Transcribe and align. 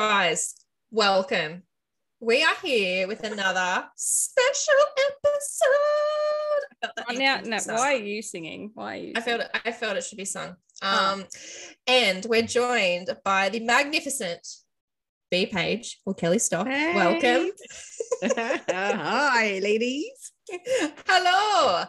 Guys, 0.00 0.54
welcome. 0.90 1.62
We 2.20 2.42
are 2.42 2.54
here 2.62 3.06
with 3.06 3.22
another 3.22 3.84
special 3.96 4.80
episode. 4.96 6.62
I 6.72 6.86
felt 6.86 6.96
that 6.96 7.04
Oh, 7.10 7.12
now, 7.12 7.36
to 7.36 7.42
be 7.42 7.50
no, 7.50 7.58
sung. 7.58 7.76
why 7.76 7.92
are 7.92 7.98
you 7.98 8.22
singing? 8.22 8.70
Why 8.72 8.94
are 8.94 8.96
you? 8.96 9.12
I 9.14 9.20
felt 9.20 9.42
it. 9.42 9.50
I 9.62 9.72
felt 9.72 9.98
it 9.98 10.04
should 10.04 10.16
be 10.16 10.24
sung. 10.24 10.56
Oh. 10.82 11.12
Um, 11.12 11.24
and 11.86 12.24
we're 12.30 12.40
joined 12.46 13.10
by 13.26 13.50
the 13.50 13.60
magnificent 13.60 14.40
B 15.30 15.44
Page 15.44 16.00
or 16.06 16.14
Kelly 16.14 16.38
Stock. 16.38 16.66
Hey. 16.66 16.94
Welcome. 16.94 17.50
Hi, 18.70 19.60
ladies. 19.62 20.32
Hello. 21.06 21.84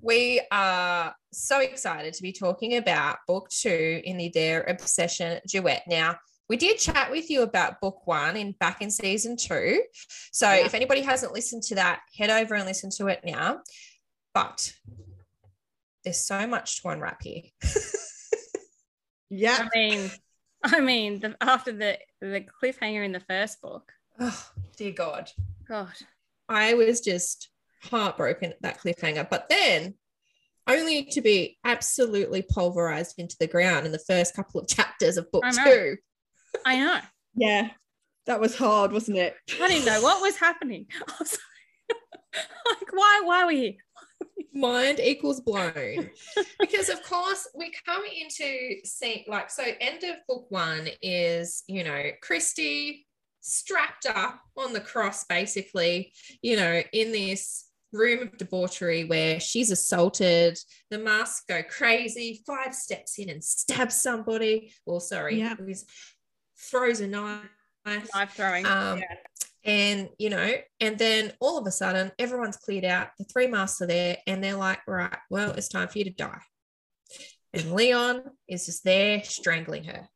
We 0.00 0.40
are 0.52 1.16
so 1.32 1.58
excited 1.58 2.14
to 2.14 2.22
be 2.22 2.32
talking 2.32 2.76
about 2.76 3.18
book 3.26 3.48
two 3.50 4.00
in 4.04 4.18
the 4.18 4.30
Their 4.32 4.62
Obsession 4.62 5.40
duet. 5.48 5.82
Now, 5.88 6.14
we 6.50 6.56
did 6.56 6.78
chat 6.78 7.12
with 7.12 7.30
you 7.30 7.42
about 7.42 7.80
book 7.80 8.08
one 8.08 8.36
in 8.36 8.50
back 8.58 8.82
in 8.82 8.90
season 8.90 9.36
two. 9.36 9.84
So 10.32 10.50
Yeah. 10.52 10.66
if 10.66 10.74
anybody 10.74 11.00
hasn't 11.00 11.32
listened 11.32 11.62
to 11.68 11.76
that, 11.76 12.00
head 12.18 12.28
over 12.28 12.56
and 12.56 12.66
listen 12.66 12.90
to 12.96 13.06
it 13.06 13.20
now. 13.24 13.60
But 14.34 14.72
there's 16.02 16.18
so 16.26 16.48
much 16.48 16.82
to 16.82 16.88
unwrap 16.88 17.22
here. 17.22 17.42
Yeah. 19.30 19.68
I 19.72 19.78
mean, 19.78 20.10
I 20.64 20.80
mean, 20.80 21.20
the, 21.20 21.36
after 21.40 21.70
the 21.70 21.98
the 22.20 22.44
cliffhanger 22.60 23.04
in 23.04 23.12
the 23.12 23.20
first 23.20 23.60
book, 23.62 23.92
Oh, 24.18 24.50
dear 24.76 24.90
God. 24.90 25.30
God, 25.68 25.92
I 26.48 26.74
was 26.74 27.00
just 27.00 27.48
heartbroken 27.80 28.50
at 28.50 28.62
that 28.62 28.80
cliffhanger. 28.80 29.30
But 29.30 29.48
then 29.48 29.94
only 30.66 31.04
to 31.04 31.20
be 31.20 31.58
absolutely 31.64 32.42
pulverized 32.42 33.20
into 33.20 33.36
the 33.38 33.46
ground 33.46 33.86
in 33.86 33.92
the 33.92 34.00
first 34.00 34.34
couple 34.34 34.60
of 34.60 34.66
chapters 34.66 35.16
of 35.16 35.30
book 35.30 35.44
two. 35.64 35.96
I 36.64 36.76
know. 36.78 36.98
Yeah. 37.34 37.70
That 38.26 38.40
was 38.40 38.56
hard, 38.56 38.92
wasn't 38.92 39.18
it? 39.18 39.34
I 39.60 39.68
didn't 39.68 39.86
know 39.86 40.02
what 40.02 40.20
was 40.20 40.36
happening. 40.36 40.86
I 41.08 41.12
was 41.18 41.38
like, 42.32 42.92
why? 42.92 43.22
Why 43.24 43.42
are 43.42 43.46
we 43.46 43.56
here? 43.56 43.72
mind 44.52 44.98
equals 45.00 45.40
blown 45.40 46.10
because 46.58 46.88
of 46.88 47.02
course 47.04 47.46
we 47.56 47.72
come 47.86 48.02
into 48.20 48.76
see 48.84 49.24
like 49.28 49.48
so 49.48 49.62
end 49.80 50.02
of 50.02 50.16
book 50.28 50.46
one 50.50 50.88
is 51.02 51.62
you 51.68 51.84
know 51.84 52.10
christy 52.20 53.06
strapped 53.40 54.06
up 54.06 54.40
on 54.56 54.72
the 54.72 54.80
cross 54.80 55.24
basically 55.24 56.12
you 56.42 56.56
know 56.56 56.82
in 56.92 57.12
this 57.12 57.68
room 57.92 58.22
of 58.22 58.36
debauchery 58.38 59.04
where 59.04 59.38
she's 59.38 59.70
assaulted 59.70 60.58
the 60.90 60.98
masks 60.98 61.44
go 61.48 61.62
crazy 61.62 62.42
five 62.46 62.74
steps 62.74 63.18
in 63.18 63.28
and 63.30 63.42
stabs 63.42 64.00
somebody 64.00 64.72
well 64.84 65.00
sorry 65.00 65.38
Yeah. 65.38 65.54
He's- 66.60 66.70
throws 66.70 67.00
a 67.00 67.06
knife 67.06 67.46
Knife 68.14 68.34
throwing. 68.34 68.66
Um, 68.66 68.98
yeah. 68.98 69.14
and 69.64 70.08
you 70.18 70.28
know, 70.30 70.52
and 70.80 70.98
then 70.98 71.32
all 71.40 71.56
of 71.58 71.66
a 71.66 71.70
sudden, 71.70 72.12
everyone's 72.18 72.56
cleared 72.58 72.84
out. 72.84 73.08
The 73.18 73.24
three 73.24 73.46
masks 73.46 73.80
are 73.80 73.86
there, 73.86 74.18
and 74.26 74.44
they're 74.44 74.54
like, 74.56 74.80
"Right, 74.86 75.16
well, 75.30 75.52
it's 75.52 75.68
time 75.68 75.88
for 75.88 75.98
you 75.98 76.04
to 76.04 76.10
die." 76.10 76.40
And 77.54 77.72
Leon 77.72 78.22
is 78.46 78.66
just 78.66 78.84
there 78.84 79.24
strangling 79.24 79.84
her. 79.84 80.08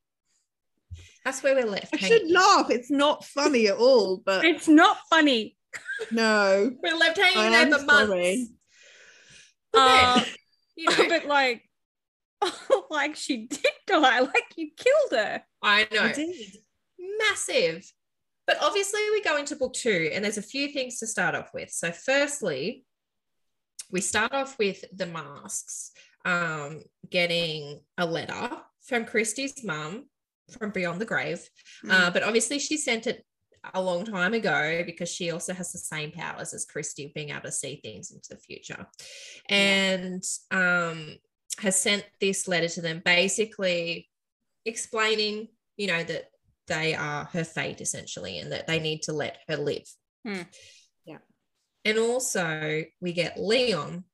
That's 1.25 1.43
where 1.43 1.55
we're 1.55 1.65
left. 1.67 1.95
I 1.95 1.97
hanging. 1.97 2.19
should 2.19 2.31
laugh. 2.31 2.71
It's 2.71 2.91
not 2.91 3.25
funny 3.25 3.67
at 3.69 3.77
all, 3.79 4.19
but 4.25 4.45
It's 4.45 4.69
not 4.69 4.99
funny. 5.09 5.57
no. 6.13 6.71
We're 6.83 6.97
left 6.97 7.17
hanging 7.19 7.39
I 7.39 7.51
there 7.51 7.61
am 7.63 7.73
for 7.73 7.85
months. 7.87 8.09
sorry. 8.09 8.49
But 9.73 9.81
Uh, 9.81 10.15
then, 10.21 10.27
you 10.77 10.91
know, 10.91 11.09
but 11.09 11.25
like, 11.27 11.63
like 12.91 13.17
she 13.17 13.47
did 13.47 13.67
die. 13.87 14.21
Like 14.35 14.55
you 14.57 14.71
killed 14.77 15.13
her. 15.13 15.43
I 15.63 15.87
know. 15.93 16.03
I 16.03 16.13
did. 16.13 16.35
massive. 17.19 17.91
But 18.47 18.59
obviously, 18.61 19.01
we 19.11 19.23
go 19.23 19.39
into 19.39 19.57
book 19.57 19.73
two, 19.73 20.11
and 20.13 20.25
there's 20.25 20.39
a 20.39 20.43
few 20.43 20.69
things 20.69 20.99
to 20.99 21.07
start 21.07 21.35
off 21.35 21.51
with. 21.55 21.71
So, 21.71 21.93
firstly, 21.93 22.85
we 23.91 24.01
start 24.01 24.33
off 24.33 24.59
with 24.59 24.85
the 24.95 25.07
masks 25.07 25.93
um, 26.25 26.83
getting 27.11 27.81
a 27.97 28.05
letter 28.05 28.51
from 28.83 29.07
Christy's 29.07 29.65
mum 29.65 30.07
from 30.59 30.71
Beyond 30.71 31.01
the 31.01 31.07
Grave. 31.07 31.49
Uh, 31.89 32.11
but 32.11 32.23
obviously, 32.23 32.59
she 32.59 32.77
sent 32.77 33.07
it 33.07 33.25
a 33.73 33.81
long 33.81 34.05
time 34.05 34.35
ago 34.35 34.83
because 34.85 35.09
she 35.09 35.31
also 35.31 35.55
has 35.55 35.73
the 35.73 35.79
same 35.79 36.11
powers 36.11 36.53
as 36.53 36.67
Christy 36.67 37.07
of 37.07 37.15
being 37.15 37.31
able 37.31 37.43
to 37.43 37.53
see 37.53 37.81
things 37.83 38.11
into 38.11 38.29
the 38.31 38.37
future. 38.37 38.87
And 39.49 40.23
um, 40.51 41.17
has 41.59 41.81
sent 41.81 42.05
this 42.21 42.49
letter 42.49 42.69
to 42.69 42.81
them 42.81 43.03
basically 43.05 44.09
explaining, 44.65 45.49
you 45.77 45.87
know, 45.87 46.03
that 46.03 46.27
they 46.67 46.95
are 46.95 47.25
her 47.33 47.45
fate 47.45 47.81
essentially 47.81 48.39
and 48.39 48.53
that 48.53 48.67
they 48.67 48.81
need 48.81 49.03
to 49.03 49.13
let 49.13 49.39
her 49.49 49.57
live. 49.57 49.87
Hmm. 50.27 50.43
Yeah. 51.05 51.19
And 51.85 51.99
also, 51.99 52.85
we 53.01 53.13
get 53.13 53.39
Leon. 53.39 54.05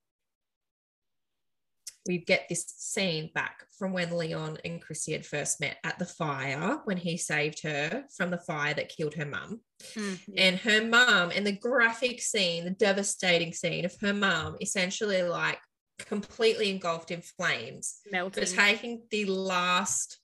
We 2.06 2.18
get 2.18 2.48
this 2.48 2.64
scene 2.66 3.30
back 3.34 3.66
from 3.78 3.92
when 3.92 4.16
Leon 4.16 4.58
and 4.64 4.82
Chrissy 4.82 5.12
had 5.12 5.24
first 5.24 5.60
met 5.60 5.76
at 5.84 5.98
the 5.98 6.06
fire 6.06 6.80
when 6.84 6.96
he 6.96 7.16
saved 7.16 7.62
her 7.62 8.04
from 8.16 8.30
the 8.30 8.38
fire 8.38 8.74
that 8.74 8.88
killed 8.88 9.14
her 9.14 9.26
mum. 9.26 9.60
Mm. 9.94 10.18
And 10.36 10.56
her 10.58 10.84
mum, 10.84 11.30
and 11.34 11.46
the 11.46 11.56
graphic 11.56 12.20
scene, 12.20 12.64
the 12.64 12.70
devastating 12.70 13.52
scene 13.52 13.84
of 13.84 13.94
her 14.00 14.12
mum 14.12 14.56
essentially 14.60 15.22
like 15.22 15.58
completely 16.06 16.70
engulfed 16.70 17.10
in 17.10 17.22
flames 17.22 18.00
Melting. 18.10 18.42
but 18.42 18.48
taking 18.50 19.02
the 19.10 19.24
last 19.26 20.18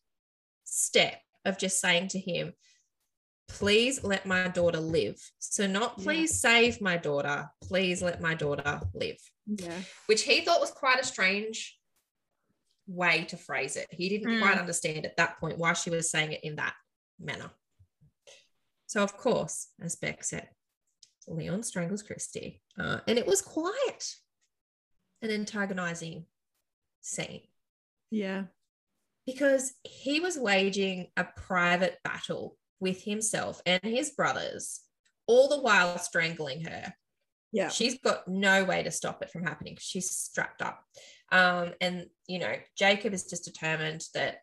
step 0.65 1.21
of 1.45 1.59
just 1.59 1.81
saying 1.81 2.09
to 2.09 2.19
him, 2.19 2.53
please 3.49 4.03
let 4.03 4.27
my 4.27 4.49
daughter 4.49 4.81
live. 4.81 5.17
So, 5.39 5.67
not 5.67 5.95
Yeah. 5.99 6.05
please 6.05 6.41
save 6.41 6.81
my 6.81 6.97
daughter, 6.97 7.49
please 7.63 8.03
let 8.03 8.21
my 8.21 8.35
daughter 8.35 8.81
live, 8.95 9.19
Yeah. 9.47 9.83
which 10.07 10.23
he 10.23 10.45
thought 10.45 10.61
was 10.61 10.73
quite 10.73 11.01
a 11.01 11.05
strange 11.07 11.79
way 12.89 13.25
to 13.25 13.37
phrase 13.37 13.77
it. 13.77 13.89
He 13.93 14.09
didn't 14.09 14.33
Mm. 14.33 14.41
quite 14.43 14.59
understand 14.59 15.07
at 15.07 15.17
that 15.17 15.39
point 15.39 15.59
why 15.59 15.73
she 15.75 15.91
was 15.91 16.11
saying 16.11 16.33
it 16.33 16.43
in 16.45 16.57
that 16.57 16.75
manner. 17.19 17.53
So, 18.87 19.03
of 19.03 19.17
course, 19.17 19.69
as 19.81 19.97
Beck 19.97 20.23
said, 20.25 20.49
Leon 21.29 21.63
strangles 21.65 22.03
Christy, 22.03 22.63
uh, 22.79 23.01
and 23.09 23.19
it 23.19 23.27
was 23.27 23.43
quite 23.43 24.15
an 25.23 25.31
antagonizing 25.31 26.27
scene 27.01 27.43
Yeah. 28.11 28.45
because 29.27 29.75
he 29.85 30.21
was 30.21 30.37
waging 30.39 31.09
a 31.17 31.25
private 31.25 31.99
battle 32.05 32.57
with 32.81 33.03
himself 33.03 33.61
and 33.67 33.83
his 33.83 34.11
brothers, 34.11 34.81
all 35.27 35.49
the 35.49 35.61
while 35.61 35.99
strangling 35.99 36.65
her. 36.65 36.95
Yeah. 37.53 37.69
She's 37.69 37.99
got 37.99 38.29
no 38.29 38.65
way 38.65 38.83
to 38.83 38.91
stop 38.91 39.23
it 39.23 39.31
from 39.31 39.45
happening. 39.45 39.79
She's 39.81 40.11
strapped 40.11 40.61
up. 40.63 40.83
Um, 41.33 41.73
and, 41.81 42.07
you 42.27 42.39
know, 42.39 42.55
Jacob 42.77 43.15
is 43.15 43.25
just 43.25 43.45
determined 43.45 44.05
that 44.15 44.39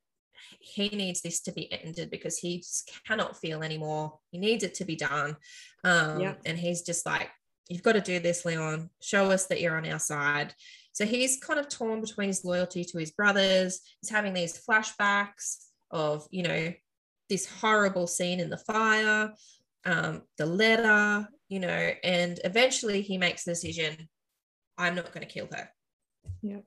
he 0.59 0.89
needs 0.89 1.21
this 1.21 1.41
to 1.41 1.51
be 1.51 1.71
ended 1.71 2.09
because 2.09 2.37
he 2.39 2.57
just 2.57 2.91
cannot 3.07 3.37
feel 3.37 3.61
anymore. 3.61 4.19
He 4.31 4.39
needs 4.39 4.63
it 4.63 4.73
to 4.75 4.85
be 4.85 4.95
done. 4.95 5.35
Um, 5.83 6.19
Yeah. 6.19 6.35
And 6.45 6.57
he's 6.57 6.81
just 6.81 7.05
like, 7.05 7.29
you've 7.69 7.83
got 7.83 7.93
to 7.93 8.01
do 8.01 8.19
this, 8.19 8.45
Leon. 8.45 8.89
Show 9.01 9.31
us 9.31 9.47
that 9.47 9.61
you're 9.61 9.77
on 9.77 9.87
our 9.89 9.99
side. 9.99 10.53
So 10.91 11.05
he's 11.05 11.39
kind 11.39 11.59
of 11.59 11.69
torn 11.69 12.01
between 12.01 12.27
his 12.27 12.45
loyalty 12.45 12.83
to 12.85 12.97
his 12.97 13.11
brothers. 13.11 13.81
He's 14.01 14.11
having 14.11 14.33
these 14.33 14.63
flashbacks 14.63 15.57
of, 15.89 16.27
you 16.29 16.43
know, 16.43 16.73
this 17.29 17.47
horrible 17.61 18.05
scene 18.05 18.39
in 18.39 18.49
the 18.49 18.57
fire, 18.57 19.33
um, 19.85 20.21
the 20.37 20.45
letter, 20.45 21.27
you 21.49 21.59
know, 21.59 21.91
and 22.03 22.39
eventually 22.43 23.01
he 23.01 23.17
makes 23.17 23.43
the 23.43 23.51
decision 23.51 24.07
I'm 24.77 24.95
not 24.95 25.11
going 25.11 25.25
to 25.25 25.31
kill 25.31 25.47
her. 25.51 25.69
Yeah. 26.41 26.59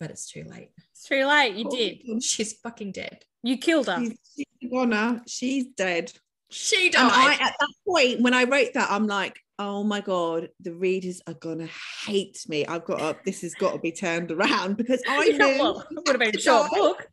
But 0.00 0.10
it's 0.10 0.30
too 0.30 0.44
late. 0.44 0.70
It's 0.92 1.04
too 1.04 1.24
late. 1.26 1.54
You 1.54 1.66
Oh, 1.66 1.76
did. 1.76 2.22
She's 2.22 2.54
fucking 2.54 2.92
dead. 2.92 3.24
You 3.42 3.56
killed 3.58 3.86
her. 3.86 3.98
She's, 4.00 4.18
she's 4.36 4.46
a 4.64 4.68
goner. 4.68 5.22
She's 5.26 5.64
dead. 5.76 6.12
She 6.52 6.86
And 6.88 6.96
I, 6.96 7.36
died. 7.36 7.38
at 7.40 7.54
that 7.58 7.68
point, 7.88 8.20
when 8.20 8.34
I 8.34 8.44
wrote 8.44 8.74
that, 8.74 8.90
I'm 8.90 9.06
like, 9.06 9.38
oh 9.58 9.82
my 9.84 10.00
God, 10.00 10.48
the 10.60 10.74
readers 10.74 11.20
are 11.26 11.34
going 11.34 11.58
to 11.58 11.68
hate 12.06 12.38
me. 12.48 12.66
I've 12.66 12.84
got 12.84 12.98
to, 12.98 13.16
this 13.24 13.42
has 13.42 13.54
got 13.54 13.72
to 13.72 13.78
be 13.78 13.92
turned 13.92 14.30
around 14.30 14.76
because 14.76 15.02
I 15.08 15.28
knew, 15.28 15.38
well, 15.38 15.80
it 15.90 15.96
would 15.96 16.08
have 16.08 16.18
been 16.20 16.36
a 16.36 16.40
short 16.40 16.70
die. 16.70 16.78
book. 16.78 17.06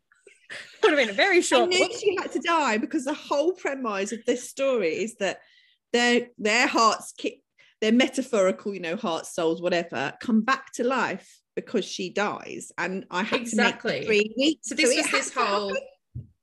Would 0.82 0.90
have 0.92 0.98
been 0.98 1.10
a 1.10 1.12
very 1.12 1.40
short. 1.42 1.62
I 1.64 1.66
knew 1.66 1.78
book. 1.88 1.96
she 1.98 2.16
had 2.20 2.32
to 2.32 2.40
die 2.40 2.78
because 2.78 3.04
the 3.04 3.14
whole 3.14 3.52
premise 3.52 4.12
of 4.12 4.18
this 4.26 4.48
story 4.48 4.94
is 4.94 5.14
that 5.16 5.38
their, 5.92 6.28
their 6.38 6.66
hearts, 6.66 7.12
ki- 7.16 7.42
their 7.80 7.92
metaphorical, 7.92 8.74
you 8.74 8.80
know, 8.80 8.96
hearts, 8.96 9.34
souls, 9.34 9.62
whatever, 9.62 10.12
come 10.20 10.42
back 10.42 10.72
to 10.74 10.84
life 10.84 11.38
because 11.54 11.84
she 11.84 12.12
dies. 12.12 12.72
And 12.78 13.04
I 13.10 13.22
had 13.22 13.40
Exactly. 13.42 13.92
to 13.92 13.98
make 13.98 14.06
three 14.06 14.34
weeks. 14.36 14.68
So 14.68 14.74
this 14.74 14.90
it 14.90 14.96
was 14.96 15.10
this 15.12 15.34
happen. 15.34 15.52
whole 15.52 15.76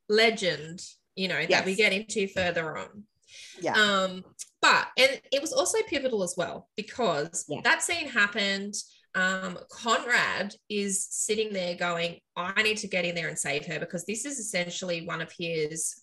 legend, 0.10 0.82
you 1.18 1.28
know, 1.28 1.46
that 1.48 1.66
we 1.66 1.76
get 1.76 1.92
into 1.94 2.28
further 2.28 2.78
on. 2.78 3.04
Yeah. 3.60 3.74
Um, 3.74 4.24
but 4.62 4.88
and 4.98 5.20
it 5.32 5.42
was 5.42 5.52
also 5.52 5.80
pivotal 5.88 6.24
as 6.24 6.36
well 6.38 6.70
because 6.78 7.46
Yeah. 7.50 7.62
that 7.64 7.82
scene 7.82 8.08
happened. 8.08 8.76
Um, 9.16 9.58
Conrad 9.72 10.54
is 10.70 11.08
sitting 11.10 11.52
there 11.52 11.76
going, 11.76 12.20
I 12.36 12.62
need 12.62 12.78
to 12.78 12.88
get 12.88 13.04
in 13.04 13.16
there 13.16 13.28
and 13.30 13.38
save 13.38 13.66
her 13.66 13.80
because 13.80 14.06
this 14.06 14.26
is 14.26 14.38
essentially 14.40 15.06
one 15.06 15.22
of 15.22 15.32
his 15.38 16.02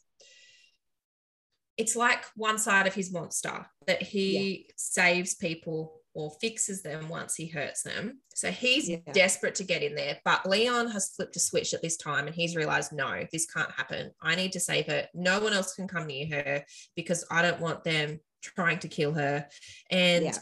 it's 1.76 1.96
like 1.96 2.24
one 2.36 2.56
side 2.58 2.86
of 2.86 2.94
his 2.94 3.12
monster 3.12 3.66
that 3.88 4.00
he 4.00 4.70
saves 4.76 5.34
people 5.34 6.00
or 6.14 6.30
fixes 6.40 6.82
them 6.82 7.08
once 7.08 7.34
he 7.34 7.46
hurts 7.46 7.82
them. 7.82 8.20
So 8.34 8.50
he's 8.50 8.88
Yeah. 8.88 8.98
desperate 9.12 9.56
to 9.56 9.64
get 9.64 9.82
in 9.82 9.94
there. 9.96 10.20
But 10.24 10.48
Leon 10.48 10.90
has 10.92 11.10
flipped 11.10 11.36
a 11.36 11.40
switch 11.40 11.74
at 11.74 11.82
this 11.82 11.96
time 11.96 12.26
and 12.26 12.34
he's 12.34 12.54
realized, 12.56 12.92
no, 12.92 13.26
this 13.32 13.46
can't 13.46 13.70
happen. 13.72 14.12
I 14.22 14.36
need 14.36 14.52
to 14.52 14.60
save 14.60 14.86
her. 14.86 15.08
No 15.12 15.40
one 15.40 15.52
else 15.52 15.74
can 15.74 15.88
come 15.88 16.06
near 16.06 16.26
her 16.28 16.64
because 16.94 17.24
I 17.30 17.42
don't 17.42 17.60
want 17.60 17.82
them 17.82 18.20
trying 18.42 18.78
to 18.80 18.88
kill 18.88 19.12
her. 19.14 19.48
And 19.90 20.24
Yeah. 20.24 20.38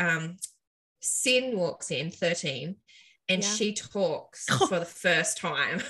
um, 0.00 0.38
Sin 1.02 1.56
walks 1.56 1.90
in, 1.90 2.10
13, 2.10 2.76
and 3.28 3.42
Yeah. 3.42 3.54
she 3.54 3.72
talks 3.72 4.44
for 4.68 4.78
the 4.78 4.84
first 4.86 5.38
time 5.38 5.82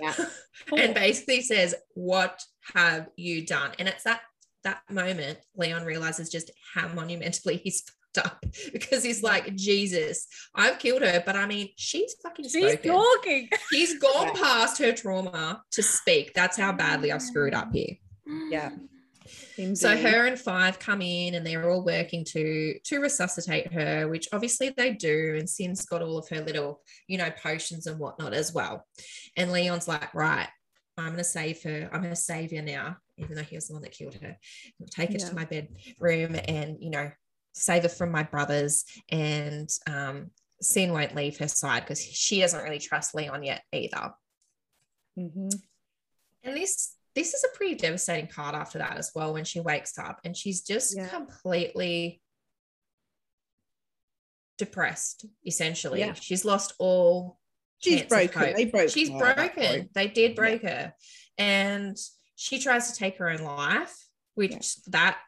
Yeah. 0.00 0.14
and 0.76 0.94
basically 0.94 1.42
says, 1.42 1.74
What 1.94 2.42
have 2.74 3.08
you 3.16 3.46
done? 3.46 3.72
And 3.78 3.88
it's 3.88 4.04
that 4.04 4.22
that 4.62 4.82
moment 4.90 5.38
Leon 5.54 5.84
realizes 5.86 6.28
just 6.28 6.50
how 6.74 6.86
monumentally 6.88 7.56
he's 7.64 7.82
up 8.18 8.44
because 8.72 9.02
he's 9.04 9.22
like, 9.22 9.54
Jesus, 9.56 10.26
I've 10.54 10.78
killed 10.78 11.02
her, 11.02 11.22
but 11.24 11.36
I 11.36 11.46
mean, 11.46 11.68
she's 11.76 12.14
fucking 12.22 12.48
She's 12.48 12.72
spoken. 12.72 12.90
talking. 12.92 13.48
She's 13.72 13.98
gone 13.98 14.28
Yeah. 14.28 14.42
past 14.42 14.78
her 14.78 14.92
trauma 14.92 15.62
to 15.72 15.82
speak. 15.82 16.32
That's 16.34 16.56
how 16.56 16.72
badly 16.72 17.12
I've 17.12 17.22
screwed 17.22 17.54
up 17.54 17.72
here. 17.72 17.96
Yeah. 18.50 18.70
So 19.74 19.96
her 19.96 20.26
and 20.26 20.38
five 20.38 20.78
come 20.78 21.02
in 21.02 21.34
and 21.34 21.46
they're 21.46 21.70
all 21.70 21.84
working 21.84 22.24
to 22.30 22.78
to 22.84 22.98
resuscitate 22.98 23.72
her, 23.72 24.08
which 24.08 24.26
obviously 24.32 24.70
they 24.70 24.94
do. 24.94 25.36
And 25.38 25.48
Sin's 25.48 25.84
got 25.84 26.02
all 26.02 26.18
of 26.18 26.28
her 26.30 26.40
little, 26.40 26.80
you 27.06 27.18
know, 27.18 27.30
potions 27.30 27.86
and 27.86 27.98
whatnot 27.98 28.32
as 28.32 28.52
well. 28.54 28.86
And 29.36 29.52
Leon's 29.52 29.86
like, 29.86 30.14
right, 30.14 30.48
I'm 30.96 31.10
gonna 31.10 31.22
save 31.24 31.62
her. 31.64 31.90
I'm 31.92 32.02
her 32.04 32.14
savior 32.14 32.62
now, 32.62 32.96
even 33.18 33.36
though 33.36 33.42
he 33.42 33.54
was 33.56 33.68
the 33.68 33.74
one 33.74 33.82
that 33.82 33.92
killed 33.92 34.14
her. 34.14 34.36
I'll 34.80 34.86
take 34.88 35.10
her 35.12 35.18
Yeah. 35.18 35.28
to 35.28 35.34
my 35.34 35.44
bedroom 35.44 36.36
and 36.48 36.78
you 36.80 36.90
know, 36.90 37.10
save 37.52 37.82
her 37.84 37.88
from 37.88 38.10
my 38.10 38.22
brothers. 38.22 38.84
And 39.10 39.68
um 39.86 40.30
Sin 40.62 40.92
won't 40.92 41.14
leave 41.14 41.38
her 41.38 41.48
side 41.48 41.84
because 41.84 42.04
she 42.04 42.40
doesn't 42.40 42.62
really 42.62 42.78
trust 42.78 43.14
Leon 43.14 43.42
yet 43.44 43.62
either. 43.72 44.12
Mhm. 45.18 45.50
And 46.42 46.56
this 46.56 46.96
this 47.14 47.34
is 47.34 47.44
a 47.44 47.56
pretty 47.56 47.74
devastating 47.74 48.28
part 48.28 48.54
after 48.54 48.78
that 48.78 48.96
as 48.98 49.10
well 49.14 49.32
when 49.32 49.44
she 49.44 49.58
wakes 49.60 49.98
up 49.98 50.20
and 50.24 50.36
she's 50.36 50.60
just 50.62 50.96
Yeah. 50.96 51.08
completely 51.08 52.20
depressed 54.58 55.24
essentially. 55.46 56.00
Yeah. 56.00 56.12
She's 56.14 56.44
lost 56.44 56.74
all 56.78 57.38
She's 57.78 58.02
broken. 58.02 58.52
They 58.54 58.66
broke. 58.66 58.90
She's 58.90 59.08
broken. 59.08 59.88
They 59.94 60.08
did 60.08 60.36
break 60.36 60.60
her. 60.62 60.94
And 61.38 61.96
she 62.36 62.58
tries 62.58 62.92
to 62.92 62.98
take 62.98 63.16
her 63.16 63.30
own 63.30 63.40
life, 63.40 63.96
which 64.34 64.52
Yeah. 64.52 64.64
that 64.88 65.22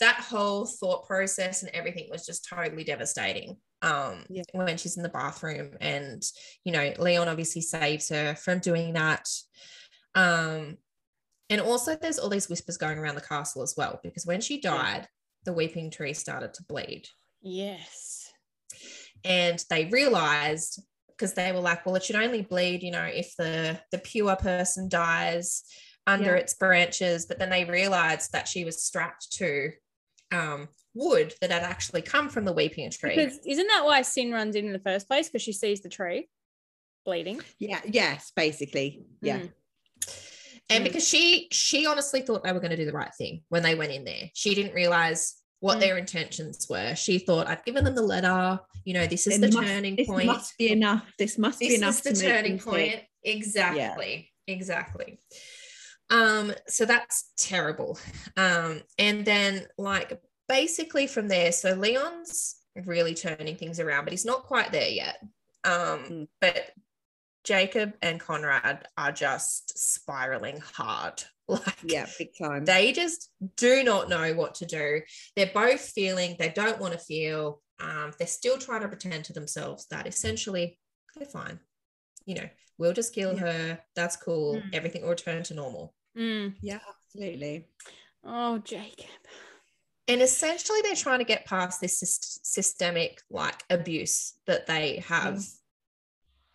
that 0.00 0.16
whole 0.16 0.66
thought 0.66 1.06
process 1.06 1.62
and 1.62 1.70
everything 1.74 2.08
was 2.10 2.26
just 2.26 2.48
totally 2.48 2.84
devastating. 2.84 3.56
Um 3.82 4.24
Yeah. 4.28 4.42
when 4.52 4.76
she's 4.78 4.96
in 4.96 5.02
the 5.02 5.08
bathroom 5.08 5.76
and 5.80 6.22
you 6.64 6.72
know, 6.72 6.92
Leon 6.98 7.28
obviously 7.28 7.62
saves 7.62 8.08
her 8.08 8.34
from 8.34 8.58
doing 8.60 8.94
that. 8.94 9.26
Um 10.14 10.78
and 11.48 11.60
also 11.60 11.94
there's 11.94 12.18
all 12.18 12.28
these 12.28 12.48
whispers 12.48 12.76
going 12.76 12.98
around 12.98 13.14
the 13.14 13.20
castle 13.20 13.62
as 13.62 13.74
well 13.76 14.00
because 14.02 14.26
when 14.26 14.40
she 14.40 14.60
died, 14.60 15.06
the 15.44 15.52
weeping 15.52 15.90
tree 15.90 16.12
started 16.12 16.52
to 16.54 16.64
bleed 16.64 17.06
Yes. 17.40 18.32
and 19.24 19.64
they 19.70 19.84
realized 19.86 20.82
because 21.08 21.34
they 21.34 21.52
were 21.52 21.60
like 21.60 21.86
well 21.86 21.94
it 21.94 22.02
should 22.04 22.16
only 22.16 22.42
bleed 22.42 22.82
you 22.82 22.90
know 22.90 23.04
if 23.04 23.34
the 23.36 23.80
the 23.92 23.98
pure 23.98 24.36
person 24.36 24.88
dies 24.88 25.62
under 26.06 26.30
Yeah. 26.36 26.42
its 26.42 26.54
branches 26.54 27.26
but 27.26 27.38
then 27.38 27.50
they 27.50 27.64
realized 27.64 28.32
that 28.32 28.46
she 28.48 28.64
was 28.64 28.82
strapped 28.82 29.32
to 29.32 29.70
um 30.32 30.68
wood 30.94 31.34
that 31.40 31.50
had 31.50 31.62
actually 31.62 32.02
come 32.02 32.28
from 32.28 32.44
the 32.44 32.52
weeping 32.52 32.90
tree 32.90 33.14
Because 33.16 33.38
isn't 33.46 33.66
that 33.66 33.84
why 33.84 34.02
Sin 34.02 34.32
runs 34.32 34.56
in 34.56 34.66
in 34.66 34.72
the 34.72 34.78
first 34.78 35.06
place? 35.08 35.28
Because 35.28 35.42
she 35.42 35.52
sees 35.52 35.82
the 35.82 35.88
tree 35.90 36.28
bleeding. 37.04 37.40
Yeah. 37.58 37.80
Yes. 37.84 38.32
Basically. 38.34 39.04
Yeah. 39.20 39.38
Mm. 39.40 39.52
and 40.70 40.80
Mm. 40.82 40.84
because 40.84 41.06
she 41.06 41.48
she 41.52 41.86
honestly 41.86 42.22
thought 42.22 42.42
they 42.44 42.52
were 42.52 42.58
going 42.60 42.70
to 42.72 42.76
do 42.76 42.86
the 42.86 42.92
right 42.92 43.14
thing 43.16 43.42
when 43.50 43.62
they 43.62 43.74
went 43.76 43.92
in 43.92 44.04
there 44.04 44.30
she 44.34 44.54
didn't 44.54 44.74
realize 44.74 45.34
what 45.60 45.76
Mm. 45.76 45.80
their 45.80 45.96
intentions 45.98 46.66
were 46.68 46.94
she 46.96 47.18
thought 47.18 47.46
i've 47.46 47.64
given 47.64 47.84
them 47.84 47.94
the 47.94 48.02
letter 48.02 48.58
you 48.84 48.92
know 48.94 49.06
this 49.06 49.26
is 49.28 49.38
There 49.38 49.48
the 49.48 49.56
must- 49.56 49.68
turning 49.68 49.94
this 49.96 50.06
point 50.08 50.26
This 50.26 50.36
must 50.36 50.58
be 50.58 50.70
enough. 50.70 51.04
This 51.18 51.38
must 51.38 51.60
be 51.60 51.74
enough. 51.76 52.02
this 52.02 52.06
is 52.06 52.20
the 52.20 52.26
to 52.26 52.28
make 52.28 52.36
turning 52.36 52.56
them 52.56 52.74
think. 52.74 52.92
point 52.92 53.04
exactly 53.22 54.32
exactly 54.48 55.18
um 56.10 56.52
so 56.68 56.84
that's 56.84 57.32
terrible 57.36 57.98
um 58.36 58.80
and 58.98 59.24
then 59.24 59.66
like 59.78 60.20
basically 60.48 61.06
from 61.06 61.28
there 61.28 61.50
so 61.52 61.72
leon's 61.74 62.56
really 62.84 63.14
turning 63.14 63.56
things 63.56 63.80
around 63.80 64.04
but 64.04 64.12
he's 64.12 64.24
not 64.24 64.44
quite 64.44 64.70
there 64.72 64.88
yet 64.88 65.16
um 65.64 65.98
Mm. 66.08 66.28
but 66.40 66.70
jacob 67.44 67.92
and 68.02 68.20
conrad 68.20 68.86
are 68.96 69.12
just 69.12 69.78
spiraling 69.78 70.60
hard 70.74 71.22
like 71.48 71.76
Yeah. 71.84 72.06
Big 72.18 72.30
time. 72.40 72.64
they 72.64 72.92
just 72.92 73.30
do 73.56 73.84
not 73.84 74.08
know 74.08 74.34
what 74.34 74.56
to 74.56 74.66
do. 74.66 75.02
They're 75.36 75.50
both 75.54 75.80
feeling 75.80 76.34
they 76.40 76.48
don't 76.48 76.80
want 76.80 76.92
to 76.94 76.98
feel. 76.98 77.62
Um, 77.78 78.10
they're 78.18 78.26
still 78.26 78.58
trying 78.58 78.80
to 78.80 78.88
pretend 78.88 79.26
to 79.26 79.32
themselves 79.32 79.86
that 79.92 80.08
essentially 80.08 80.76
they're 81.14 81.24
fine. 81.28 81.60
You 82.24 82.34
know, 82.34 82.48
we'll 82.78 82.94
just 82.94 83.14
kill 83.14 83.34
Yeah. 83.34 83.38
her. 83.38 83.78
That's 83.94 84.16
cool. 84.16 84.56
Mm. 84.56 84.74
Everything 84.74 85.02
will 85.02 85.10
return 85.10 85.44
to 85.44 85.54
normal. 85.54 85.94
Mm. 86.16 86.54
yeah. 86.62 86.78
Absolutely. 87.14 87.68
Oh, 88.24 88.58
Jacob. 88.58 89.06
And 90.08 90.22
essentially, 90.22 90.80
they're 90.82 90.94
trying 90.94 91.18
to 91.18 91.24
get 91.24 91.46
past 91.46 91.80
this 91.80 92.02
syst- 92.02 92.40
systemic 92.44 93.22
like 93.30 93.62
abuse 93.70 94.34
that 94.46 94.66
they 94.66 95.02
have 95.08 95.42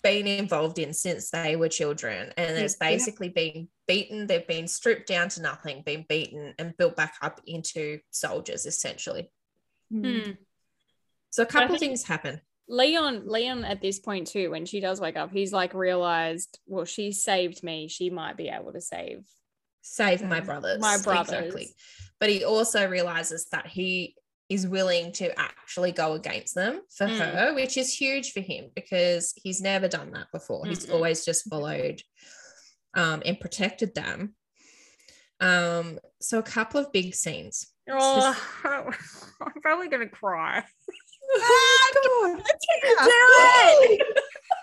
been 0.03 0.25
involved 0.25 0.79
in 0.79 0.93
since 0.93 1.29
they 1.29 1.55
were 1.55 1.69
children. 1.69 2.33
And 2.37 2.57
it's 2.57 2.77
Yeah. 2.79 2.89
basically 2.89 3.29
been 3.29 3.67
beaten. 3.87 4.25
They've 4.25 4.47
been 4.47 4.67
stripped 4.67 5.07
down 5.07 5.29
to 5.29 5.41
nothing, 5.41 5.83
been 5.83 6.05
beaten 6.07 6.55
and 6.57 6.75
built 6.77 6.95
back 6.95 7.15
up 7.21 7.41
into 7.45 7.99
soldiers, 8.09 8.65
essentially. 8.65 9.31
Mm. 9.93 10.03
Mm. 10.25 10.37
So 11.29 11.43
a 11.43 11.45
couple 11.45 11.77
things 11.77 12.03
happen. 12.03 12.41
Leon, 12.67 13.27
Leon 13.27 13.65
at 13.65 13.81
this 13.81 13.99
point 13.99 14.27
too, 14.27 14.49
when 14.49 14.65
she 14.65 14.79
does 14.79 15.01
wake 15.01 15.17
up, 15.17 15.31
he's 15.31 15.51
like 15.51 15.73
realized, 15.73 16.59
well, 16.65 16.85
she 16.85 17.11
saved 17.11 17.63
me. 17.63 17.87
She 17.89 18.09
might 18.09 18.37
be 18.37 18.47
able 18.47 18.71
to 18.73 18.81
save. 18.81 19.25
Save 19.81 20.23
my 20.23 20.39
brothers. 20.39 20.79
my 20.79 20.97
brothers. 21.03 21.29
Exactly. 21.33 21.75
But 22.19 22.29
he 22.29 22.43
also 22.43 22.87
realizes 22.87 23.47
that 23.51 23.67
he 23.67 24.15
is 24.49 24.67
willing 24.67 25.11
to 25.13 25.39
actually 25.39 25.91
go 25.91 26.13
against 26.13 26.53
them 26.55 26.81
for 26.95 27.07
Mm. 27.07 27.17
her, 27.17 27.53
which 27.55 27.77
is 27.77 27.93
huge 27.95 28.31
for 28.33 28.41
him 28.41 28.69
because 28.75 29.33
he's 29.37 29.61
never 29.61 29.87
done 29.87 30.11
that 30.11 30.27
before. 30.33 30.65
He's 30.67 30.85
Mm-mm. 30.85 30.93
always 30.93 31.23
just 31.25 31.49
followed 31.49 32.01
um, 32.93 33.21
and 33.25 33.39
protected 33.39 33.95
them. 33.95 34.35
Um, 35.39 35.99
so 36.19 36.37
a 36.37 36.43
couple 36.43 36.79
of 36.79 36.91
big 36.91 37.15
scenes. 37.15 37.67
Oh, 37.89 38.37
I'm 38.65 39.61
probably 39.61 39.87
gonna 39.87 40.09
cry. 40.09 40.63
Ah, 41.37 41.91
come 41.93 42.11
on. 42.11 42.43
Oh, 42.99 43.97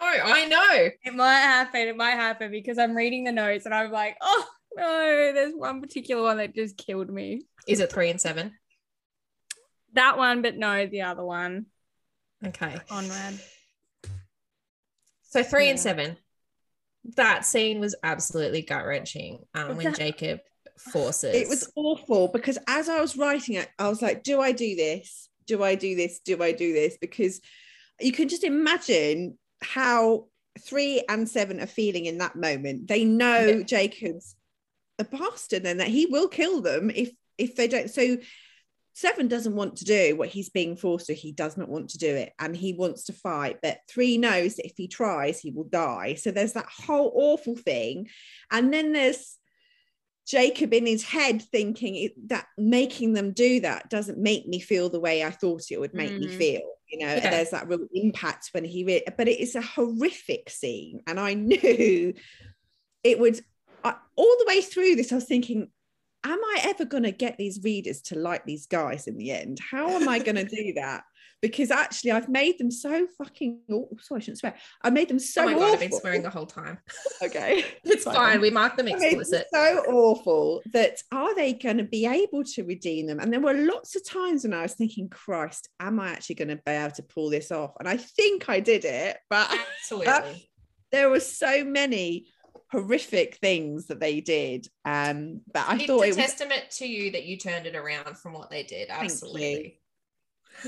I 0.00 0.46
know. 0.46 0.88
It 1.04 1.14
might 1.14 1.40
happen. 1.40 1.80
It 1.82 1.96
might 1.96 2.12
happen 2.12 2.50
because 2.50 2.78
I'm 2.78 2.94
reading 2.94 3.24
the 3.24 3.32
notes 3.32 3.66
and 3.66 3.74
I'm 3.74 3.90
like, 3.90 4.16
oh 4.20 4.46
no, 4.76 5.32
there's 5.34 5.54
one 5.54 5.80
particular 5.80 6.22
one 6.22 6.38
that 6.38 6.54
just 6.54 6.76
killed 6.76 7.10
me. 7.10 7.42
Is 7.66 7.80
it 7.80 7.92
three 7.92 8.10
and 8.10 8.20
seven? 8.20 8.52
That 9.94 10.16
one, 10.16 10.42
but 10.42 10.56
no, 10.56 10.86
the 10.86 11.02
other 11.02 11.24
one, 11.24 11.66
Okay. 12.46 12.76
Conrad. 12.88 13.38
So 15.24 15.42
three 15.42 15.68
and 15.68 15.78
seven. 15.78 16.16
That 17.16 17.44
scene 17.44 17.80
was 17.80 17.94
absolutely 18.02 18.62
gut 18.62 18.84
wrenching. 18.86 19.40
Um, 19.54 19.76
when 19.76 19.86
that- 19.86 19.96
Jacob 19.96 20.40
forces 20.92 21.34
It 21.34 21.48
was 21.48 21.70
awful 21.76 22.28
because 22.28 22.58
as 22.66 22.88
I 22.88 23.00
was 23.00 23.16
writing 23.16 23.56
it, 23.56 23.68
I 23.78 23.88
was 23.88 24.00
like, 24.02 24.22
do 24.22 24.40
I 24.40 24.52
do 24.52 24.76
this? 24.76 25.28
Do 25.46 25.62
I 25.62 25.74
do 25.74 25.94
this? 25.96 26.20
Do 26.20 26.42
I 26.42 26.52
do 26.52 26.72
this? 26.72 26.96
Because 27.00 27.40
you 28.00 28.12
can 28.12 28.28
just 28.28 28.44
imagine 28.44 29.36
how 29.62 30.26
three 30.60 31.02
and 31.08 31.28
seven 31.28 31.60
are 31.60 31.66
feeling 31.66 32.06
in 32.06 32.18
that 32.18 32.36
moment. 32.36 32.88
They 32.88 33.04
know 33.04 33.46
Yeah. 33.58 33.62
Jacob's 33.62 34.36
a 34.98 35.04
bastard 35.04 35.64
and 35.66 35.80
that 35.80 35.88
he 35.88 36.06
will 36.06 36.28
kill 36.28 36.60
them 36.60 36.90
if 36.90 37.10
if 37.38 37.56
they 37.56 37.68
don't. 37.68 37.88
So 37.88 38.18
seven 38.92 39.28
doesn't 39.28 39.54
want 39.56 39.76
to 39.76 39.84
do 39.84 40.16
what 40.16 40.28
he's 40.28 40.50
being 40.50 40.76
forced 40.76 41.06
to. 41.06 41.14
He 41.14 41.32
does 41.32 41.56
not 41.56 41.70
want 41.70 41.90
to 41.90 41.98
do 41.98 42.14
it 42.14 42.32
and 42.38 42.54
he 42.54 42.74
wants 42.74 43.04
to 43.04 43.14
fight. 43.14 43.58
But 43.62 43.78
three 43.88 44.18
knows 44.18 44.56
that 44.56 44.66
if 44.66 44.74
he 44.76 44.88
tries, 44.88 45.38
he 45.40 45.50
will 45.52 45.64
die. 45.64 46.14
So 46.14 46.30
there's 46.32 46.52
that 46.52 46.66
whole 46.68 47.10
awful 47.14 47.56
thing. 47.56 48.08
And 48.50 48.72
then 48.74 48.92
there's 48.92 49.38
Jacob 50.26 50.74
in 50.74 50.84
his 50.84 51.02
head 51.02 51.40
thinking 51.40 52.10
that 52.26 52.46
making 52.58 53.14
them 53.14 53.32
do 53.32 53.60
that 53.60 53.88
doesn't 53.88 54.18
make 54.18 54.46
me 54.46 54.60
feel 54.60 54.90
the 54.90 55.00
way 55.00 55.24
I 55.24 55.30
thought 55.30 55.70
it 55.70 55.80
would 55.80 55.94
make 55.94 56.18
me 56.18 56.26
Mhm. 56.28 56.36
feel. 56.36 56.74
You 56.90 56.98
know, 57.06 57.14
Yeah. 57.14 57.30
there's 57.30 57.50
that 57.50 57.68
real 57.68 57.86
impact 57.94 58.50
when 58.52 58.64
he, 58.64 58.84
re- 58.84 59.04
but 59.16 59.28
it 59.28 59.40
is 59.40 59.54
a 59.54 59.60
horrific 59.62 60.50
scene, 60.50 61.02
and 61.06 61.18
I 61.20 61.34
knew 61.34 62.14
it 63.04 63.18
would 63.18 63.40
I, 63.82 63.94
all 64.16 64.36
the 64.38 64.44
way 64.46 64.60
through 64.60 64.96
this, 64.96 65.10
I 65.12 65.14
was 65.14 65.24
thinking, 65.24 65.70
am 66.24 66.38
I 66.38 66.60
ever 66.64 66.84
going 66.84 67.04
to 67.04 67.12
get 67.12 67.38
these 67.38 67.60
readers 67.62 68.02
to 68.02 68.18
like 68.18 68.44
these 68.44 68.66
guys 68.66 69.06
in 69.06 69.16
the 69.16 69.30
end? 69.30 69.58
How 69.70 69.88
am 69.90 70.08
I 70.08 70.18
going 70.18 70.36
to 70.36 70.44
do 70.44 70.74
that? 70.74 71.04
Because 71.42 71.70
actually, 71.70 72.10
I've 72.12 72.28
made 72.28 72.58
them 72.58 72.70
so 72.70 73.06
fucking. 73.16 73.60
Oh, 73.70 73.88
sorry, 74.00 74.20
I 74.20 74.22
shouldn't 74.22 74.38
swear. 74.38 74.54
I 74.82 74.90
made 74.90 75.08
them 75.08 75.18
so. 75.18 75.42
oh 75.42 75.46
my 75.46 75.52
awful. 75.54 75.66
god, 75.66 75.72
I've 75.74 75.80
been 75.80 75.92
swearing 76.00 76.22
the 76.22 76.30
whole 76.30 76.46
time. 76.46 76.78
Okay, 77.22 77.64
It's 77.84 78.04
fine. 78.04 78.40
We 78.40 78.50
mark 78.50 78.76
them 78.76 78.86
made 78.86 78.94
them 78.96 79.20
explicit. 79.20 79.46
so 79.52 79.84
awful 79.88 80.62
that 80.72 80.96
are 81.12 81.34
they 81.34 81.52
going 81.52 81.78
to 81.78 81.84
be 81.84 82.06
able 82.06 82.44
to 82.44 82.62
redeem 82.64 83.06
them? 83.06 83.20
And 83.20 83.32
there 83.32 83.40
were 83.40 83.54
lots 83.54 83.96
of 83.96 84.04
times 84.06 84.44
when 84.44 84.54
I 84.54 84.62
was 84.62 84.74
thinking, 84.74 85.08
Christ, 85.08 85.68
am 85.80 86.00
I 86.00 86.10
actually 86.10 86.36
going 86.36 86.48
to 86.48 86.56
be 86.56 86.72
able 86.72 86.94
to 86.94 87.02
pull 87.02 87.30
this 87.30 87.50
off? 87.50 87.72
And 87.78 87.88
I 87.88 87.96
think 87.96 88.48
I 88.48 88.60
did 88.60 88.84
it, 88.84 89.18
but 89.28 89.50
Absolutely. 89.82 90.50
there 90.92 91.10
were 91.10 91.20
so 91.20 91.64
many 91.64 92.26
horrific 92.70 93.36
things 93.36 93.86
that 93.86 94.00
they 94.00 94.20
did. 94.20 94.66
Um, 94.84 95.40
but 95.52 95.68
I 95.68 95.76
it's 95.76 95.86
thought 95.86 96.00
a 96.02 96.04
it 96.04 96.08
was 96.08 96.16
testament 96.16 96.64
to 96.78 96.86
you 96.86 97.10
that 97.12 97.24
you 97.24 97.36
turned 97.36 97.66
it 97.66 97.76
around 97.76 98.16
from 98.18 98.32
what 98.32 98.50
they 98.50 98.62
did. 98.62 98.88
Absolutely. 98.90 99.79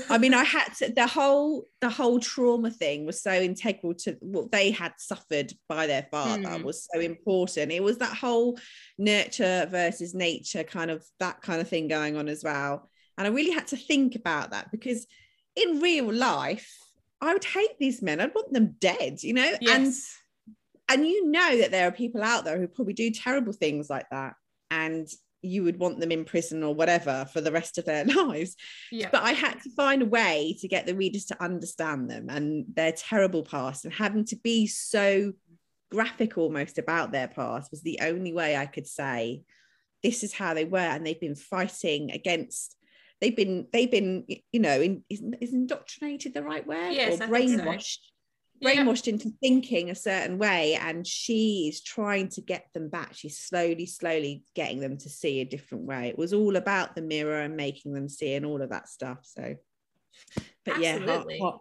I 0.09 0.17
mean, 0.17 0.33
I 0.33 0.43
had 0.43 0.73
to 0.79 0.91
the 0.91 1.07
whole 1.07 1.65
the 1.81 1.89
whole 1.89 2.19
trauma 2.19 2.71
thing 2.71 3.05
was 3.05 3.21
so 3.21 3.31
integral 3.31 3.93
to 3.95 4.17
what 4.21 4.51
they 4.51 4.71
had 4.71 4.93
suffered 4.97 5.53
by 5.69 5.87
their 5.87 6.07
father 6.11 6.57
Hmm. 6.57 6.63
was 6.63 6.87
so 6.91 6.99
important. 6.99 7.71
It 7.71 7.83
was 7.83 7.97
that 7.99 8.15
whole 8.15 8.57
nurture 8.97 9.67
versus 9.69 10.13
nature 10.13 10.63
kind 10.63 10.91
of 10.91 11.05
that 11.19 11.41
kind 11.41 11.61
of 11.61 11.67
thing 11.67 11.87
going 11.87 12.17
on 12.17 12.27
as 12.27 12.43
well. 12.43 12.89
And 13.17 13.27
I 13.27 13.29
really 13.29 13.51
had 13.51 13.67
to 13.67 13.77
think 13.77 14.15
about 14.15 14.51
that 14.51 14.71
because 14.71 15.05
in 15.55 15.79
real 15.79 16.11
life, 16.11 16.75
I 17.21 17.33
would 17.33 17.45
hate 17.45 17.77
these 17.79 18.01
men. 18.01 18.19
I'd 18.19 18.33
want 18.33 18.51
them 18.51 18.75
dead, 18.79 19.21
you 19.21 19.33
know? 19.33 19.53
And 19.69 19.93
and 20.89 21.07
you 21.07 21.29
know 21.29 21.57
that 21.59 21.71
there 21.71 21.87
are 21.87 21.91
people 21.91 22.21
out 22.23 22.43
there 22.43 22.59
who 22.59 22.67
probably 22.67 22.93
do 22.93 23.11
terrible 23.11 23.53
things 23.53 23.89
like 23.89 24.09
that. 24.11 24.33
And 24.71 25.07
you 25.43 25.63
would 25.63 25.77
want 25.77 25.99
them 25.99 26.11
in 26.11 26.25
prison 26.25 26.63
or 26.63 26.73
whatever 26.73 27.27
for 27.31 27.41
the 27.41 27.51
rest 27.51 27.77
of 27.77 27.85
their 27.85 28.05
lives 28.25 28.55
yeah. 28.91 29.09
but 29.11 29.23
I 29.23 29.33
had 29.33 29.61
to 29.61 29.69
find 29.71 30.01
a 30.01 30.07
way 30.07 30.55
to 30.59 30.67
get 30.67 30.85
the 30.85 30.95
readers 30.95 31.25
to 31.25 31.43
understand 31.43 32.09
them 32.09 32.29
and 32.29 32.65
their 32.73 32.93
terrible 32.93 33.43
past 33.43 33.85
and 33.85 33.93
having 33.93 34.25
to 34.25 34.35
be 34.37 34.67
so 34.67 35.33
graphic 35.91 36.37
almost 36.37 36.79
about 36.79 37.11
their 37.11 37.27
past 37.27 37.69
was 37.69 37.81
the 37.81 37.99
only 38.01 38.33
way 38.33 38.55
I 38.55 38.65
could 38.65 38.87
say 38.87 39.43
this 40.01 40.23
is 40.23 40.33
how 40.33 40.53
they 40.53 40.65
were 40.65 40.79
and 40.79 41.05
they've 41.05 41.19
been 41.19 41.35
fighting 41.35 42.11
against 42.11 42.75
they've 43.21 43.35
been 43.35 43.67
they've 43.71 43.91
been 43.91 44.25
you 44.51 44.59
know 44.59 44.81
in, 44.81 45.03
is, 45.09 45.21
is 45.39 45.53
indoctrinated 45.53 46.33
the 46.33 46.43
right 46.43 46.65
word 46.65 46.91
Yes, 46.91 47.21
or 47.21 47.27
so. 47.57 47.73
Brainwashed 48.63 49.07
Yeah. 49.07 49.13
into 49.13 49.31
thinking 49.41 49.89
a 49.89 49.95
certain 49.95 50.37
way 50.37 50.75
and 50.75 51.05
she 51.05 51.67
is 51.69 51.81
trying 51.81 52.29
to 52.29 52.41
get 52.41 52.67
them 52.73 52.89
back 52.89 53.13
she's 53.13 53.37
slowly 53.39 53.85
slowly 53.85 54.43
getting 54.55 54.79
them 54.79 54.97
to 54.97 55.09
see 55.09 55.41
a 55.41 55.45
different 55.45 55.85
way 55.85 56.07
it 56.09 56.17
was 56.17 56.33
all 56.33 56.55
about 56.55 56.95
the 56.95 57.01
mirror 57.01 57.39
and 57.41 57.55
making 57.55 57.93
them 57.93 58.07
see 58.09 58.33
and 58.33 58.45
all 58.45 58.61
of 58.61 58.69
that 58.69 58.87
stuff 58.87 59.19
so 59.23 59.55
but 60.65 60.79
yeah 60.79 60.97
hard, 60.97 61.09
Absolutely. 61.09 61.39
hard, 61.39 61.59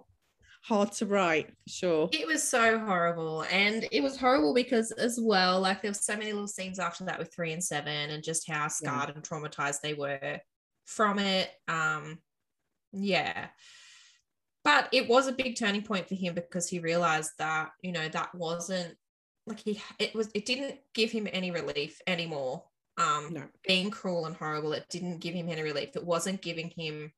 hard 0.65 0.93
to 0.93 1.07
write 1.07 1.49
for 1.49 1.69
sure 1.69 2.09
It 2.13 2.27
was 2.27 2.43
so 2.47 2.79
horrible. 2.79 3.45
And 3.51 3.89
it 3.91 4.01
was 4.03 4.17
horrible 4.17 4.55
because, 4.55 4.93
as 4.93 5.19
well, 5.21 5.61
like 5.61 5.83
there 5.83 5.91
were 5.91 5.95
so 5.95 6.17
many 6.17 6.33
little 6.33 6.47
scenes 6.47 6.79
after 6.79 7.05
that 7.05 7.19
with 7.19 7.35
three 7.35 7.53
and 7.53 7.65
seven 7.65 8.11
and 8.11 8.23
just 8.23 8.49
how 8.49 8.69
scarred 8.69 9.11
and 9.11 9.25
traumatized 9.25 9.81
they 9.83 9.95
were 9.95 10.39
from 10.87 11.19
it. 11.19 11.51
Um, 11.67 12.19
yeah. 12.93 13.49
But 14.65 14.89
it 14.93 15.09
was 15.09 15.27
a 15.27 15.33
big 15.33 15.57
turning 15.57 15.83
point 15.83 16.09
for 16.09 16.15
him 16.15 16.35
because 16.35 16.69
he 16.69 16.79
realized 16.79 17.33
that, 17.39 17.71
you 17.83 17.93
know, 17.93 18.09
that 18.09 18.35
wasn't 18.35 18.95
like 19.47 19.61
he, 19.61 19.81
it 19.99 20.15
was, 20.15 20.29
it 20.35 20.47
didn't 20.47 20.79
give 20.95 21.11
him 21.11 21.27
any 21.33 21.51
relief 21.51 22.01
anymore. 22.07 22.65
Um, 22.99 23.29
no 23.33 23.45
being 23.67 23.91
cruel 23.91 24.27
and 24.27 24.37
horrible, 24.37 24.73
it 24.75 24.87
didn't 24.91 25.19
give 25.19 25.35
him 25.35 25.49
any 25.49 25.63
relief. 25.63 25.97
It 25.97 26.05
wasn't 26.05 26.43
giving 26.43 26.71
him 26.77 27.13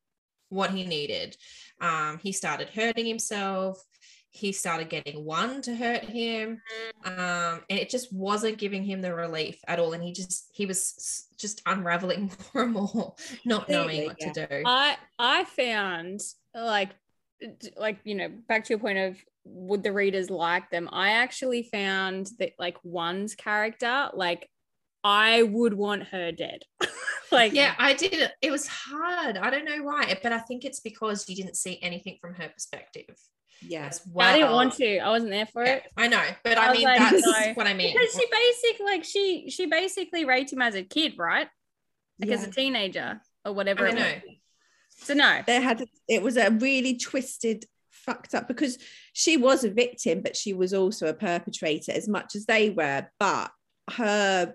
what 0.49 0.71
he 0.71 0.85
needed. 0.85 1.37
Um, 1.81 2.19
he 2.23 2.33
started 2.33 2.71
hurting 2.71 3.07
himself. 3.07 3.85
He 4.31 4.51
started 4.53 4.89
getting 4.89 5.25
one 5.25 5.63
to 5.63 5.77
hurt 5.77 6.05
him. 6.05 6.61
Um, 7.05 7.61
and 7.71 7.79
it 7.79 7.89
just 7.89 8.13
wasn't 8.13 8.59
giving 8.59 8.83
him 8.83 9.01
the 9.01 9.15
relief 9.15 9.61
at 9.69 9.79
all. 9.79 9.93
And 9.93 10.03
he 10.03 10.13
just, 10.13 10.51
he 10.53 10.67
was 10.67 11.27
just 11.39 11.63
unraveling 11.67 12.33
more 12.55 12.65
and 12.65 12.73
more, 12.73 13.15
not 13.45 13.69
knowing 13.69 14.07
what 14.07 14.19
Completely, 14.19 14.47
to 14.47 14.63
do. 14.63 14.63
I 14.67 14.97
I 15.19 15.45
found 15.45 16.21
like 16.55 16.91
d- 16.91 16.97
like 17.77 17.99
you 18.05 18.15
know 18.15 18.29
back 18.49 18.65
to 18.65 18.71
your 18.71 18.79
point 18.79 18.99
of 18.99 19.17
would 19.45 19.83
the 19.83 19.93
readers 19.93 20.31
like 20.31 20.71
them? 20.71 20.89
I 20.93 21.11
actually 21.11 21.65
found 21.65 22.31
that 22.39 22.53
like 22.59 22.77
one's 22.83 23.35
character 23.35 24.11
like 24.15 24.49
I 25.03 25.43
would 25.43 25.75
want 25.75 26.05
her 26.05 26.33
dead. 26.33 26.63
like 27.33 27.53
yeah, 27.53 27.75
I 27.79 27.93
did 27.93 28.15
it. 28.15 28.33
It 28.41 28.51
was 28.51 28.67
hard. 28.67 29.37
I 29.37 29.51
don't 29.51 29.67
know 29.67 29.83
why, 29.83 30.19
but 30.23 30.33
I 30.33 30.39
think 30.39 30.65
it's 30.65 30.81
because 30.81 31.29
you 31.29 31.37
didn't 31.37 31.57
see 31.57 31.79
anything 31.83 32.19
from 32.21 32.35
her 32.35 32.49
perspective 32.49 33.17
yes 33.61 34.01
as 34.01 34.07
well. 34.13 34.29
I 34.29 34.39
didn't 34.39 34.53
want 34.53 34.73
to. 34.75 34.99
I 34.99 35.11
wasn't 35.11 35.33
there 35.33 35.47
for 35.47 35.65
Yeah, 35.65 35.75
it. 35.75 35.85
I 35.97 36.09
know, 36.09 36.23
but 36.43 36.59
I 36.59 36.69
I, 36.69 36.73
mean 36.73 36.83
like, 36.85 36.99
that's 36.99 37.27
no. 37.27 37.53
what 37.55 37.67
I 37.67 37.75
mean. 37.75 37.95
Because 37.95 38.15
she 38.15 38.27
basically 38.31 38.87
like 38.87 39.05
she 39.05 39.51
she 39.51 39.67
basically 39.67 40.25
raped 40.25 40.53
him 40.53 40.63
as 40.63 40.75
a 40.75 40.83
kid, 40.83 41.15
right? 41.19 41.49
Like 42.21 42.31
as 42.31 42.45
a 42.47 42.51
teenager 42.51 43.21
or 43.45 43.53
whatever. 43.53 43.87
I 43.87 43.91
it 43.91 43.95
know. 43.95 44.01
was. 44.27 44.37
So 44.97 45.15
no. 45.15 45.41
there 45.47 45.61
had 45.61 45.85
it 46.09 46.23
was 46.23 46.37
a 46.37 46.51
really 46.51 46.97
twisted 46.97 47.67
fucked 47.91 48.35
up 48.35 48.47
because 48.49 48.79
she 49.15 49.37
was 49.37 49.65
a 49.65 49.71
victim 49.71 50.21
but 50.21 50.37
she 50.37 50.53
was 50.53 50.75
also 50.75 51.07
a 51.09 51.15
perpetrator 51.15 51.93
as 51.93 52.07
much 52.07 52.35
as 52.37 52.45
they 52.45 52.69
were 52.71 53.07
but 53.19 53.51
her 53.93 54.55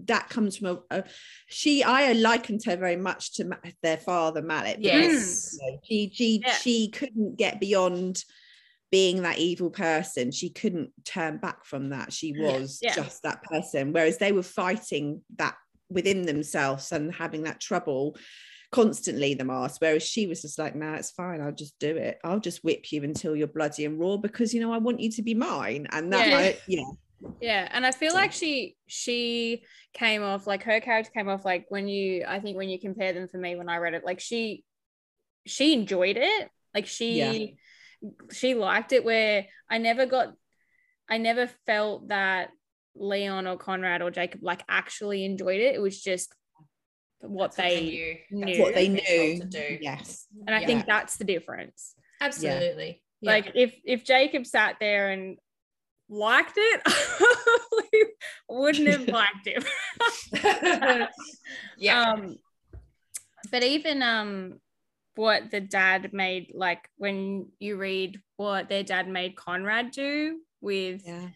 that 0.00 0.28
comes 0.28 0.56
from 0.58 0.66
a, 0.90 0.98
a 0.98 1.04
she 1.46 1.82
i 1.82 2.12
likened 2.12 2.62
her 2.64 2.76
very 2.76 2.96
much 2.96 3.34
to 3.34 3.44
Ma- 3.44 3.56
their 3.82 3.96
father 3.96 4.42
mallet 4.42 4.78
Yes. 4.80 5.56
you 5.58 5.70
know, 5.72 5.78
she 5.82 6.10
she 6.12 6.42
Yeah. 6.44 6.52
she 6.54 6.88
couldn't 6.90 7.36
get 7.38 7.58
beyond 7.58 8.22
being 8.90 9.22
that 9.22 9.38
evil 9.38 9.70
person 9.70 10.30
she 10.30 10.50
couldn't 10.50 10.90
turn 11.04 11.38
back 11.38 11.64
from 11.64 11.90
that 11.90 12.12
she 12.12 12.34
Yeah. 12.36 12.58
was 12.58 12.80
Yeah. 12.82 12.94
just 12.94 13.22
that 13.22 13.42
person 13.44 13.92
whereas 13.92 14.18
they 14.18 14.32
were 14.32 14.42
fighting 14.42 15.22
that 15.36 15.56
within 15.88 16.22
themselves 16.22 16.92
and 16.92 17.14
having 17.14 17.44
that 17.44 17.60
trouble 17.60 18.16
constantly 18.74 19.34
the 19.34 19.44
mask 19.44 19.80
whereas 19.80 20.02
she 20.02 20.26
was 20.26 20.42
just 20.42 20.58
like 20.58 20.74
nah 20.74 20.94
it's 20.94 21.12
fine 21.12 21.40
i'll 21.40 21.52
just 21.52 21.78
do 21.78 21.96
it. 21.96 22.18
I'll 22.24 22.40
just 22.40 22.64
whip 22.64 22.90
you 22.90 23.04
until 23.04 23.36
you're 23.36 23.46
bloody 23.46 23.84
and 23.84 24.00
raw 24.00 24.16
because 24.16 24.52
you 24.52 24.60
know 24.60 24.72
i 24.72 24.78
want 24.78 24.98
you 24.98 25.10
to 25.12 25.22
be 25.22 25.34
mine. 25.34 25.86
And 25.92 26.12
that 26.12 26.26
Yeah. 26.26 26.38
I, 26.38 26.58
yeah. 26.66 26.90
Yeah, 27.40 27.68
and 27.72 27.86
I 27.86 27.92
feel 27.92 28.12
like 28.12 28.32
she 28.32 28.76
she 28.86 29.62
came 29.94 30.22
off 30.22 30.46
like 30.46 30.64
her 30.64 30.80
character 30.80 31.10
came 31.12 31.28
off 31.28 31.44
like 31.44 31.66
when 31.68 31.88
you 31.88 32.24
I 32.26 32.40
think 32.40 32.56
when 32.56 32.68
you 32.68 32.78
compare 32.78 33.12
them 33.12 33.28
for 33.28 33.38
me 33.38 33.56
when 33.56 33.68
I 33.68 33.78
read 33.78 33.94
it 33.94 34.04
like 34.04 34.20
she 34.20 34.64
she 35.46 35.72
enjoyed 35.72 36.16
it. 36.18 36.50
Like 36.74 36.86
she 36.86 37.56
she 38.32 38.54
liked 38.54 38.92
it 38.92 39.04
where 39.04 39.46
I 39.70 39.78
never 39.78 40.04
got 40.04 40.34
I 41.08 41.18
never 41.18 41.48
felt 41.64 42.08
that 42.08 42.50
Leon 42.94 43.46
or 43.46 43.56
Conrad 43.56 44.02
or 44.02 44.10
Jacob 44.10 44.40
like 44.42 44.62
actually 44.68 45.24
enjoyed 45.24 45.60
it. 45.60 45.74
It 45.74 45.80
was 45.80 46.02
just 46.02 46.34
what 47.28 47.52
That's 47.56 47.58
what 47.58 47.64
they 47.80 48.16
knew. 48.30 48.44
knew. 48.46 48.62
What 48.62 48.74
they 48.74 48.88
they've 48.88 49.08
knew 49.08 49.38
to 49.40 49.46
do. 49.46 49.78
yes 49.80 50.26
and 50.46 50.54
I 50.54 50.60
Yeah. 50.60 50.66
think 50.66 50.86
that's 50.86 51.16
the 51.16 51.24
difference 51.24 51.94
Absolutely. 52.20 53.02
Yeah. 53.20 53.30
like 53.32 53.52
if 53.54 53.74
if 53.84 54.04
Jacob 54.04 54.46
sat 54.46 54.76
there 54.80 55.10
and 55.10 55.38
liked 56.08 56.52
it 56.56 56.82
we 57.92 58.06
wouldn't 58.48 58.88
have 58.88 59.08
liked 59.20 59.46
him 59.46 59.64
yeah. 61.78 62.12
um 62.12 62.36
but 63.50 63.62
even 63.62 64.02
um 64.02 64.60
what 65.16 65.50
the 65.50 65.60
dad 65.60 66.12
made 66.12 66.50
like 66.54 66.88
when 66.96 67.48
you 67.58 67.76
read 67.76 68.20
what 68.36 68.68
their 68.68 68.82
dad 68.82 69.08
made 69.08 69.36
conrad 69.36 69.90
do 69.92 70.40
with 70.60 71.02
yeah 71.06 71.28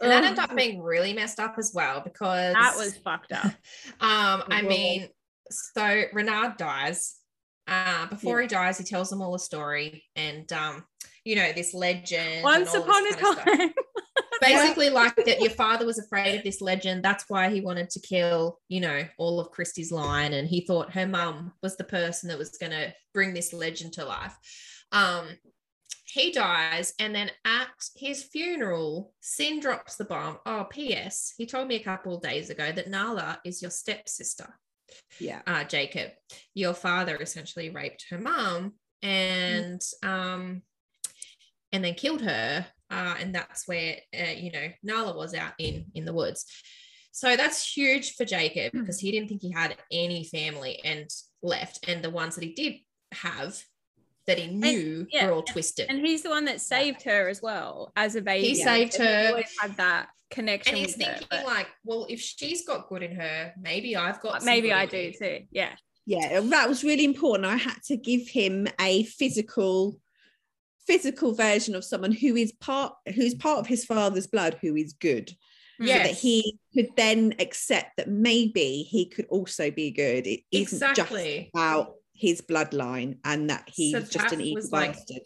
and 0.00 0.10
that 0.10 0.24
ended 0.24 0.38
up 0.38 0.54
being 0.56 0.80
really 0.82 1.12
messed 1.12 1.38
up 1.40 1.54
as 1.58 1.72
well 1.74 2.00
because 2.00 2.54
that 2.54 2.74
was 2.76 2.96
fucked 2.98 3.32
up. 3.32 3.44
Um 4.00 4.42
I 4.48 4.62
mean 4.62 5.08
so 5.50 6.04
Renard 6.12 6.56
dies 6.56 7.16
uh 7.68 8.06
before 8.06 8.38
Yeah. 8.40 8.42
he 8.42 8.48
dies 8.48 8.78
he 8.78 8.84
tells 8.84 9.10
them 9.10 9.20
all 9.22 9.34
a 9.34 9.38
story 9.38 10.04
and 10.16 10.50
um 10.52 10.84
you 11.24 11.36
know 11.36 11.52
this 11.52 11.74
legend 11.74 12.42
once 12.42 12.72
upon 12.74 13.06
a 13.06 13.14
kind 13.14 13.36
of 13.36 13.42
stuff. 13.42 13.44
time. 13.44 13.70
Basically 14.40 14.88
like 14.88 15.16
that 15.16 15.40
your 15.42 15.50
father 15.50 15.84
was 15.84 15.98
afraid 15.98 16.38
of 16.38 16.44
this 16.44 16.62
legend. 16.62 17.02
That's 17.04 17.26
why 17.28 17.50
he 17.50 17.60
wanted 17.60 17.90
to 17.90 18.00
kill 18.00 18.58
you 18.68 18.80
know 18.80 19.04
all 19.18 19.38
of 19.38 19.50
Christy's 19.50 19.92
line. 19.92 20.32
And 20.32 20.48
he 20.48 20.62
thought 20.62 20.94
her 20.94 21.06
mum 21.06 21.52
was 21.62 21.76
the 21.76 21.84
person 21.84 22.30
that 22.30 22.38
was 22.38 22.56
going 22.56 22.72
to 22.72 22.94
bring 23.12 23.34
this 23.34 23.52
legend 23.52 23.92
to 23.94 24.06
life. 24.06 24.34
Um 24.92 25.26
he 26.04 26.32
dies 26.32 26.92
and 26.98 27.14
then 27.14 27.30
at 27.44 27.68
his 27.96 28.22
funeral 28.24 29.12
sin 29.20 29.60
drops 29.60 29.96
the 29.96 30.04
bomb 30.04 30.38
oh 30.46 30.64
ps 30.64 31.34
he 31.36 31.46
told 31.46 31.68
me 31.68 31.76
a 31.76 31.84
couple 31.84 32.14
of 32.14 32.22
days 32.22 32.50
ago 32.50 32.72
that 32.72 32.88
nala 32.88 33.38
is 33.44 33.62
your 33.62 33.70
stepsister 33.70 34.58
yeah 35.18 35.40
uh, 35.46 35.64
Jacob, 35.64 36.10
your 36.54 36.74
father 36.74 37.16
essentially 37.16 37.70
raped 37.70 38.06
her 38.10 38.18
mom 38.18 38.72
and 39.02 39.80
um 40.02 40.62
and 41.72 41.84
then 41.84 41.94
killed 41.94 42.22
her. 42.22 42.66
Uh, 42.90 43.14
and 43.20 43.34
that's 43.34 43.68
where 43.68 43.96
uh, 44.18 44.32
you 44.32 44.50
know 44.50 44.68
Nala 44.82 45.16
was 45.16 45.34
out 45.34 45.52
in 45.58 45.86
in 45.94 46.04
the 46.04 46.12
woods. 46.12 46.44
So 47.12 47.36
that's 47.36 47.72
huge 47.76 48.14
for 48.14 48.24
Jacob 48.24 48.72
because 48.72 49.00
he 49.00 49.10
didn't 49.10 49.28
think 49.28 49.42
he 49.42 49.52
had 49.52 49.76
any 49.90 50.24
family 50.24 50.80
and 50.84 51.08
left. 51.42 51.88
And 51.88 52.02
the 52.02 52.10
ones 52.10 52.34
that 52.36 52.44
he 52.44 52.52
did 52.52 52.74
have 53.12 53.60
that 54.30 54.38
he 54.38 54.46
knew 54.48 55.06
yeah, 55.12 55.26
were 55.26 55.32
all 55.32 55.42
twisted. 55.42 55.86
And 55.88 55.98
he's 56.06 56.22
the 56.22 56.30
one 56.30 56.44
that 56.46 56.60
saved 56.60 57.02
her 57.02 57.28
as 57.28 57.42
well 57.42 57.92
as 57.96 58.14
a 58.16 58.22
baby. 58.22 58.48
He 58.48 58.54
saved 58.54 58.94
And 58.96 59.08
her. 59.08 59.28
always 59.30 59.52
had 59.60 59.76
that 59.76 60.08
connection. 60.30 60.74
And 60.76 60.86
he's 60.86 60.96
with 60.96 61.06
her, 61.06 61.12
thinking 61.12 61.28
but 61.30 61.46
like, 61.46 61.66
well, 61.84 62.06
if 62.08 62.20
she's 62.20 62.66
got 62.66 62.88
good 62.88 63.02
in 63.02 63.14
her, 63.16 63.52
maybe 63.60 63.96
I've 63.96 64.20
got 64.20 64.44
maybe 64.44 64.72
I 64.72 64.86
do 64.86 65.12
too. 65.12 65.40
Yeah. 65.50 65.72
yeah 66.06 66.40
that 66.40 66.68
was 66.68 66.82
really 66.82 67.04
important 67.04 67.44
i 67.44 67.56
had 67.56 67.76
to 67.84 67.96
give 67.96 68.26
him 68.28 68.66
a 68.80 69.02
physical 69.04 69.98
physical 70.86 71.34
version 71.34 71.74
of 71.74 71.84
someone 71.84 72.10
who 72.12 72.34
is 72.36 72.52
part 72.52 72.94
who's 73.14 73.34
part 73.34 73.58
of 73.58 73.66
his 73.66 73.84
father's 73.84 74.26
blood 74.26 74.56
who 74.62 74.74
is 74.76 74.92
good 74.94 75.30
so 75.80 75.86
that 75.86 76.10
he 76.10 76.58
could 76.74 76.88
then 76.96 77.34
accept 77.38 77.96
that 77.96 78.08
maybe 78.08 78.82
he 78.82 79.06
could 79.06 79.26
also 79.30 79.70
be 79.70 79.90
good 79.90 80.26
it 80.26 80.40
isn't 80.52 80.82
Exactly. 80.82 81.50
just 81.54 81.54
about 81.54 81.94
his 82.20 82.40
bloodline 82.42 83.18
and 83.24 83.50
that 83.50 83.68
he's 83.72 83.92
So 83.92 84.00
just 84.02 84.32
an 84.32 84.40
evil 84.40 84.62
like- 84.70 84.92
bastard 84.92 85.22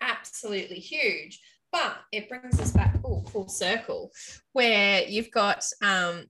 absolutely 0.00 0.78
huge. 0.78 1.40
But 1.72 1.98
it 2.12 2.28
brings 2.28 2.58
us 2.60 2.70
back 2.70 3.00
full, 3.02 3.26
full 3.30 3.48
circle 3.48 4.10
where 4.52 5.02
you've 5.02 5.30
got 5.30 5.64
um, 5.82 6.26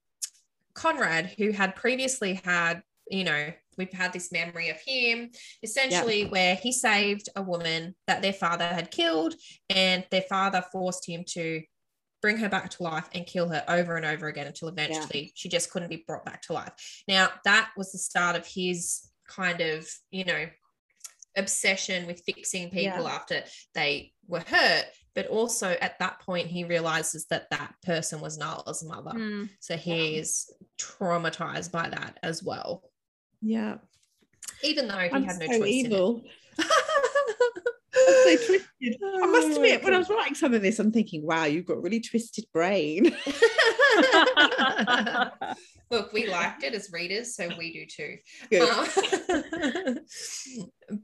Conrad, 0.75 1.35
who 1.39 1.51
had 1.53 1.77
previously 1.77 2.41
had, 2.45 2.83
you 3.09 3.25
know, 3.25 3.53
we've 3.79 3.93
had 3.93 4.13
this 4.13 4.33
memory 4.33 4.71
of 4.71 4.79
him 4.85 5.31
essentially 5.63 6.25
where 6.25 6.57
he 6.57 6.73
saved 6.73 7.29
a 7.37 7.43
woman 7.43 7.95
that 8.07 8.23
their 8.23 8.33
father 8.33 8.67
had 8.67 8.91
killed, 8.91 9.35
and 9.69 10.05
their 10.11 10.23
father 10.23 10.65
forced 10.73 11.07
him 11.07 11.23
to 11.29 11.63
bring 12.23 12.39
her 12.39 12.49
back 12.49 12.71
to 12.71 12.83
life 12.83 13.09
and 13.15 13.27
kill 13.27 13.49
her 13.49 13.63
over 13.69 13.97
and 13.97 14.07
over 14.07 14.27
again 14.27 14.47
until 14.47 14.69
eventually 14.69 15.33
she 15.37 15.49
just 15.49 15.71
couldn't 15.71 15.91
be 15.91 16.03
brought 16.07 16.25
back 16.25 16.41
to 16.43 16.55
life. 16.55 16.73
Now, 17.07 17.29
that 17.45 17.71
was 17.77 17.93
the 17.93 17.99
start 17.99 18.37
of 18.37 18.47
his 18.47 19.07
kind 19.29 19.61
of, 19.61 19.89
you 20.11 20.25
know, 20.25 20.47
obsession 21.37 22.07
with 22.07 22.23
fixing 22.25 22.71
people 22.71 23.09
after 23.09 23.43
they 23.75 24.13
were 24.27 24.45
hurt. 24.47 24.85
But 25.15 25.29
also 25.29 25.77
at 25.81 25.99
that 25.99 26.21
point, 26.21 26.49
he 26.49 26.65
realizes 26.65 27.27
that 27.31 27.49
that 27.51 27.75
person 27.83 28.21
was 28.21 28.37
Nala's 28.37 28.85
mother. 28.85 29.13
Mm. 29.13 29.49
So 29.61 29.77
he 29.77 30.17
is 30.17 30.53
traumatized 30.79 31.73
by 31.73 31.89
that 31.89 32.19
as 32.23 32.43
well, 32.43 32.83
yeah 33.41 33.77
even 34.63 34.89
though 34.89 34.99
he 34.99 35.11
i'm 35.11 35.25
had 35.25 35.39
no 35.39 35.47
so 35.47 35.59
choice 35.59 35.69
evil 35.69 36.23
so 37.97 38.37
twisted. 38.37 38.97
I 39.23 39.27
must 39.27 39.49
Oh 39.49 39.57
admit, 39.57 39.83
when 39.85 39.95
I 39.95 39.99
was 39.99 40.09
writing 40.09 40.35
some 40.35 40.55
of 40.55 40.63
this, 40.63 40.79
I'm 40.79 40.93
thinking, 40.93 41.27
wow, 41.27 41.45
you've 41.45 41.67
got 41.67 41.79
a 41.79 41.81
really 41.81 42.01
twisted 42.01 42.45
brain. 42.53 43.05
Look, 45.91 46.13
we 46.13 46.27
liked 46.27 46.65
it 46.65 46.75
as 46.75 46.93
readers, 46.93 47.35
so 47.35 47.49
we 47.57 47.73
do 47.73 47.87
too. 47.87 48.17
Um, 48.61 49.99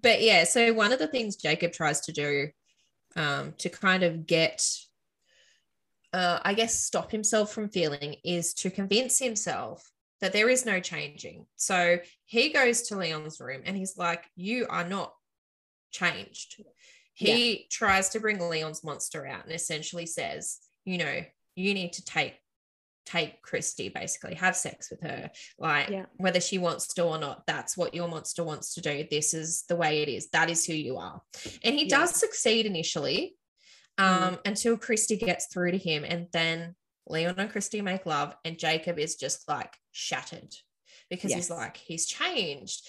but 0.02 0.22
yeah, 0.22 0.44
so 0.44 0.72
one 0.72 0.92
of 0.92 0.98
the 0.98 1.06
things 1.06 1.36
Jacob 1.36 1.72
tries 1.72 2.00
to 2.02 2.12
do 2.12 2.48
um, 3.16 3.54
to 3.58 3.68
kind 3.68 4.02
of 4.02 4.26
get, 4.26 4.66
uh, 6.12 6.40
I 6.42 6.54
guess, 6.54 6.82
stop 6.82 7.10
himself 7.10 7.52
from 7.52 7.68
feeling 7.68 8.16
is 8.24 8.54
to 8.54 8.70
convince 8.70 9.18
himself 9.18 9.88
that 10.20 10.32
there 10.32 10.48
is 10.48 10.64
no 10.64 10.80
changing. 10.80 11.46
So 11.56 11.98
he 12.24 12.50
goes 12.50 12.82
to 12.82 12.96
Leon's 12.96 13.40
room 13.40 13.62
and 13.64 13.76
he's 13.76 13.96
like, 13.96 14.24
You 14.34 14.66
are 14.70 14.88
not 14.88 15.12
changed. 15.92 16.62
He 17.14 17.66
tries 17.70 18.08
to 18.10 18.20
bring 18.20 18.40
Leon's 18.40 18.82
monster 18.82 19.26
out 19.26 19.44
and 19.44 19.54
essentially 19.54 20.06
says, 20.06 20.58
You 20.84 20.98
know, 20.98 21.20
you 21.54 21.74
need 21.74 21.92
to 21.94 22.04
take 22.04 22.34
take 23.04 23.42
Christy 23.42 23.88
basically. 23.88 24.34
Have 24.34 24.56
sex 24.56 24.90
with 24.90 25.02
her. 25.02 25.30
Like 25.58 25.88
Yeah. 25.90 26.06
whether 26.16 26.40
she 26.40 26.58
wants 26.58 26.86
to 26.94 27.02
or 27.02 27.18
not 27.18 27.44
that's 27.46 27.76
what 27.76 27.94
your 27.94 28.08
monster 28.08 28.44
wants 28.44 28.74
to 28.74 28.80
do. 28.80 29.06
This 29.10 29.34
is 29.34 29.64
the 29.68 29.76
way 29.76 30.02
it 30.02 30.08
is. 30.08 30.30
That 30.30 30.48
is 30.48 30.64
who 30.64 30.72
you 30.74 30.96
are. 30.98 31.20
And 31.64 31.74
he 31.74 31.82
Yeah. 31.84 31.98
does 31.98 32.14
succeed 32.16 32.64
initially 32.66 33.36
um 33.98 34.38
until 34.46 34.78
Christy 34.78 35.16
gets 35.16 35.46
through 35.46 35.72
to 35.72 35.78
him 35.78 36.04
and 36.04 36.28
then 36.32 36.74
Leon 37.08 37.34
and 37.38 37.50
Christy 37.50 37.82
make 37.82 38.06
love 38.06 38.34
and 38.44 38.58
Jacob 38.58 38.98
is 38.98 39.16
just 39.16 39.48
like 39.48 39.76
shattered 39.90 40.54
because 41.10 41.34
he's 41.34 41.50
like 41.50 41.76
he's 41.76 42.06
changed. 42.06 42.88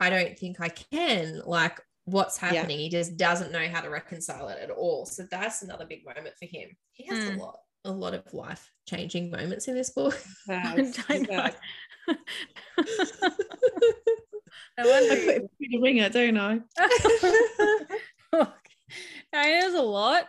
I 0.00 0.10
don't 0.10 0.36
think 0.36 0.60
I 0.60 0.68
can. 0.68 1.40
Like 1.46 1.80
what's 2.04 2.40
Yeah. 2.42 2.48
happening 2.54 2.78
he 2.78 2.88
just 2.88 3.16
doesn't 3.16 3.52
know 3.52 3.66
how 3.68 3.80
to 3.80 3.88
reconcile 3.90 4.48
it 4.48 4.58
at 4.60 4.70
all 4.70 5.06
so 5.06 5.24
that's 5.30 5.62
another 5.62 5.86
big 5.86 6.04
moment 6.04 6.34
for 6.38 6.46
him 6.46 6.68
he 6.92 7.04
has 7.06 7.18
Mm. 7.24 7.36
a 7.36 7.38
lot 7.38 7.58
a 7.84 7.90
lot 7.92 8.14
of 8.14 8.32
life 8.34 8.70
changing 8.88 9.30
moments 9.30 9.66
in 9.68 9.74
this 9.74 9.90
book 9.90 10.20
Wow, 10.48 10.74
I 11.08 11.18
know. 11.18 11.26
yeah. 11.30 11.50
No 14.78 14.88
wonder 14.88 15.12
I 15.12 15.38
put 15.40 15.50
the 15.58 15.78
wringer, 15.80 16.08
don't 16.08 16.36
I? 16.38 16.60
I 19.32 19.46
mean, 19.46 19.64
was 19.64 19.74
a 19.74 19.82
lot. 19.82 20.24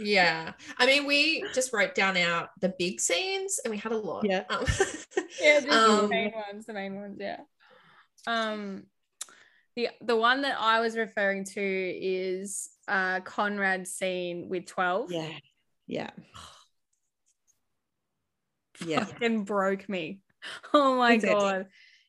yeah 0.00 0.52
i 0.78 0.86
mean 0.86 1.06
we 1.06 1.44
just 1.54 1.72
wrote 1.72 1.94
down 1.94 2.16
our 2.16 2.48
the 2.60 2.74
big 2.78 3.00
scenes 3.00 3.60
and 3.64 3.70
we 3.70 3.78
had 3.78 3.92
a 3.92 3.96
lot 3.96 4.24
Yeah. 4.24 4.42
um, 4.50 4.64
Yeah, 5.40 5.60
just 5.60 5.68
the 5.68 5.74
um, 6.04 6.08
main 6.08 6.32
ones, 6.32 6.66
the 6.66 6.72
main 6.72 6.96
ones, 6.96 7.16
yeah. 7.20 7.38
Um 8.26 8.84
the 9.76 9.88
the 10.00 10.16
one 10.16 10.42
that 10.42 10.56
I 10.58 10.80
was 10.80 10.96
referring 10.96 11.44
to 11.44 11.60
is 11.62 12.70
uh 12.88 13.20
Conrad's 13.20 13.90
scene 13.90 14.48
with 14.48 14.66
12. 14.66 15.12
Yeah. 15.12 15.28
Yeah. 15.86 16.10
Yeah. 18.84 19.04
Fucking 19.04 19.44
broke 19.44 19.88
me. 19.88 20.20
Oh 20.74 20.96
my 20.96 21.16
Did 21.16 21.30
god. 21.30 21.66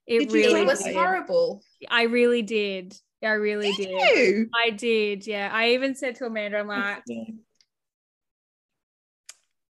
It 0.08 0.32
really 0.32 0.62
it 0.62 0.68
was 0.68 0.84
did. 0.84 0.96
horrible 0.96 1.64
I 1.90 2.04
really 2.04 2.42
did. 2.42 2.96
I 3.24 3.34
really 3.34 3.72
Did 3.72 3.88
did. 3.88 4.18
you? 4.18 4.50
I 4.54 4.70
did, 4.72 5.26
yeah. 5.26 5.50
I 5.52 5.70
even 5.70 5.96
said 5.96 6.16
to 6.16 6.26
Amanda, 6.26 6.60
I'm 6.60 6.68
like, 6.68 7.04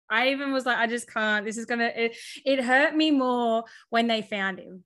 I 0.10 0.30
even 0.30 0.52
was 0.52 0.66
like, 0.66 0.78
I 0.78 0.88
just 0.88 1.10
can't. 1.10 1.46
This 1.46 1.58
is 1.58 1.66
gonna. 1.66 1.92
It, 1.96 2.18
it 2.46 2.64
hurt 2.64 2.96
me 2.96 3.12
more 3.12 3.66
when 3.90 4.08
they 4.08 4.22
found 4.22 4.60
him, 4.60 4.84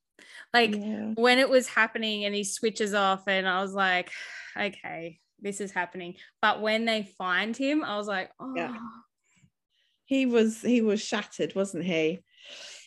like 0.54 0.76
Yeah. 0.76 1.14
when 1.16 1.40
it 1.40 1.50
was 1.50 1.68
happening 1.68 2.26
and 2.26 2.34
he 2.36 2.44
switches 2.44 2.94
off, 2.94 3.28
and 3.28 3.48
I 3.48 3.62
was 3.62 3.74
like, 3.74 4.12
okay, 4.58 5.20
this 5.42 5.62
is 5.62 5.72
happening. 5.72 6.16
But 6.42 6.62
when 6.62 6.86
they 6.86 7.04
find 7.18 7.56
him, 7.56 7.84
I 7.84 7.98
was 7.98 8.08
like, 8.08 8.32
oh, 8.40 8.54
Yeah. 8.56 8.78
He 10.06 10.26
was 10.26 10.62
he 10.62 10.82
was 10.82 11.02
shattered, 11.02 11.54
wasn't 11.56 11.86
he? 11.86 12.20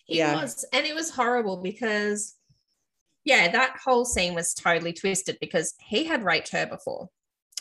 He 0.07 0.19
Yeah. 0.19 0.35
was, 0.41 0.65
and 0.73 0.85
it 0.85 0.95
was 0.95 1.11
horrible 1.11 1.59
because, 1.59 2.35
yeah, 3.25 3.51
that 3.53 3.79
whole 3.85 4.05
scene 4.05 4.35
was 4.35 4.55
totally 4.55 4.93
twisted 4.93 5.39
because 5.41 5.75
he 5.81 6.05
had 6.05 6.25
raped 6.25 6.51
her 6.51 6.67
before 6.67 7.09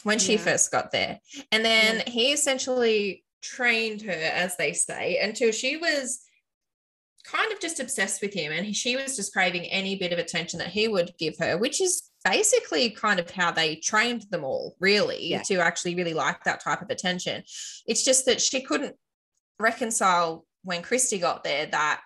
when 0.04 0.18
she 0.18 0.34
Yeah. 0.34 0.40
first 0.40 0.72
got 0.72 0.92
there, 0.92 1.20
and 1.52 1.64
then 1.64 2.02
he 2.08 2.34
essentially 2.34 3.24
trained 3.44 4.02
her, 4.02 4.12
as 4.12 4.58
they 4.58 4.74
say, 4.74 5.20
until 5.20 5.52
she 5.52 5.78
was 5.78 6.22
kind 7.24 7.52
of 7.52 7.60
just 7.60 7.80
obsessed 7.80 8.22
with 8.22 8.34
him, 8.34 8.52
and 8.52 8.66
he- 8.66 8.74
she 8.74 8.96
was 8.96 9.16
just 9.16 9.34
craving 9.34 9.66
any 9.66 9.96
bit 9.96 10.12
of 10.14 10.20
attention 10.20 10.60
that 10.60 10.70
he 10.70 10.88
would 10.88 11.16
give 11.18 11.38
her, 11.40 11.58
which 11.58 11.82
is 11.82 12.04
basically 12.24 12.90
kind 12.92 13.20
of 13.20 13.30
how 13.32 13.52
they 13.52 13.76
trained 13.78 14.24
them 14.30 14.44
all, 14.44 14.76
really, 14.80 15.28
Yeah. 15.28 15.42
to 15.44 15.56
actually 15.60 15.96
really 15.96 16.14
like 16.14 16.44
that 16.44 16.62
type 16.62 16.82
of 16.82 16.90
attention. 16.90 17.44
It's 17.88 18.04
just 18.04 18.26
that 18.26 18.42
she 18.42 18.62
couldn't 18.62 18.96
reconcile 19.60 20.46
when 20.64 20.82
Christy 20.82 21.18
got 21.20 21.44
there 21.44 21.66
that 21.68 22.04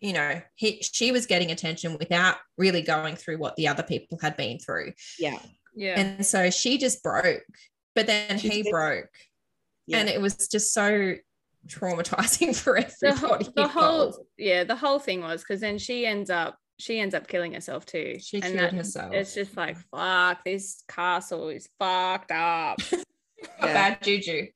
you 0.00 0.12
know 0.12 0.40
he 0.56 0.82
she 0.82 1.12
was 1.12 1.26
getting 1.26 1.52
attention 1.52 1.96
without 1.96 2.36
really 2.58 2.82
going 2.82 3.14
through 3.14 3.38
what 3.38 3.54
the 3.54 3.68
other 3.68 3.84
people 3.84 4.18
had 4.20 4.36
been 4.36 4.58
through 4.58 4.92
Yeah. 5.18 5.38
yeah, 5.76 5.98
and 6.00 6.26
so 6.26 6.50
she 6.50 6.76
just 6.76 7.02
broke 7.04 7.44
but 7.94 8.06
then 8.08 8.36
She 8.38 8.48
he 8.48 8.62
did. 8.64 8.70
broke 8.72 9.10
Yeah. 9.86 9.98
and 9.98 10.08
it 10.08 10.20
was 10.20 10.48
just 10.48 10.72
so 10.74 11.14
traumatizing 11.68 12.54
for 12.62 12.80
the, 13.00 13.14
whole, 13.14 13.34
everybody 13.34 13.52
the 13.56 13.68
whole, 13.68 14.26
yeah, 14.38 14.64
the 14.64 14.76
whole 14.76 14.98
thing 14.98 15.20
was 15.22 15.42
because 15.42 15.60
then 15.60 15.78
she 15.78 16.06
ends 16.06 16.30
up, 16.30 16.56
she 16.78 16.98
ends 16.98 17.14
up 17.14 17.28
killing 17.28 17.52
herself 17.54 17.86
too. 17.86 18.16
she 18.20 18.36
and 18.42 18.44
killed 18.44 18.58
that- 18.58 18.72
herself 18.74 19.12
It's 19.14 19.34
just 19.34 19.56
like, 19.56 19.76
fuck, 19.90 20.44
this 20.44 20.82
castle 20.88 21.48
is 21.48 21.68
fucked 21.78 22.32
up. 22.32 22.78
a 22.92 23.66
Yeah. 23.66 23.72
bad 23.74 24.02
juju 24.02 24.46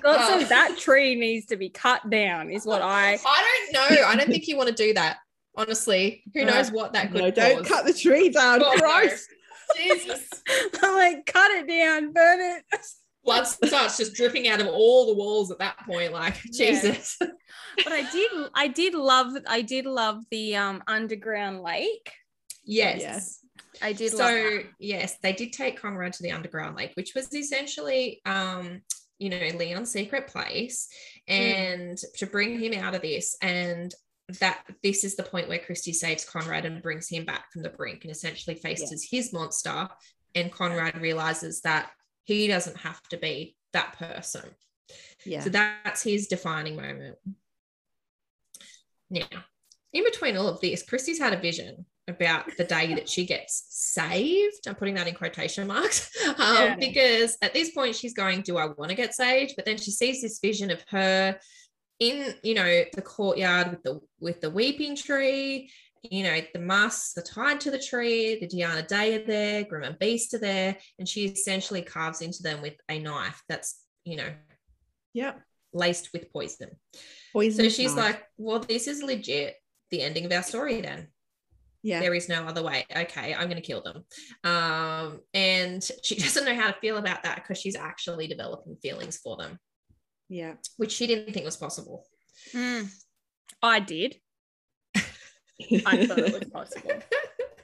Got 0.00 0.18
Uh, 0.20 0.28
some, 0.40 0.48
that 0.48 0.76
tree 0.78 1.14
needs 1.14 1.46
to 1.46 1.56
be 1.56 1.68
cut 1.68 2.08
down, 2.08 2.50
is 2.50 2.64
what 2.66 2.80
I. 2.82 3.18
I 3.26 3.68
don't 3.72 3.72
know 3.98 4.04
I 4.06 4.16
don't 4.16 4.28
think 4.30 4.48
you 4.48 4.56
want 4.56 4.68
to 4.70 4.74
do 4.74 4.94
that 4.94 5.18
honestly 5.56 6.22
who 6.34 6.42
Uh, 6.42 6.44
knows 6.46 6.70
what 6.72 6.92
that 6.94 7.10
could 7.12 7.20
No, 7.20 7.30
don't 7.30 7.58
cause. 7.58 7.68
cut 7.68 7.84
the 7.86 7.92
tree 7.92 8.28
down, 8.30 8.60
God, 8.60 8.76
no. 8.76 8.82
Christ. 8.82 9.28
Jesus 9.76 10.28
I'm 10.82 10.94
like, 10.94 11.26
cut 11.26 11.50
it 11.52 11.68
down, 11.68 12.12
burn 12.12 12.40
it. 12.40 12.64
Blood 13.24 13.44
starts 13.46 13.96
just 13.98 14.14
dripping 14.14 14.48
out 14.48 14.60
of 14.60 14.66
all 14.66 15.06
the 15.06 15.14
walls 15.14 15.50
at 15.50 15.58
that 15.58 15.78
point 15.86 16.12
like 16.12 16.36
Yeah. 16.52 16.72
Jesus 16.72 17.16
But 17.20 17.92
I 17.92 18.10
did, 18.10 18.30
I 18.54 18.68
did 18.68 18.94
love, 18.94 19.32
I 19.48 19.62
did 19.62 19.86
love 19.86 20.22
the 20.30 20.56
um 20.56 20.82
underground 20.86 21.60
lake. 21.60 22.10
yes 22.64 23.00
Yeah. 23.00 23.20
I 23.82 23.92
did 23.92 24.10
so 24.10 24.18
that. 24.18 24.64
yes 24.78 25.16
they 25.22 25.32
did 25.32 25.52
take 25.52 25.80
conrad 25.80 26.12
to 26.14 26.22
the 26.22 26.32
underground 26.32 26.76
lake 26.76 26.92
which 26.94 27.14
was 27.14 27.32
essentially 27.34 28.20
um 28.26 28.82
you 29.18 29.28
know 29.30 29.48
leon's 29.56 29.90
secret 29.92 30.26
place 30.26 30.88
and 31.28 31.96
to 32.16 32.26
bring 32.26 32.58
him 32.58 32.74
out 32.74 32.94
of 32.94 33.02
this. 33.02 33.36
And 33.42 33.94
that 34.40 34.60
this 34.82 35.02
is 35.04 35.16
the 35.16 35.22
point 35.24 35.48
where 35.48 35.58
Christy 35.58 35.92
saves 35.92 36.24
Conrad 36.24 36.64
and 36.64 36.82
brings 36.82 37.08
him 37.08 37.24
back 37.24 37.50
from 37.52 37.62
the 37.62 37.68
brink 37.68 38.04
and 38.04 38.10
essentially 38.12 38.56
faces 38.56 39.06
his 39.10 39.32
monster. 39.32 39.88
And 40.34 40.52
Conrad 40.52 41.00
realizes 41.00 41.60
that 41.62 41.90
he 42.24 42.46
doesn't 42.46 42.78
have 42.78 43.02
to 43.10 43.16
be 43.16 43.56
that 43.72 43.98
person. 43.98 44.42
Yeah. 45.24 45.40
So 45.40 45.50
that's 45.50 46.02
his 46.02 46.26
defining 46.26 46.76
moment. 46.76 47.16
Now, 49.10 49.26
in 49.92 50.04
between 50.04 50.36
all 50.36 50.48
of 50.48 50.60
this, 50.60 50.82
Christy's 50.82 51.18
had 51.18 51.32
a 51.32 51.40
vision 51.40 51.84
about 52.08 52.46
the 52.56 52.64
day 52.64 52.94
that 52.94 53.08
she 53.08 53.24
gets 53.24 53.64
saved. 53.70 54.66
I'm 54.66 54.74
putting 54.74 54.94
that 54.94 55.06
in 55.06 55.14
quotation 55.14 55.66
marks 55.66 56.10
um, 56.26 56.34
Yeah. 56.38 56.76
because 56.78 57.36
at 57.42 57.52
this 57.54 57.70
point 57.70 57.96
she's 57.96 58.14
going, 58.14 58.42
Do 58.42 58.56
I 58.56 58.66
want 58.66 58.90
to 58.90 58.96
get 58.96 59.14
saved? 59.14 59.54
But 59.56 59.64
then 59.64 59.78
she 59.78 59.90
sees 59.90 60.22
this 60.22 60.38
vision 60.40 60.70
of 60.70 60.82
her 60.88 61.38
in, 61.98 62.34
you 62.42 62.54
know, 62.54 62.84
the 62.94 63.02
courtyard 63.02 63.70
with 63.70 63.82
the 63.82 64.00
with 64.20 64.40
the 64.40 64.50
weeping 64.50 64.96
tree. 64.96 65.70
You 66.02 66.22
know, 66.24 66.40
the 66.54 66.60
masks 66.60 67.16
are 67.18 67.22
tied 67.22 67.60
to 67.60 67.70
the 67.70 67.78
tree, 67.78 68.38
the 68.40 68.46
Diana 68.46 68.82
Day 68.86 69.16
are 69.16 69.24
there, 69.26 69.64
Grim 69.64 69.82
and 69.84 69.98
Beast 69.98 70.32
are 70.34 70.38
there, 70.38 70.76
and 70.98 71.06
she 71.08 71.26
essentially 71.26 71.82
carves 71.82 72.22
into 72.22 72.42
them 72.42 72.62
with 72.62 72.74
a 72.88 72.98
knife 72.98 73.42
that's, 73.48 73.82
you 74.04 74.16
know, 74.16 74.32
Yeah. 75.12 75.34
laced 75.74 76.12
with 76.14 76.32
poison. 76.32 76.70
Poison 77.34 77.64
So 77.64 77.68
she's 77.68 77.94
knife. 77.94 78.14
like, 78.14 78.24
well, 78.38 78.60
this 78.60 78.88
is 78.88 79.02
legit 79.02 79.56
the 79.90 80.00
ending 80.02 80.24
of 80.24 80.32
our 80.32 80.42
story 80.42 80.80
then. 80.80 81.08
yeah. 81.82 82.00
There 82.00 82.14
is 82.14 82.28
no 82.28 82.44
other 82.46 82.62
way. 82.62 82.84
Okay, 82.94 83.34
I'm 83.34 83.48
going 83.48 83.56
to 83.56 83.66
kill 83.66 83.82
them. 83.82 84.04
Um, 84.44 85.20
and 85.34 85.82
she 86.02 86.14
doesn't 86.16 86.44
know 86.44 86.54
how 86.54 86.70
to 86.70 86.78
feel 86.80 86.96
about 86.98 87.22
that 87.24 87.36
because 87.36 87.58
she's 87.58 87.76
actually 87.76 88.26
developing 88.26 88.76
feelings 88.82 89.16
for 89.18 89.36
them, 89.36 89.58
Yeah. 90.28 90.54
which 90.76 90.92
she 90.92 91.06
didn't 91.06 91.32
think 91.34 91.44
was 91.44 91.56
possible. 91.56 92.06
Mm. 92.52 92.90
I 93.62 93.80
did. 93.80 94.20
I 95.86 96.06
thought 96.06 96.18
it 96.18 96.32
was 96.40 96.48
possible. 96.52 96.92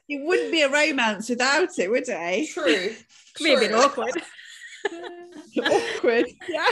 It 0.09 0.25
wouldn't 0.25 0.53
be 0.53 0.63
a 0.63 0.69
romance 0.71 1.29
without 1.29 1.69
it, 1.79 1.91
would 1.91 2.05
it? 2.09 2.49
True. 2.51 2.95
Could 3.35 3.45
be 3.45 3.55
a 3.55 3.59
bit 3.59 3.75
awkward. 3.75 4.13
Awkward. 5.65 6.27
Yeah. 6.49 6.67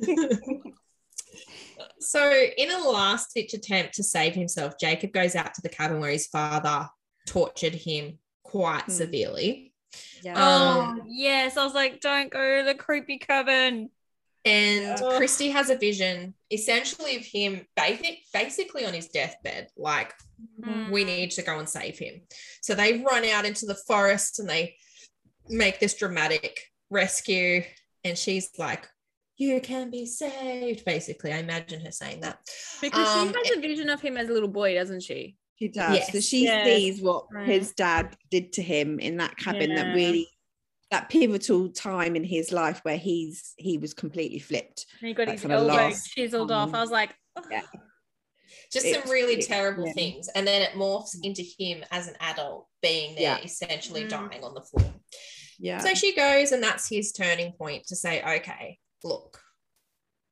So, 1.98 2.30
in 2.56 2.70
a 2.70 2.88
last 2.88 3.32
ditch 3.34 3.52
attempt 3.54 3.94
to 3.94 4.02
save 4.04 4.34
himself, 4.34 4.74
Jacob 4.80 5.12
goes 5.12 5.34
out 5.34 5.54
to 5.54 5.62
the 5.62 5.68
cabin 5.68 5.98
where 6.00 6.10
his 6.10 6.26
father 6.26 6.88
tortured 7.26 7.74
him 7.74 8.18
quite 8.44 8.84
Hmm. 8.84 8.92
severely. 8.92 9.72
Yeah. 10.22 10.34
Um, 10.34 11.00
oh, 11.00 11.04
yes. 11.08 11.56
I 11.56 11.64
was 11.64 11.74
like, 11.74 12.00
don't 12.00 12.30
go 12.30 12.58
to 12.58 12.64
the 12.64 12.74
creepy 12.74 13.18
cabin. 13.18 13.90
And 14.46 14.98
Yeah. 15.00 15.16
Christy 15.18 15.50
has 15.50 15.70
a 15.70 15.76
vision 15.76 16.32
essentially 16.50 17.16
of 17.16 17.24
him 17.26 17.66
basic, 17.76 18.20
basically 18.32 18.84
on 18.86 18.94
his 18.94 19.08
deathbed. 19.08 19.68
Like, 19.76 20.14
Mm. 20.60 20.90
we 20.90 21.04
need 21.04 21.32
to 21.32 21.42
go 21.42 21.58
and 21.58 21.68
save 21.68 21.98
him. 21.98 22.22
So 22.62 22.74
they 22.74 22.98
run 23.00 23.24
out 23.24 23.44
into 23.44 23.66
the 23.66 23.74
forest 23.74 24.38
and 24.38 24.48
they 24.48 24.76
make 25.48 25.80
this 25.80 25.94
dramatic 25.94 26.60
rescue. 26.90 27.62
And 28.04 28.16
she's 28.16 28.50
like, 28.58 28.86
You 29.38 29.60
can 29.60 29.90
be 29.90 30.06
saved. 30.06 30.84
Basically, 30.86 31.30
I 31.30 31.38
imagine 31.38 31.84
her 31.84 31.90
saying 31.92 32.20
that. 32.20 32.38
Because 32.80 33.06
Um, 33.06 33.28
she 33.34 33.38
has 33.50 33.58
a 33.58 33.60
vision 33.60 33.90
of 33.90 34.00
him 34.00 34.16
as 34.16 34.30
a 34.30 34.32
little 34.32 34.48
boy, 34.48 34.72
doesn't 34.74 35.02
she? 35.02 35.36
She 35.58 35.68
does. 35.68 36.06
So 36.10 36.20
she 36.20 36.44
Yes. 36.44 36.66
sees 36.66 37.02
what 37.02 37.26
Right. 37.30 37.46
his 37.46 37.72
dad 37.72 38.16
did 38.30 38.52
to 38.54 38.62
him 38.62 38.98
in 38.98 39.18
that 39.18 39.36
cabin. 39.36 39.70
Yeah. 39.70 39.82
That 39.84 39.94
really, 39.94 40.26
that 40.90 41.08
pivotal 41.08 41.68
time 41.70 42.14
in 42.16 42.22
his 42.24 42.52
life 42.52 42.80
where 42.84 42.96
he's 42.98 43.54
he 43.56 43.76
was 43.78 43.92
completely 43.94 44.38
flipped. 44.38 44.86
And 45.00 45.08
he 45.08 45.14
got 45.14 45.26
That 45.26 45.40
his 45.40 45.44
elbow 45.50 45.66
last 45.66 46.06
chiseled 46.12 46.52
off. 46.52 46.72
I 46.74 46.80
was 46.80 46.90
like, 46.90 47.14
oh, 47.36 47.42
Yeah. 47.50 47.62
Just 48.72 48.86
It's- 48.86 49.02
some 49.02 49.12
really 49.12 49.34
it- 49.34 49.46
terrible 49.46 49.86
yeah. 49.88 49.92
things. 49.94 50.28
And 50.28 50.46
then 50.46 50.62
it 50.62 50.70
morphs 50.72 51.16
into 51.22 51.42
him 51.58 51.84
as 51.90 52.08
an 52.08 52.16
adult 52.20 52.68
being 52.82 53.14
there, 53.14 53.22
Yeah. 53.38 53.44
essentially 53.44 54.04
Mm. 54.04 54.08
dying 54.08 54.44
on 54.44 54.54
the 54.54 54.62
floor. 54.62 54.94
Yeah. 55.58 55.78
So 55.78 55.94
she 55.94 56.14
goes, 56.14 56.52
and 56.52 56.62
that's 56.62 56.88
his 56.88 57.12
turning 57.12 57.52
point 57.52 57.86
to 57.88 57.96
say, 57.96 58.22
okay, 58.22 58.78
look, 59.02 59.40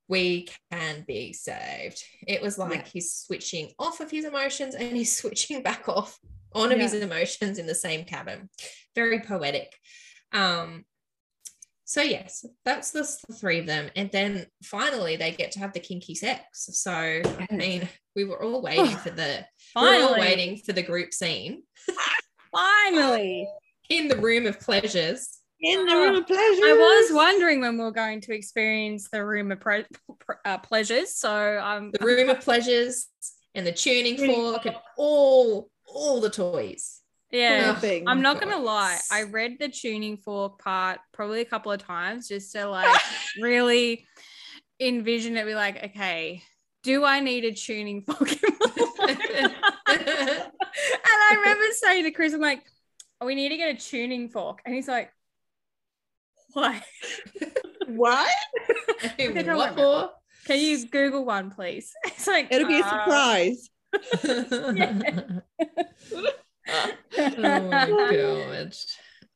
we 0.08 0.48
can 0.70 1.02
be 1.06 1.32
saved. 1.32 2.02
It 2.28 2.42
was 2.42 2.58
like 2.58 2.80
Yeah. 2.80 2.88
he's 2.92 3.14
switching 3.14 3.72
off 3.78 4.00
of 4.00 4.10
his 4.10 4.24
emotions 4.24 4.74
and 4.74 4.96
he's 4.96 5.16
switching 5.20 5.62
back 5.62 5.88
off 5.88 6.18
on 6.52 6.70
of 6.72 6.78
his 6.78 6.94
emotions 6.94 7.58
in 7.58 7.66
the 7.66 7.74
same 7.74 8.04
cabin. 8.04 8.48
Very 8.94 9.20
poetic. 9.20 9.72
Um, 10.34 10.84
so 11.86 12.02
yes, 12.02 12.44
that's 12.64 12.90
the, 12.90 13.08
the 13.28 13.34
three 13.34 13.58
of 13.60 13.66
them, 13.66 13.90
and 13.94 14.10
then 14.10 14.46
finally 14.62 15.16
they 15.16 15.30
get 15.32 15.52
to 15.52 15.58
have 15.60 15.72
the 15.72 15.80
kinky 15.80 16.14
sex. 16.14 16.68
So 16.72 16.90
I 16.92 17.46
mean, 17.50 17.88
we 18.16 18.24
were 18.24 18.42
all 18.42 18.60
waiting 18.68 18.96
for 18.96 19.10
the 19.10 19.44
we 19.76 19.82
we're 19.82 20.02
all 20.04 20.18
waiting 20.18 20.56
for 20.58 20.72
the 20.72 20.82
group 20.82 21.12
scene 21.12 21.62
finally. 22.52 23.48
in 23.90 24.08
the 24.08 24.16
room 24.16 24.46
of 24.46 24.58
pleasures. 24.60 25.38
in 25.60 25.86
the 25.86 25.94
room 25.94 26.16
of 26.16 26.26
pleasures. 26.26 26.60
I 26.64 26.72
was 26.72 27.14
wondering 27.14 27.60
when 27.60 27.76
we 27.78 27.84
were 27.84 27.90
going 27.92 28.20
to 28.22 28.34
experience 28.34 29.08
the 29.10 29.24
room 29.24 29.52
of 29.52 29.60
pre- 29.60 29.84
pre- 30.20 30.36
uh, 30.44 30.58
pleasures. 30.58 31.14
So 31.14 31.30
I'm 31.30 31.90
the 31.90 32.04
room 32.04 32.30
of 32.30 32.40
pleasures 32.40 33.08
and 33.54 33.66
the 33.66 33.72
tuning 33.72 34.16
Tuning 34.16 34.34
fork 34.34 34.66
and 34.66 34.76
all 34.96 35.68
all 35.86 36.20
the 36.20 36.30
toys. 36.30 37.00
Yeah. 37.34 37.66
Nothing. 37.66 38.04
I'm 38.06 38.22
not 38.22 38.40
gonna 38.40 38.58
lie. 38.58 38.98
I 39.10 39.24
read 39.24 39.56
the 39.58 39.68
tuning 39.68 40.16
fork 40.16 40.58
part 40.60 41.00
probably 41.12 41.40
a 41.40 41.44
couple 41.44 41.72
of 41.72 41.82
times 41.82 42.28
just 42.28 42.52
to 42.52 42.66
like 42.66 43.00
really 43.40 44.06
envision 44.80 45.36
it. 45.36 45.44
Be 45.44 45.54
like, 45.54 45.82
okay, 45.84 46.42
do 46.82 47.04
I 47.04 47.20
need 47.20 47.44
a 47.44 47.52
tuning 47.52 48.02
fork? 48.02 48.30
and 48.30 49.52
I 51.06 51.36
remember 51.38 51.64
saying 51.72 52.04
to 52.04 52.10
Chris, 52.12 52.32
I'm 52.32 52.40
like, 52.40 52.62
oh, 53.20 53.26
we 53.26 53.34
need 53.34 53.48
to 53.48 53.56
get 53.56 53.74
a 53.74 53.78
tuning 53.78 54.28
fork, 54.28 54.60
and 54.64 54.74
he's 54.74 54.88
like, 54.88 55.10
why? 56.52 56.82
What? 57.88 58.32
Okay, 59.04 59.28
what 59.28 59.76
worry 59.76 60.08
Can 60.46 60.60
you 60.60 60.86
Google 60.86 61.24
one, 61.24 61.50
please? 61.50 61.92
It's 62.04 62.28
like 62.28 62.48
It'll 62.50 62.68
be 62.68 62.80
a 62.80 62.84
uh, 62.84 63.04
surprise. 63.04 63.70
Oh 66.68 66.92
my 67.18 67.86
god. 68.16 68.74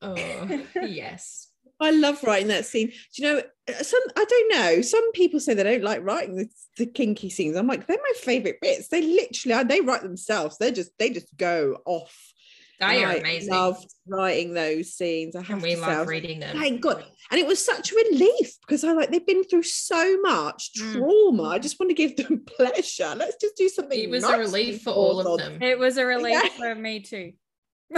Oh 0.01 0.65
yes. 0.81 1.47
I 1.81 1.91
love 1.91 2.21
writing 2.23 2.49
that 2.49 2.65
scene. 2.65 2.87
Do 2.87 3.21
you 3.21 3.33
know 3.33 3.41
uh, 3.69 3.83
some? 3.83 4.01
I 4.17 4.25
don't 4.25 4.51
know. 4.51 4.81
Some 4.81 5.11
people 5.13 5.39
say 5.39 5.53
they 5.53 5.63
don't 5.63 5.83
like 5.83 6.03
writing 6.03 6.35
the, 6.35 6.49
the 6.77 6.85
kinky 6.85 7.29
scenes. 7.29 7.55
I'm 7.55 7.67
like, 7.67 7.87
they're 7.87 7.97
my 7.97 8.19
favorite 8.19 8.59
bits. 8.61 8.89
They 8.89 9.01
literally, 9.01 9.63
they 9.63 9.81
write 9.81 10.01
themselves. 10.01 10.57
They 10.57 10.71
just, 10.71 10.91
they 10.99 11.09
just 11.09 11.35
go 11.37 11.77
off. 11.85 12.33
They 12.79 13.03
are 13.03 13.11
amazing. 13.11 13.25
I 13.25 13.29
amazing. 13.29 13.53
Loved 13.53 13.93
writing 14.07 14.53
those 14.53 14.93
scenes. 14.93 15.35
I 15.35 15.41
have 15.41 15.55
and 15.57 15.61
we 15.61 15.75
to 15.75 15.81
love 15.81 15.99
was 15.99 16.07
reading 16.07 16.39
them. 16.39 16.57
Thank 16.57 16.81
God. 16.81 17.03
And 17.31 17.39
it 17.39 17.45
was 17.45 17.63
such 17.63 17.91
a 17.91 17.95
relief 17.95 18.53
because 18.61 18.83
I 18.83 18.93
like 18.93 19.11
they've 19.11 19.25
been 19.25 19.43
through 19.43 19.63
so 19.63 20.19
much 20.21 20.71
Mm. 20.79 20.93
trauma. 20.93 21.43
I 21.43 21.59
just 21.59 21.79
want 21.79 21.89
to 21.89 21.93
give 21.93 22.15
them 22.15 22.43
pleasure. 22.57 23.13
Let's 23.17 23.35
just 23.39 23.55
do 23.57 23.67
something. 23.69 23.99
It 23.99 24.09
was 24.09 24.23
nice 24.23 24.33
a 24.35 24.37
relief 24.39 24.81
for 24.83 24.91
all 24.91 25.19
of 25.19 25.39
them. 25.39 25.61
It 25.61 25.77
was 25.77 25.97
a 25.97 26.05
relief 26.05 26.41
Yeah. 26.41 26.49
for 26.57 26.75
me 26.75 27.01
too. 27.01 27.33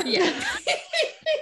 Yeah. 0.06 0.44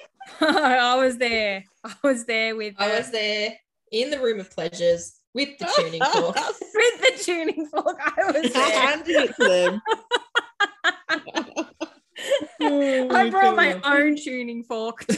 I 0.41 0.95
was 0.95 1.17
there. 1.17 1.63
I 1.83 1.93
was 2.03 2.25
there 2.25 2.55
with 2.55 2.75
I 2.77 2.87
the, 2.89 2.97
was 2.97 3.11
there 3.11 3.57
in 3.91 4.09
the 4.09 4.19
room 4.19 4.39
of 4.39 4.49
pleasures 4.51 5.15
with 5.33 5.57
the 5.59 5.71
tuning 5.75 6.01
fork. 6.01 6.35
with 6.35 7.01
the 7.01 7.23
tuning 7.23 7.65
fork. 7.67 7.97
I 7.99 8.31
was 8.31 8.51
there. 8.53 8.79
Handing 8.87 9.15
it 9.15 9.35
to 9.35 9.43
them. 11.55 11.68
Oh 12.61 13.15
I 13.15 13.29
brought 13.29 13.55
my 13.55 13.79
own 13.83 14.15
tuning 14.15 14.63
fork. 14.63 15.05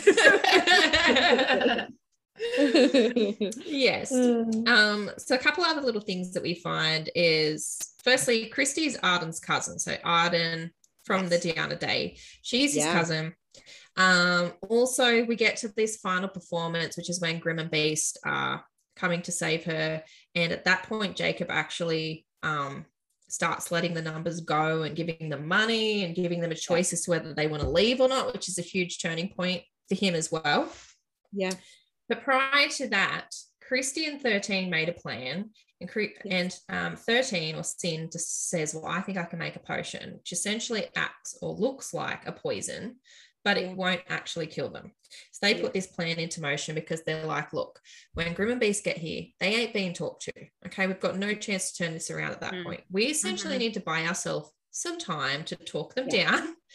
yes. 3.66 4.12
Mm. 4.12 4.68
Um, 4.68 5.12
so 5.18 5.36
a 5.36 5.40
couple 5.40 5.64
other 5.64 5.82
little 5.82 6.02
things 6.02 6.34
that 6.34 6.44
we 6.44 6.56
find 6.56 7.10
is 7.16 7.78
firstly, 8.04 8.48
Christy's 8.48 8.98
Arden's 9.04 9.40
cousin. 9.40 9.80
So 9.80 9.96
Arden 10.04 10.72
from 11.06 11.28
the 11.30 11.38
Diana 11.40 11.76
Day, 11.76 12.18
she's 12.42 12.74
his 12.74 12.84
Yeah. 12.86 12.94
cousin. 12.94 13.36
Um, 13.98 14.54
also 14.70 15.26
we 15.26 15.36
get 15.36 15.58
to 15.58 15.68
this 15.70 15.98
final 15.98 16.30
performance, 16.30 16.96
which 16.98 17.10
is 17.10 17.20
when 17.22 17.40
Grim 17.40 17.60
and 17.60 17.70
Beast 17.70 18.18
are 18.26 18.64
coming 18.96 19.22
to 19.24 19.32
save 19.32 19.66
her. 19.66 20.04
And 20.36 20.52
at 20.52 20.66
that 20.66 20.84
point, 20.84 21.16
Jacob 21.18 21.48
actually 21.50 22.26
um 22.44 22.86
starts 23.32 23.72
letting 23.72 23.94
the 23.94 24.02
numbers 24.02 24.42
go 24.42 24.84
and 24.84 24.96
giving 24.96 25.30
them 25.30 25.48
money 25.48 26.04
and 26.04 26.16
giving 26.16 26.42
them 26.42 26.52
a 26.52 26.56
choice 26.56 26.92
as 26.92 27.02
to 27.02 27.12
whether 27.12 27.34
they 27.34 27.48
want 27.48 27.64
to 27.64 27.70
leave 27.70 28.02
or 28.02 28.10
not, 28.10 28.34
which 28.34 28.50
is 28.50 28.60
a 28.60 28.64
huge 28.64 29.02
turning 29.02 29.30
point 29.30 29.64
for 29.88 29.96
him 29.96 30.16
as 30.16 30.32
well. 30.32 30.70
Yeah. 31.32 31.54
But 32.10 32.24
prior 32.24 32.68
to 32.68 32.90
that, 32.90 33.30
Christy 33.66 34.06
and 34.06 34.22
13 34.22 34.70
made 34.70 34.90
a 34.90 34.94
plan. 34.94 35.52
And, 35.80 36.12
and 36.30 36.56
um, 36.70 36.96
13 36.96 37.56
or 37.56 37.64
Sin 37.64 38.10
just 38.12 38.50
says, 38.50 38.76
Well, 38.76 38.86
I 38.86 39.02
think 39.02 39.18
I 39.18 39.24
can 39.24 39.40
make 39.40 39.56
a 39.56 39.60
potion, 39.60 40.14
which 40.16 40.32
essentially 40.32 40.86
acts 40.96 41.38
or 41.42 41.56
looks 41.56 41.94
like 41.94 42.28
a 42.28 42.32
poison, 42.32 42.98
but 43.44 43.58
it 43.58 43.76
won't 43.76 44.02
actually 44.10 44.48
kill 44.48 44.70
them. 44.70 44.92
So 45.32 45.40
they 45.46 45.56
Yeah. 45.56 45.62
put 45.62 45.74
this 45.74 45.88
plan 45.88 46.20
into 46.20 46.42
motion 46.42 46.76
because 46.76 47.04
they're 47.04 47.26
like, 47.26 47.54
look, 47.54 47.80
when 48.14 48.34
Grim 48.34 48.52
and 48.52 48.60
Beast 48.60 48.84
get 48.84 48.98
here, 48.98 49.26
they 49.40 49.56
ain't 49.56 49.74
being 49.74 49.94
talked 49.94 50.24
to. 50.24 50.34
Okay, 50.68 50.88
we've 50.88 51.00
got 51.00 51.18
no 51.18 51.34
chance 51.34 51.72
to 51.72 51.84
turn 51.84 51.94
this 51.94 52.12
around 52.12 52.32
at 52.32 52.42
that 52.42 52.54
Mm. 52.54 52.64
point. 52.64 52.84
We 52.90 53.06
essentially 53.08 53.56
Mhm. 53.56 53.60
need 53.60 53.74
to 53.76 53.80
buy 53.82 54.06
ourselves 54.06 54.52
some 54.70 54.98
time 55.00 55.44
to 55.46 55.56
talk 55.56 55.96
them 55.96 56.08
Yeah. 56.10 56.32
down. 56.32 56.56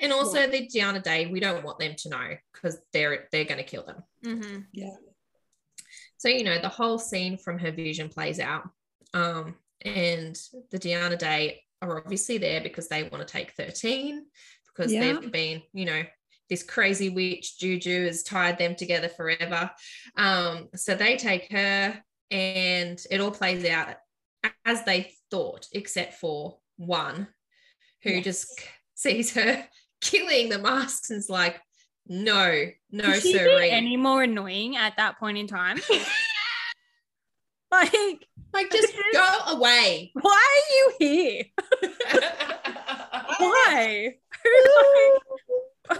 And 0.00 0.12
also 0.12 0.48
the 0.48 0.66
Diana 0.66 0.98
Day, 0.98 1.26
we 1.26 1.38
don't 1.38 1.62
want 1.62 1.78
them 1.78 1.94
to 1.94 2.08
know 2.08 2.36
because 2.52 2.80
they're 2.92 3.28
they're 3.30 3.44
going 3.44 3.58
to 3.58 3.62
kill 3.62 3.84
them. 3.84 4.02
Mm-hmm. 4.24 4.62
Yeah. 4.72 4.96
So, 6.16 6.28
you 6.28 6.42
know, 6.42 6.58
the 6.60 6.68
whole 6.68 6.98
scene 6.98 7.38
from 7.38 7.58
her 7.60 7.70
vision 7.70 8.08
plays 8.08 8.40
out. 8.40 8.68
Um, 9.12 9.56
and 9.82 10.36
the 10.72 10.80
Diana 10.80 11.16
Day 11.16 11.62
are 11.80 11.98
obviously 11.98 12.38
there 12.38 12.60
because 12.60 12.88
they 12.88 13.04
want 13.04 13.24
to 13.26 13.32
take 13.32 13.52
13, 13.52 14.26
because 14.74 14.92
Yeah. 14.92 15.00
they've 15.14 15.30
been, 15.32 15.62
you 15.72 15.84
know, 15.84 16.02
this 16.50 16.62
crazy 16.62 17.08
witch 17.08 17.58
Juju 17.58 18.04
has 18.06 18.22
tied 18.22 18.58
them 18.58 18.74
together 18.76 19.08
forever. 19.08 19.70
Um, 20.16 20.68
so 20.74 20.94
they 20.94 21.16
take 21.16 21.50
her 21.52 22.02
and 22.30 23.02
it 23.10 23.20
all 23.20 23.30
plays 23.30 23.64
out 23.64 23.96
as 24.64 24.84
they 24.84 25.12
thought, 25.30 25.66
except 25.72 26.14
for 26.14 26.58
one 26.76 27.28
who 28.02 28.10
Yes. 28.10 28.24
just 28.24 28.60
sees 28.94 29.32
her 29.34 29.66
killing 30.00 30.48
the 30.50 30.58
masks 30.58 31.10
and 31.10 31.18
is 31.18 31.30
like, 31.30 31.60
no, 32.06 32.66
no, 32.90 33.20
be 33.22 33.38
any 33.70 33.96
more 33.96 34.24
annoying 34.24 34.76
at 34.76 34.96
that 34.98 35.18
point 35.18 35.38
in 35.38 35.46
time? 35.46 35.80
like, 37.70 38.28
like, 38.52 38.70
just 38.70 38.92
go 39.14 39.38
away. 39.48 40.10
why 40.12 40.62
are 40.70 40.74
you 40.74 40.92
here? 40.98 41.44
Why? 43.38 44.14
what, 45.88 45.98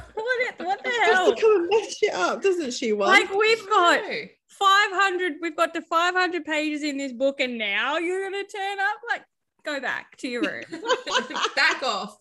what 0.59 0.83
the 0.83 0.90
Just 0.90 1.12
hell? 1.12 1.35
to 1.35 1.40
come 1.40 1.57
and 1.57 1.68
mess 1.68 1.99
shit 1.99 2.14
up, 2.14 2.42
doesn't 2.42 2.73
she? 2.73 2.92
One. 2.92 3.09
Like 3.09 3.31
we've 3.35 3.68
got 3.68 4.01
500, 4.49 5.35
we've 5.42 5.57
got 5.57 5.75
to 5.75 5.83
500 5.83 6.44
pages 6.44 6.83
in 6.83 6.97
this 6.97 7.12
book, 7.12 7.40
and 7.40 7.59
now 7.59 7.99
you're 7.99 8.23
gonna 8.23 8.44
turn 8.44 8.79
up. 8.81 8.97
Like, 9.11 9.23
go 9.64 9.81
back 9.81 10.16
to 10.18 10.29
your 10.29 10.42
room. 10.42 10.64
Back 11.57 11.83
off. 11.83 12.16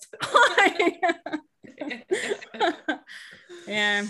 yeah. 3.67 4.05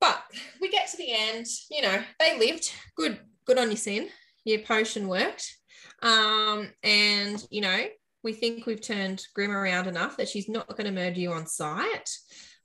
But 0.00 0.22
we 0.60 0.70
get 0.70 0.88
to 0.90 0.96
the 0.96 1.12
end, 1.12 1.46
you 1.70 1.82
know, 1.82 2.02
they 2.20 2.38
lived. 2.38 2.72
Good, 2.96 3.18
good 3.44 3.58
on 3.58 3.68
your 3.68 3.76
sin. 3.76 4.08
Your 4.44 4.60
potion 4.60 5.08
worked. 5.08 5.56
Um, 6.02 6.70
and 6.84 7.44
you 7.50 7.60
know, 7.60 7.84
we 8.24 8.32
think 8.32 8.66
we've 8.66 8.80
turned 8.80 9.24
Grim 9.34 9.50
around 9.52 9.86
enough 9.86 10.16
that 10.16 10.28
she's 10.28 10.48
not 10.48 10.68
going 10.68 10.84
to 10.86 10.90
murder 10.92 11.18
you 11.20 11.32
on 11.32 11.46
sight. 11.46 12.10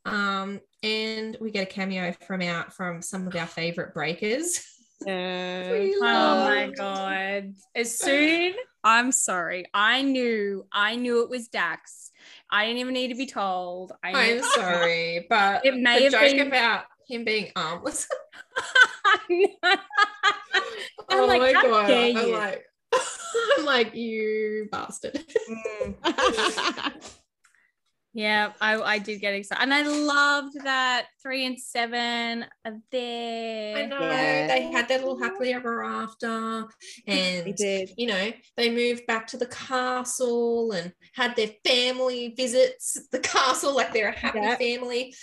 Um, 0.05 0.59
and 0.81 1.37
we 1.39 1.51
get 1.51 1.63
a 1.63 1.71
cameo 1.71 2.13
from 2.27 2.41
our 2.41 2.69
from 2.71 3.01
some 3.01 3.27
of 3.27 3.35
our 3.35 3.47
favorite 3.47 3.93
breakers. 3.93 4.65
Yeah. 5.05 5.69
We 5.69 5.95
Oh 6.01 6.45
my 6.45 6.71
god. 6.77 7.55
As 7.75 7.97
soon 7.99 8.53
I'm 8.85 9.11
sorry. 9.11 9.65
I 9.73 10.01
knew 10.01 10.65
I 10.71 10.95
knew 10.95 11.23
it 11.23 11.29
was 11.29 11.49
Dax. 11.49 12.11
I 12.49 12.65
didn't 12.67 12.77
even 12.79 12.93
need 12.93 13.09
to 13.09 13.15
be 13.15 13.25
told. 13.25 13.91
I 14.01 14.11
I'm 14.31 14.43
sorry, 14.55 15.25
but 15.29 15.65
It 15.65 15.75
may 15.75 15.97
the 15.97 16.03
have 16.03 16.11
joke 16.13 16.37
been- 16.37 16.47
about 16.47 16.85
him 17.05 17.25
being 17.25 17.51
armless. 17.53 18.07
I'm 19.29 19.77
oh 21.11 21.25
like, 21.25 21.41
my 21.41 21.53
god! 21.53 21.91
I'm 21.91 22.31
like, 22.31 22.65
I'm 23.57 23.65
like, 23.65 23.95
you 23.95 24.67
bastard. 24.71 25.19
Yeah, 28.15 28.51
I, 28.61 28.79
I 28.79 28.99
did 28.99 29.21
get 29.21 29.33
excited. 29.33 29.63
And 29.63 29.73
I 29.73 29.81
loved 29.87 30.63
that 30.63 31.07
three 31.19 31.47
and 31.47 31.59
seven 31.59 32.45
are 32.63 32.77
there. 32.91 33.75
I 33.77 33.85
know 33.87 33.99
Yeah. 33.99 34.45
they 34.47 34.71
had 34.71 34.87
their 34.87 34.99
little 34.99 35.17
happily 35.17 35.51
ever 35.51 35.83
after, 35.83 36.65
They 37.07 37.37
and 37.43 37.55
did. 37.55 37.89
you 37.97 38.05
know 38.05 38.31
they 38.55 38.69
moved 38.69 39.07
back 39.07 39.25
to 39.27 39.37
the 39.37 39.47
castle 39.47 40.73
and 40.73 40.93
had 41.15 41.35
their 41.35 41.49
family 41.65 42.35
visits 42.37 42.97
at 42.97 43.09
the 43.11 43.19
castle 43.19 43.75
like 43.75 43.93
they're 43.93 44.09
a 44.09 44.19
happy 44.19 44.37
Yeah. 44.39 44.57
family. 44.57 45.15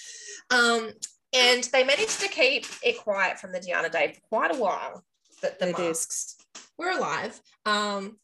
Um, 0.51 0.91
and 1.33 1.63
they 1.73 1.85
managed 1.85 2.19
to 2.23 2.29
keep 2.29 2.67
it 2.83 2.99
quiet 2.99 3.39
from 3.39 3.53
the 3.53 3.61
Diana 3.61 3.89
Day 3.89 4.15
for 4.15 4.21
quite 4.29 4.53
a 4.53 4.59
while. 4.59 5.05
That 5.43 5.61
the 5.61 5.67
masks. 5.67 6.35
did. 6.35 6.40
Masks 6.55 6.73
were 6.79 6.91
alive. 6.91 7.41
Um, 7.67 8.19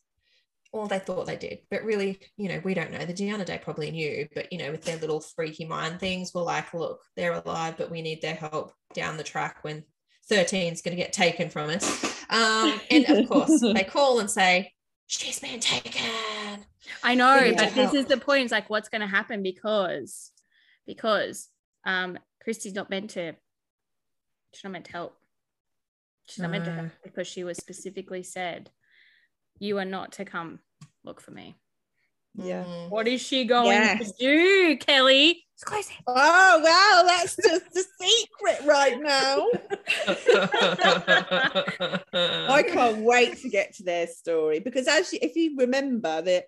well, 0.72 0.86
they 0.86 0.98
thought 0.98 1.26
they 1.26 1.36
did, 1.36 1.60
but 1.70 1.84
really, 1.84 2.18
you 2.36 2.48
know, 2.48 2.60
we 2.62 2.74
don't 2.74 2.90
know. 2.90 3.04
The 3.04 3.14
Diana 3.14 3.44
Day 3.44 3.58
probably 3.62 3.90
knew, 3.90 4.28
but 4.34 4.52
you 4.52 4.58
know, 4.58 4.70
with 4.70 4.84
their 4.84 4.98
little 4.98 5.20
freaky 5.20 5.64
mind 5.64 6.00
things, 6.00 6.32
we're 6.34 6.42
like, 6.42 6.74
look, 6.74 7.00
they're 7.16 7.32
alive, 7.32 7.76
but 7.78 7.90
we 7.90 8.02
need 8.02 8.20
their 8.20 8.34
help 8.34 8.72
down 8.92 9.16
the 9.16 9.22
track 9.22 9.58
when 9.62 9.84
13 10.28 10.72
is 10.72 10.82
going 10.82 10.96
to 10.96 11.02
get 11.02 11.12
taken 11.12 11.48
from 11.48 11.70
us. 11.70 12.04
Um, 12.28 12.80
and 12.90 13.08
of 13.08 13.28
course, 13.28 13.60
they 13.74 13.84
call 13.84 14.18
and 14.18 14.30
say, 14.30 14.72
she's 15.06 15.38
been 15.38 15.60
taken. 15.60 16.64
I 17.02 17.14
know, 17.14 17.52
but 17.56 17.74
this 17.74 17.92
help. 17.92 17.94
is 17.94 18.06
the 18.06 18.18
point. 18.18 18.44
It's 18.44 18.52
like, 18.52 18.68
what's 18.68 18.88
going 18.88 19.00
to 19.00 19.06
happen 19.06 19.42
because, 19.42 20.32
because 20.86 21.48
um, 21.86 22.18
Christy's 22.42 22.74
not 22.74 22.90
meant 22.90 23.10
to. 23.10 23.34
She's 24.52 24.64
not 24.64 24.72
meant 24.72 24.86
to 24.86 24.92
help. 24.92 25.16
She's 26.26 26.42
not 26.42 26.50
meant 26.50 26.64
to 26.66 26.74
No. 26.74 26.90
because 27.04 27.26
she 27.26 27.44
was 27.44 27.56
specifically 27.58 28.22
said, 28.22 28.70
"You 29.58 29.78
are 29.78 29.84
not 29.84 30.12
to 30.12 30.24
come 30.24 30.60
look 31.04 31.20
for 31.20 31.30
me." 31.30 31.54
Yeah. 32.34 32.64
Mm. 32.64 32.90
What 32.90 33.08
is 33.08 33.22
she 33.22 33.44
going 33.46 33.68
Yes. 33.72 34.12
to 34.12 34.18
do, 34.18 34.76
Kelly? 34.76 35.44
Exclusive. 35.56 35.96
Oh 36.06 36.60
wow, 36.62 37.02
that's 37.06 37.36
just 37.36 37.76
a 37.76 37.84
secret 38.04 38.66
right 38.66 39.00
now. 39.00 39.46
I 42.12 42.62
can't 42.62 42.98
wait 42.98 43.38
to 43.38 43.48
get 43.48 43.74
to 43.76 43.84
their 43.84 44.06
story 44.06 44.58
because 44.58 44.86
as 44.86 45.12
you, 45.12 45.18
if 45.22 45.36
you 45.36 45.56
remember 45.58 46.22
that 46.22 46.44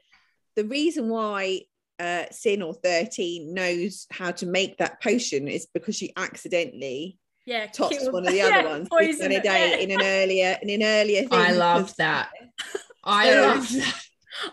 the 0.57 0.64
reason 0.64 1.09
why 1.09 1.62
uh 1.99 2.25
Sin 2.31 2.62
or 2.62 2.75
13 2.75 3.55
knows 3.55 4.07
how 4.11 4.31
to 4.33 4.47
make 4.47 4.79
that 4.79 5.03
potion 5.03 5.49
is 5.49 5.67
because 5.73 5.97
she 5.97 6.12
accidentally 6.17 7.19
Yeah, 7.49 7.67
tops 7.67 7.99
killed- 7.99 8.13
one 8.13 8.27
of 8.27 8.33
the 8.33 8.39
yeah, 8.39 8.59
other 8.59 8.69
ones 8.69 8.89
with 8.91 8.91
poisoned 8.91 9.33
a 9.33 9.41
yeah. 9.45 9.77
in 9.77 9.91
an 9.91 10.03
earlier 10.03 10.59
in 10.63 10.71
an 10.71 10.83
earlier 10.83 11.23
thing. 11.23 11.33
I 11.33 11.53
because 11.53 11.95
that. 11.95 12.31
I 13.05 13.31
So- 13.31 13.41
loved 13.47 13.75
that. 13.81 14.01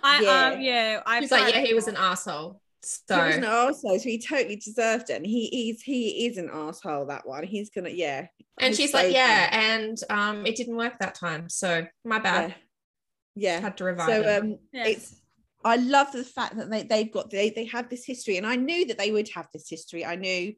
I 0.03 0.21
Yeah. 0.21 0.45
um 0.55 0.61
yeah, 0.61 1.01
I 1.05 1.19
He's 1.19 1.31
like, 1.31 1.53
yeah, 1.53 1.61
he 1.61 1.73
was 1.73 1.87
an 1.87 1.97
asshole. 1.97 2.61
So 2.81 3.15
He 3.15 3.21
was 3.27 3.35
an 3.37 3.43
So, 3.43 3.49
arsehole, 3.49 3.99
so 3.99 4.09
he 4.09 4.19
totally 4.19 4.55
deserved 4.57 5.09
it. 5.09 5.15
And 5.17 5.25
he 5.25 5.69
is 5.71 5.81
he 5.81 6.27
is 6.27 6.37
an 6.37 6.49
asshole, 6.53 7.07
that 7.07 7.27
one. 7.27 7.43
He's 7.43 7.69
gonna, 7.71 7.89
yeah. 7.89 8.27
and 8.59 8.69
He's 8.69 8.77
she's 8.77 8.93
like, 8.93 9.11
yeah, 9.13 9.49
and 9.51 9.97
um, 10.09 10.45
it 10.45 10.55
didn't 10.55 10.75
work 10.77 10.99
that 10.99 11.15
time. 11.15 11.49
So 11.49 11.85
my 12.03 12.19
bad. 12.19 12.55
Yeah. 13.35 13.59
Had 13.59 13.77
to 13.77 13.83
revive 13.85 14.07
So 14.07 14.23
him. 14.23 14.43
um 14.53 14.59
Yeah. 14.71 14.85
it's 14.85 15.19
I 15.63 15.77
love 15.77 16.11
the 16.11 16.23
fact 16.23 16.57
that 16.57 16.69
they, 16.69 16.83
they've 16.83 17.11
got 17.11 17.29
they 17.31 17.49
they 17.49 17.65
have 17.65 17.89
this 17.89 18.05
history 18.05 18.37
and 18.37 18.45
I 18.45 18.55
knew 18.55 18.85
that 18.85 18.97
they 18.99 19.11
would 19.11 19.29
have 19.35 19.47
this 19.51 19.67
history. 19.67 20.05
I 20.05 20.15
knew 20.15 20.53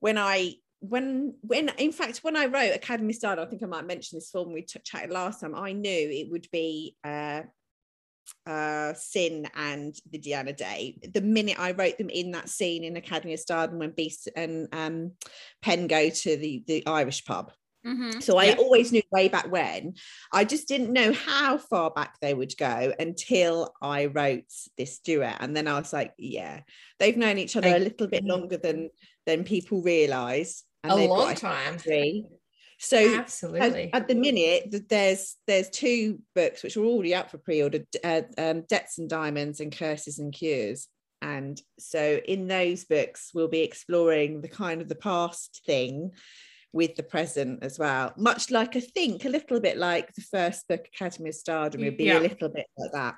when 0.00 0.16
I 0.18 0.54
when 0.82 1.34
when 1.42 1.68
in 1.78 1.92
fact 1.92 2.18
when 2.18 2.36
I 2.36 2.46
wrote 2.46 2.74
Academy 2.74 3.12
Star, 3.12 3.38
I 3.38 3.46
think 3.46 3.62
I 3.62 3.66
might 3.66 3.86
mention 3.86 4.16
this 4.16 4.30
when 4.32 4.52
we 4.52 4.62
t- 4.62 4.80
chatted 4.84 5.10
last 5.10 5.40
time. 5.40 5.54
I 5.54 5.72
knew 5.72 5.90
it 6.10 6.30
would 6.30 6.48
be 6.52 6.96
uh 7.04 7.42
uh 8.46 8.92
Sin 8.94 9.46
and 9.54 9.94
the 10.10 10.18
Diana 10.18 10.52
Day. 10.52 10.98
The 11.14 11.20
minute 11.20 11.58
I 11.58 11.72
wrote 11.72 11.98
them 11.98 12.10
in 12.10 12.32
that 12.32 12.48
scene 12.48 12.82
in 12.82 12.96
Academy 12.96 13.34
of 13.34 13.40
Stardom 13.40 13.78
when 13.78 13.92
Beast 13.92 14.28
and 14.34 14.68
um 14.72 15.12
Penn 15.62 15.86
go 15.86 16.10
to 16.10 16.36
the 16.36 16.64
the 16.66 16.84
Irish 16.86 17.24
pub. 17.24 17.52
Mhm. 17.86 18.20
So 18.22 18.38
I 18.38 18.46
Yeah. 18.46 18.56
always 18.58 18.90
knew 18.92 19.02
way 19.12 19.28
back 19.28 19.50
when. 19.50 19.94
I 20.32 20.44
just 20.44 20.66
didn't 20.68 20.92
know 20.92 21.12
how 21.12 21.58
far 21.58 21.90
back 21.92 22.18
they 22.20 22.34
would 22.34 22.56
go 22.56 22.92
until 22.98 23.72
I 23.80 24.06
wrote 24.06 24.52
this 24.76 24.98
duet. 24.98 25.38
And 25.40 25.56
then 25.56 25.66
I 25.68 25.78
was 25.78 25.92
like, 25.92 26.12
yeah, 26.18 26.60
they've 26.98 27.16
known 27.16 27.38
each 27.38 27.56
other 27.56 27.68
a 27.68 27.78
little 27.78 28.08
bit 28.08 28.24
longer 28.24 28.56
than 28.56 28.90
than 29.26 29.44
people 29.44 29.82
realize. 29.82 30.64
And 30.84 30.92
a 30.92 30.96
they've 30.96 31.08
got 31.08 31.18
long 31.18 31.34
time. 31.34 31.72
history. 31.74 32.24
So 32.78 32.96
at, 32.98 33.20
Absolutely. 33.20 33.90
at 33.92 34.08
the 34.08 34.14
minute, 34.16 34.74
there's 34.88 35.36
there's 35.46 35.70
two 35.70 36.20
books 36.34 36.62
which 36.64 36.76
are 36.76 36.84
already 36.84 37.14
out 37.14 37.30
for 37.30 37.38
pre-order: 37.38 37.84
uh, 38.02 38.22
um, 38.36 38.62
Debts 38.62 38.98
and 38.98 39.08
Diamonds 39.08 39.60
and 39.60 39.76
Curses 39.76 40.18
and 40.18 40.32
Cures. 40.32 40.88
And 41.20 41.60
so 41.78 42.18
in 42.26 42.48
those 42.48 42.84
books, 42.84 43.30
we'll 43.32 43.46
be 43.46 43.60
exploring 43.62 44.40
the 44.40 44.48
kind 44.48 44.82
of 44.82 44.88
the 44.88 44.96
past 44.96 45.62
thing 45.64 46.10
with 46.72 46.96
the 46.96 47.04
present 47.04 47.62
as 47.62 47.78
well. 47.78 48.12
Much 48.16 48.50
like 48.50 48.74
I 48.74 48.80
think 48.80 49.24
a 49.24 49.28
little 49.28 49.60
bit 49.60 49.76
like 49.76 50.12
the 50.14 50.22
first 50.22 50.66
book, 50.66 50.84
Academy 50.92 51.28
of 51.28 51.36
Stardom, 51.36 51.82
would 51.82 51.96
be 51.96 52.04
Yeah. 52.06 52.18
a 52.18 52.20
little 52.20 52.48
bit 52.48 52.66
like 52.76 52.90
that. 52.92 53.14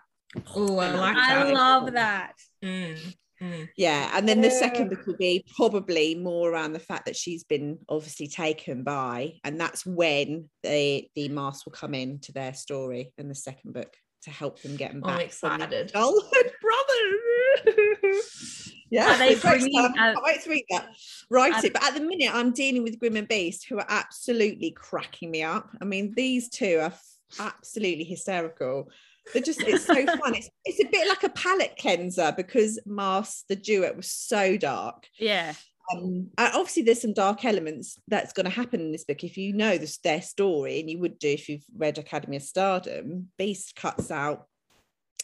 oh, 0.55 0.77
I 0.79 0.91
like 0.95 1.17
I 1.17 1.45
that. 1.45 1.55
love 1.55 1.93
that. 1.95 2.33
Mm, 2.63 3.15
mm. 3.43 3.69
Yeah, 3.77 4.11
and 4.15 4.29
then 4.29 4.41
the 4.41 4.51
second 4.51 4.91
book 4.91 5.07
will 5.07 5.17
be 5.17 5.45
probably 5.57 6.15
more 6.15 6.51
around 6.51 6.73
the 6.73 6.79
fact 6.79 7.07
that 7.07 7.17
she's 7.17 7.45
been 7.45 7.79
obviously 7.89 8.27
taken 8.29 8.83
by, 8.85 9.35
and 9.45 9.61
that's 9.61 9.85
when 9.87 10.49
the 10.63 11.07
the 11.15 11.29
mask 11.29 11.67
will 11.67 11.73
come 11.73 11.95
into 11.95 12.33
their 12.33 12.55
story 12.55 13.13
in 13.19 13.29
the 13.29 13.35
second 13.35 13.73
book 13.75 13.93
to 14.23 14.31
help 14.31 14.61
them 14.63 14.77
get 14.77 14.93
them 14.93 15.01
back. 15.03 15.11
I'm 15.11 15.19
back. 15.19 15.33
from 15.33 15.59
the 15.59 15.65
excited. 15.65 15.93
childhood 15.93 16.53
brother. 16.63 18.21
Yeah, 18.91 19.13
Are 19.15 19.19
they 19.19 19.35
bringing- 19.35 19.73
stuff. 19.73 19.91
are- 19.93 19.95
can't 20.15 20.19
wait 20.25 20.43
to 20.43 20.51
read 20.51 20.65
that. 20.71 20.89
Write 21.31 21.55
are- 21.55 21.67
it. 21.67 21.73
But 21.73 21.85
at 21.85 21.95
the 21.95 22.01
minute, 22.01 22.31
I'm 22.33 22.53
dealing 22.53 22.83
with 22.85 22.99
Grim 22.99 23.17
and 23.17 23.27
Beast, 23.29 23.67
who 23.69 23.79
are 23.79 23.87
absolutely 23.89 24.71
cracking 24.71 25.31
me 25.31 25.43
up. 25.43 25.69
I 25.81 25.85
mean, 25.85 26.13
these 26.17 26.49
two 26.49 26.79
are 26.81 26.93
absolutely 27.41 28.05
hysterical. 28.05 28.91
They're 29.33 29.43
just, 29.43 29.63
it's 29.63 29.85
so 29.87 29.95
fun. 30.07 30.35
It's, 30.35 30.51
it's 30.65 30.81
a 30.81 30.89
bit 30.91 31.09
like 31.09 31.23
a 31.25 31.29
palate 31.31 31.77
cleanser 31.79 32.33
because 32.37 32.79
Mars, 32.87 33.45
the 33.49 33.57
duet, 33.57 33.97
was 33.97 34.11
so 34.11 34.57
dark. 34.57 35.07
Yeah. 35.19 35.55
Um, 35.95 36.31
obviously, 36.39 36.83
there's 36.83 37.03
some 37.03 37.13
dark 37.13 37.45
elements 37.45 37.99
that's 38.09 38.33
going 38.33 38.45
to 38.45 38.51
happen 38.51 38.81
in 38.81 38.93
this 38.93 39.05
book. 39.05 39.23
If 39.23 39.37
you 39.37 39.53
know 39.53 39.77
this, 39.77 39.99
their 39.99 40.23
story, 40.23 40.81
and 40.81 40.89
you 40.91 40.99
would 41.01 41.19
do 41.19 41.29
if 41.29 41.49
you've 41.49 41.65
read 41.77 41.99
Academy 41.99 42.37
of 42.39 42.43
Stardom, 42.43 43.29
Beast 43.39 43.77
cuts 43.77 44.11
out 44.11 44.47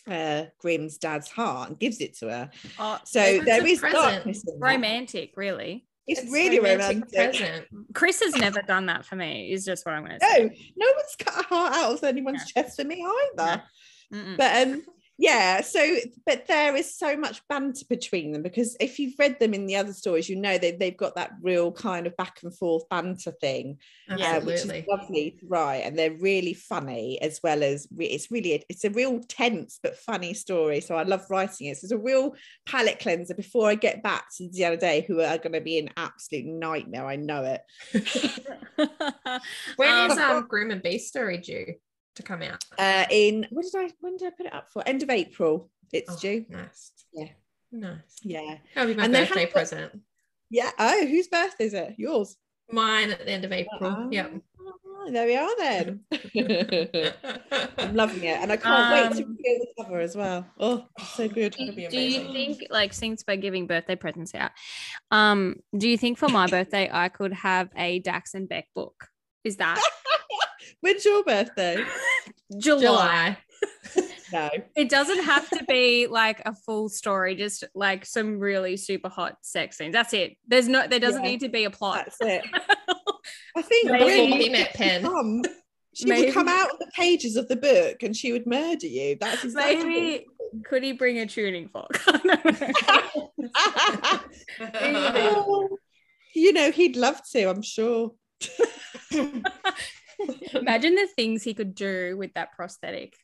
uh, 0.06 0.44
Grim's 0.58 0.98
dad's 0.98 1.28
heart 1.30 1.68
and 1.70 1.78
gives 1.78 2.00
it 2.00 2.16
to 2.18 2.28
her. 2.28 2.50
Oh, 2.78 2.98
So 3.04 3.40
there 3.44 3.66
is 3.66 3.80
present. 3.80 4.02
darkness. 4.02 4.44
Romantic, 4.58 5.32
really. 5.36 5.86
It's, 6.06 6.22
It's 6.22 6.32
really 6.32 6.58
romantic. 6.58 7.10
present. 7.12 7.66
Chris 7.94 8.20
has 8.20 8.34
never 8.36 8.60
done 8.62 8.86
that 8.86 9.04
for 9.06 9.16
me. 9.16 9.52
Is 9.52 9.64
just 9.64 9.86
what 9.86 9.94
I'm 9.94 10.04
going 10.04 10.18
to 10.18 10.26
No, 10.26 10.32
say. 10.48 10.72
no 10.76 10.86
one's 10.96 11.16
cut 11.18 11.44
a 11.44 11.48
heart 11.48 11.72
out 11.74 11.92
of 11.94 12.04
anyone's 12.04 12.44
chest 12.50 12.76
for 12.80 12.84
me 12.84 13.06
either. 13.38 13.62
Mm-mm. 14.12 14.36
But 14.36 14.66
um, 14.66 14.82
yeah. 15.20 15.60
So, 15.60 15.96
but 16.24 16.46
there 16.46 16.74
is 16.74 16.96
so 16.96 17.14
much 17.14 17.46
banter 17.46 17.84
between 17.90 18.32
them 18.32 18.42
because 18.42 18.74
if 18.80 18.98
you've 18.98 19.18
read 19.18 19.38
them 19.38 19.52
in 19.52 19.66
the 19.66 19.76
other 19.76 19.92
stories, 19.92 20.30
you 20.30 20.36
know 20.36 20.56
they 20.56 20.72
they've 20.72 20.96
got 20.96 21.14
that 21.16 21.32
real 21.42 21.70
kind 21.72 22.06
of 22.06 22.16
back 22.16 22.38
and 22.42 22.56
forth 22.56 22.88
banter 22.88 23.32
thing, 23.32 23.76
uh, 24.08 24.40
which 24.40 24.64
is 24.64 24.72
lovely 24.88 25.36
to 25.38 25.46
write, 25.46 25.82
and 25.84 25.98
they're 25.98 26.16
really 26.16 26.54
funny 26.54 27.20
as 27.20 27.38
well 27.42 27.62
as 27.62 27.86
re- 27.94 28.06
it's 28.06 28.30
really 28.30 28.64
it's 28.70 28.84
a 28.84 28.90
real 28.90 29.20
tense 29.28 29.78
but 29.82 29.98
funny 29.98 30.32
story. 30.32 30.80
So 30.80 30.96
I 30.96 31.02
love 31.02 31.26
writing 31.28 31.66
it. 31.66 31.76
So 31.76 31.84
it's 31.84 31.92
a 31.92 31.98
real 31.98 32.34
palate 32.64 32.98
cleanser 32.98 33.34
before 33.34 33.68
I 33.68 33.74
get 33.74 34.02
back 34.02 34.24
to 34.38 34.48
the 34.48 34.64
other 34.64 34.78
day, 34.78 35.04
who 35.06 35.20
are 35.20 35.36
going 35.36 35.52
to 35.52 35.60
be 35.60 35.78
an 35.78 35.90
absolute 35.98 36.46
nightmare. 36.46 37.06
I 37.06 37.16
know 37.16 37.44
it. 37.44 37.60
When 39.76 40.10
is 40.10 40.16
Um, 40.16 40.36
um 40.36 40.46
Grim 40.48 40.70
and 40.70 40.82
Beast 40.82 41.08
story 41.08 41.36
due 41.36 41.74
to 42.16 42.22
come 42.22 42.42
out? 42.42 42.64
Uh, 42.78 43.04
in 43.10 43.46
what 43.50 43.64
did 43.64 43.74
I 43.76 43.90
when 44.00 44.16
did 44.16 44.28
I 44.28 44.30
put 44.36 44.46
it 44.46 44.54
up 44.54 44.68
for? 44.70 44.86
End 44.86 45.02
of 45.02 45.10
April. 45.10 45.70
It's 45.92 46.12
Oh, 46.12 46.18
due. 46.20 46.44
Nice. 46.48 46.92
Yeah. 47.12 47.28
Nice. 47.72 47.98
Yeah. 48.22 48.58
That'll 48.74 48.92
be 48.92 48.96
my 48.96 49.04
And 49.04 49.14
they 49.14 49.20
birthday 49.24 49.40
have 49.40 49.48
got- 49.50 49.54
present. 49.54 50.00
Yeah. 50.50 50.70
Oh, 50.78 51.06
whose 51.06 51.28
birthday 51.28 51.64
is 51.66 51.74
it? 51.74 51.94
Yours. 51.98 52.36
Mine 52.70 53.10
at 53.10 53.18
the 53.20 53.30
end 53.30 53.44
of 53.44 53.52
April. 53.52 54.08
Yep. 54.10 54.32
Ah, 54.60 55.10
there 55.10 55.26
we 55.26 55.36
are 55.36 55.56
then. 55.58 56.00
I'm 57.78 57.94
loving 57.94 58.22
it. 58.24 58.38
And 58.40 58.52
I 58.52 58.56
can't 58.56 58.92
wait 59.14 59.18
to 59.18 59.24
Um, 59.24 59.30
reveal 59.36 59.58
the 59.58 59.82
cover 59.84 60.00
as 60.00 60.16
well. 60.16 60.46
Oh, 60.58 60.86
so 61.14 61.28
good. 61.28 61.54
That'd 61.58 61.74
be 61.76 61.86
do 61.88 61.98
you 62.00 62.32
think 62.32 62.66
like 62.70 62.92
since 62.92 63.24
we're 63.26 63.36
giving 63.36 63.66
birthday 63.66 63.96
presents 63.96 64.34
out 64.34 64.50
um 65.10 65.56
do 65.76 65.88
you 65.88 65.96
think 65.98 66.18
for 66.18 66.28
my 66.28 66.46
birthday 66.56 66.88
i 66.92 67.08
could 67.08 67.32
have 67.32 67.68
a 67.76 67.98
dax 68.00 68.34
and 68.34 68.48
beck 68.48 68.66
book 68.74 69.08
is 69.44 69.56
that 69.56 69.80
When's 70.80 71.04
your 71.04 71.22
birthday? 71.24 71.84
july, 72.58 72.80
July. 72.80 73.38
No. 74.32 74.48
it 74.76 74.88
doesn't 74.88 75.24
have 75.24 75.50
to 75.50 75.64
be 75.64 76.06
like 76.06 76.40
a 76.46 76.54
full 76.54 76.88
story 76.88 77.34
just 77.34 77.64
like 77.74 78.06
some 78.06 78.38
really 78.38 78.76
super 78.76 79.08
hot 79.08 79.34
sex 79.42 79.76
scenes 79.76 79.92
that's 79.92 80.14
it 80.14 80.36
there's 80.46 80.68
no 80.68 80.86
there 80.86 81.00
doesn't 81.00 81.24
Yeah. 81.24 81.30
need 81.32 81.40
to 81.40 81.48
be 81.48 81.64
a 81.64 81.70
plot 81.70 82.04
That's 82.20 82.20
it. 82.20 82.44
I 83.56 83.62
think 83.62 83.90
Maybe- 83.90 84.04
Brie 84.04 84.26
Before 84.26 84.38
he 84.38 84.48
met 84.50 84.74
Pen. 84.74 85.02
come- 85.02 85.42
she 85.94 86.06
Maybe- 86.06 86.26
would 86.26 86.34
come 86.34 86.46
out 86.46 86.70
of 86.70 86.78
the 86.78 86.88
pages 86.94 87.34
of 87.34 87.48
the 87.48 87.56
book 87.56 88.04
and 88.04 88.16
she 88.16 88.30
would 88.30 88.46
murder 88.46 88.86
you. 88.86 89.16
That's 89.20 89.42
exactly 89.42 89.84
maybe 89.84 90.26
could 90.64 90.84
he 90.84 90.92
bring 90.92 91.18
a 91.18 91.26
tuning 91.26 91.68
fork 91.68 92.00
I. 92.06 93.10
Oh, 94.60 95.68
you 96.34 96.52
know, 96.52 96.70
he'd 96.70 96.96
love 96.96 97.20
to, 97.32 97.44
I'm 97.50 97.62
sure. 97.62 98.12
Imagine 100.54 100.94
the 100.94 101.08
things 101.16 101.42
he 101.42 101.54
could 101.54 101.74
do 101.74 102.16
with 102.16 102.34
that 102.34 102.52
prosthetic 102.52 103.16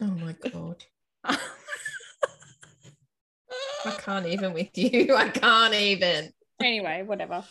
Oh 0.00 0.06
my 0.06 0.34
god. 0.50 0.84
I 1.24 1.38
can't 3.98 4.26
even 4.26 4.52
with 4.52 4.76
you. 4.76 5.14
I 5.16 5.28
can't 5.30 5.74
even. 5.74 6.32
anyway 6.60 7.02
whatever 7.02 7.44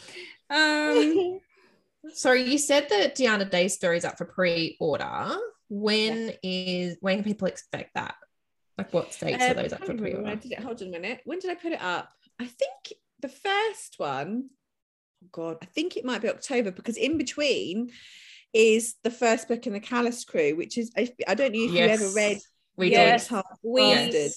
um 0.49 1.39
So 2.13 2.33
you 2.33 2.59
said 2.59 2.87
that 2.89 3.15
Diana 3.15 3.45
Day 3.45 3.67
story 3.67 3.97
is 3.97 4.05
up 4.05 4.17
for 4.19 4.25
pre-order. 4.25 5.37
When 5.69 6.33
is 6.43 6.97
when 7.01 7.15
can 7.15 7.23
people 7.23 7.47
expect 7.47 7.95
that? 7.95 8.13
Like 8.77 8.93
what 8.93 9.11
states 9.11 9.43
are 9.43 9.49
Um, 9.51 9.55
those 9.55 9.73
up 9.73 9.79
for 9.85 9.93
when 9.93 9.97
I 9.97 10.01
pre-order? 10.01 10.35
did 10.35 10.51
it. 10.51 10.59
Hold 10.59 10.81
on 10.83 10.89
a 10.89 10.91
minute. 10.91 11.21
When 11.25 11.39
did 11.39 11.49
I 11.49 11.55
put 11.55 11.71
it 11.71 11.81
up? 11.81 12.09
I 12.39 12.45
think 12.45 12.93
the 13.21 13.29
first 13.29 13.95
one, 13.97 14.49
oh 15.23 15.27
God, 15.31 15.57
I 15.63 15.65
think 15.65 15.97
it 15.97 16.05
might 16.05 16.21
be 16.21 16.29
October 16.29 16.69
because 16.71 16.97
in 16.97 17.17
between 17.17 17.89
is 18.55 18.95
the 19.03 19.11
first 19.11 19.47
book 19.49 19.67
in 19.67 19.73
the 19.73 19.79
Callus 19.81 20.23
Crew, 20.23 20.55
which 20.55 20.77
is 20.77 20.91
I 20.97 21.13
I 21.27 21.35
don't 21.35 21.51
know 21.51 21.59
if 21.59 21.71
you 21.71 21.79
ever 21.81 22.09
read 22.11 22.39
We 22.77 22.89
Yes. 22.89 23.27
did. 23.29 23.43
We 23.61 23.81
Bastard. 24.07 24.31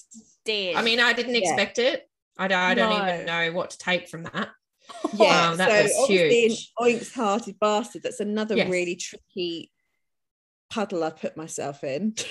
did 0.44 0.76
I 0.76 0.82
mean, 0.82 0.98
I 1.00 1.12
didn't 1.12 1.36
Yeah. 1.36 1.40
expect 1.40 1.78
it. 1.78 2.08
I 2.36 2.48
don't, 2.48 2.58
I 2.58 2.74
don't 2.74 2.90
No. 2.90 3.02
even 3.14 3.26
know 3.26 3.52
what 3.52 3.70
to 3.70 3.78
take 3.78 4.08
from 4.08 4.24
that. 4.24 4.48
Yeah, 5.12 5.50
Wow, 5.50 5.56
that 5.56 5.68
so 5.70 5.82
was 5.82 5.96
obviously 5.98 6.44
in 6.44 6.50
huge. 6.50 6.72
Oink's 6.80 7.14
Hearted 7.14 7.58
Bastard, 7.60 8.02
that's 8.02 8.20
another 8.20 8.56
Yes. 8.56 8.68
really 8.68 8.96
tricky 8.96 9.70
puddle 10.70 11.04
I 11.04 11.10
put 11.10 11.36
myself 11.36 11.84
in. 11.84 12.14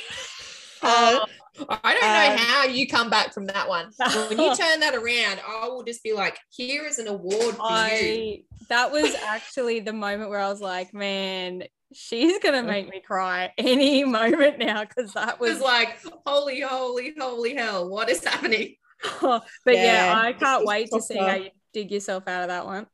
Oh, 0.83 1.25
Uh, 1.59 1.77
I 1.83 1.93
don't 1.93 2.01
know 2.01 2.33
um, 2.33 2.37
how 2.37 2.63
you 2.65 2.87
come 2.87 3.09
back 3.09 3.33
from 3.33 3.45
that 3.47 3.67
one. 3.67 3.89
When 4.29 4.39
you 4.39 4.55
turn 4.55 4.79
that 4.81 4.93
around, 4.93 5.39
I 5.47 5.67
will 5.67 5.83
just 5.83 6.03
be 6.03 6.13
like, 6.13 6.37
here 6.49 6.85
is 6.85 6.99
an 6.99 7.07
award 7.07 7.55
for 7.55 7.87
you. 7.87 8.43
That 8.69 8.91
was 8.91 9.15
actually 9.25 9.79
the 9.79 9.93
moment 9.93 10.29
where 10.29 10.39
I 10.39 10.49
was 10.49 10.61
like, 10.61 10.93
man, 10.93 11.63
she's 11.93 12.37
gonna 12.39 12.63
make 12.63 12.89
me 12.89 13.01
cry 13.05 13.51
any 13.57 14.03
moment 14.03 14.59
now 14.59 14.83
because 14.83 15.13
that 15.13 15.39
was 15.39 15.55
was 15.55 15.61
like, 15.61 15.97
holy, 16.25 16.61
holy, 16.61 17.13
holy 17.17 17.55
hell, 17.55 17.89
what 17.89 18.09
is 18.09 18.23
happening? 18.23 18.75
but 19.21 19.43
yeah, 19.65 20.07
Yeah, 20.07 20.13
I 20.15 20.33
can't 20.33 20.61
it's 20.61 20.67
wait 20.67 20.89
to 20.91 21.01
see 21.01 21.17
how 21.17 21.35
you 21.35 21.49
dig 21.73 21.91
yourself 21.91 22.27
out 22.27 22.43
of 22.43 22.49
that 22.49 22.65
one. 22.65 22.87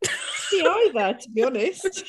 me 0.51 0.61
either, 0.61 1.17
to 1.19 1.29
be 1.31 1.43
honest. 1.43 2.03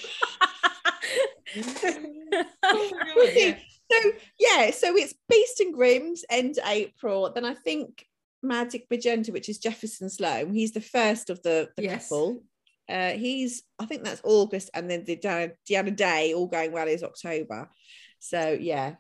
Yeah. 1.55 3.57
So 3.91 4.13
yeah, 4.39 4.71
so 4.71 4.97
it's 4.97 5.15
Beast 5.29 5.61
and 5.61 5.75
Grim's 5.75 6.25
end 6.31 6.59
April. 6.65 7.31
Then 7.35 7.45
I 7.45 7.55
think 7.55 8.07
Magic 8.43 8.87
Magenta, 8.91 9.33
which 9.33 9.49
is 9.49 9.59
Jefferson 9.59 10.09
Sloan. 10.11 10.53
He's 10.55 10.73
the 10.73 10.81
first 10.81 11.31
of 11.31 11.43
the, 11.43 11.69
the 11.77 11.83
Yes. 11.85 12.09
couple. 12.09 12.43
Uh, 12.89 13.11
he's 13.11 13.63
I 13.79 13.87
think 13.87 14.05
that's 14.05 14.21
August, 14.25 14.71
and 14.75 14.91
then 14.91 15.05
the 15.05 15.17
Diana, 15.17 15.53
Diana 15.67 15.91
Day, 15.91 16.35
all 16.35 16.47
going 16.47 16.73
well, 16.73 16.87
is 16.89 17.03
October. 17.03 17.71
So 18.21 18.57
yeah, 18.59 18.95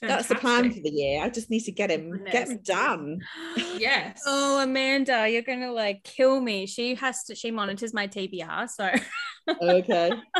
that's 0.00 0.28
the 0.28 0.34
plan 0.36 0.70
for 0.72 0.80
the 0.80 0.90
year. 0.90 1.22
I 1.22 1.28
just 1.28 1.50
need 1.50 1.64
to 1.64 1.72
get 1.72 1.90
him 1.90 2.24
get 2.30 2.48
him 2.48 2.60
done. 2.64 3.20
Yes. 3.78 4.22
Oh, 4.26 4.62
Amanda, 4.62 5.26
you're 5.28 5.40
gonna 5.42 5.72
like 5.72 6.02
kill 6.02 6.40
me. 6.40 6.66
She 6.66 6.94
has 6.96 7.24
to. 7.24 7.34
She 7.34 7.50
monitors 7.50 7.94
my 7.94 8.06
TBR, 8.06 8.68
so 8.68 8.90
Okay. 9.62 10.12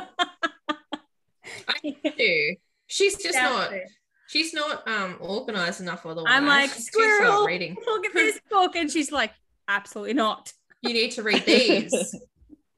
I 1.68 1.96
do. 2.18 2.56
She's 2.90 3.16
just 3.16 3.34
Down 3.34 3.52
not. 3.52 3.70
to. 3.70 3.80
She's 4.28 4.52
not 4.52 4.86
um 4.86 5.16
organized 5.20 5.80
enough 5.80 6.04
otherwise. 6.04 6.26
I'm 6.28 6.46
like 6.46 6.70
She's 6.72 6.86
squirrel. 6.86 7.46
reading. 7.46 7.76
Look 7.86 8.06
at 8.06 8.12
this 8.14 8.40
book, 8.50 8.76
and 8.76 8.90
she's 8.90 9.10
like, 9.12 9.32
absolutely 9.68 10.14
not. 10.14 10.52
You 10.82 10.92
need 10.92 11.12
to 11.12 11.22
read 11.22 11.44
these. 11.46 12.14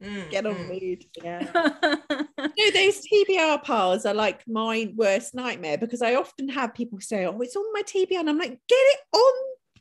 Mm, 0.03 0.29
Get 0.29 0.45
on 0.45 0.55
mm. 0.55 0.69
read. 0.69 1.05
Yeah. 1.23 1.47
No, 2.57 2.71
those 2.71 3.01
TBR 3.07 3.63
piles 3.63 4.05
are 4.05 4.13
like 4.13 4.43
my 4.47 4.91
worst 4.97 5.33
nightmare 5.33 5.77
because 5.77 6.01
I 6.01 6.15
often 6.15 6.49
have 6.49 6.73
people 6.73 6.99
say, 6.99 7.25
"Oh, 7.25 7.39
it's 7.39 7.55
on 7.55 7.63
my 7.71 7.81
TBR," 7.83 8.19
and 8.19 8.29
I'm 8.29 8.37
like, 8.37 8.59
"Get 8.67 8.75
it 8.75 8.99
on, 9.13 9.33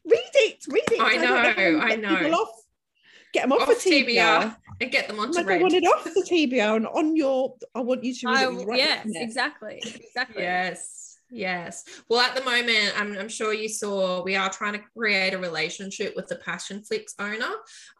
read 0.08 0.30
it, 0.34 0.58
read 0.68 0.84
it." 0.92 1.00
I 1.00 1.16
don't 1.16 1.26
how 1.26 1.42
know, 1.42 1.80
I 1.80 1.96
get 1.96 2.08
people 2.08 2.30
know. 2.30 2.36
Off, 2.40 2.61
get 3.32 3.42
them 3.42 3.52
off, 3.52 3.62
Off 3.68 3.68
the 3.68 3.90
TBR. 3.90 4.06
TBR 4.14 4.56
and 4.80 4.90
get 4.90 5.06
them 5.08 5.18
I'm 5.20 5.26
onto 5.26 5.38
like, 5.40 5.48
I 5.48 5.62
want 5.62 5.74
it 5.74 5.84
off 5.84 6.04
the 6.04 6.26
TBR 6.28 6.76
and 6.76 6.86
on 6.86 7.16
your. 7.16 7.54
I 7.74 7.80
want 7.80 8.04
you 8.04 8.14
to 8.14 8.26
read 8.28 8.36
I, 8.36 8.44
it. 8.50 8.66
right 8.66 8.78
yes, 8.78 9.04
in 9.06 9.16
it. 9.16 9.22
exactly, 9.22 9.80
exactly. 9.84 10.42
Yes. 10.42 10.98
Yes. 11.34 11.84
Well, 12.10 12.20
at 12.20 12.36
the 12.36 12.44
moment, 12.44 12.92
I'm, 12.94 13.16
I'm 13.16 13.28
sure 13.30 13.54
you 13.54 13.66
saw 13.66 14.22
we 14.22 14.36
are 14.36 14.50
trying 14.50 14.74
to 14.74 14.80
create 14.94 15.32
a 15.32 15.38
relationship 15.38 16.14
with 16.14 16.28
the 16.28 16.36
Passionflix 16.36 17.14
owner 17.18 17.50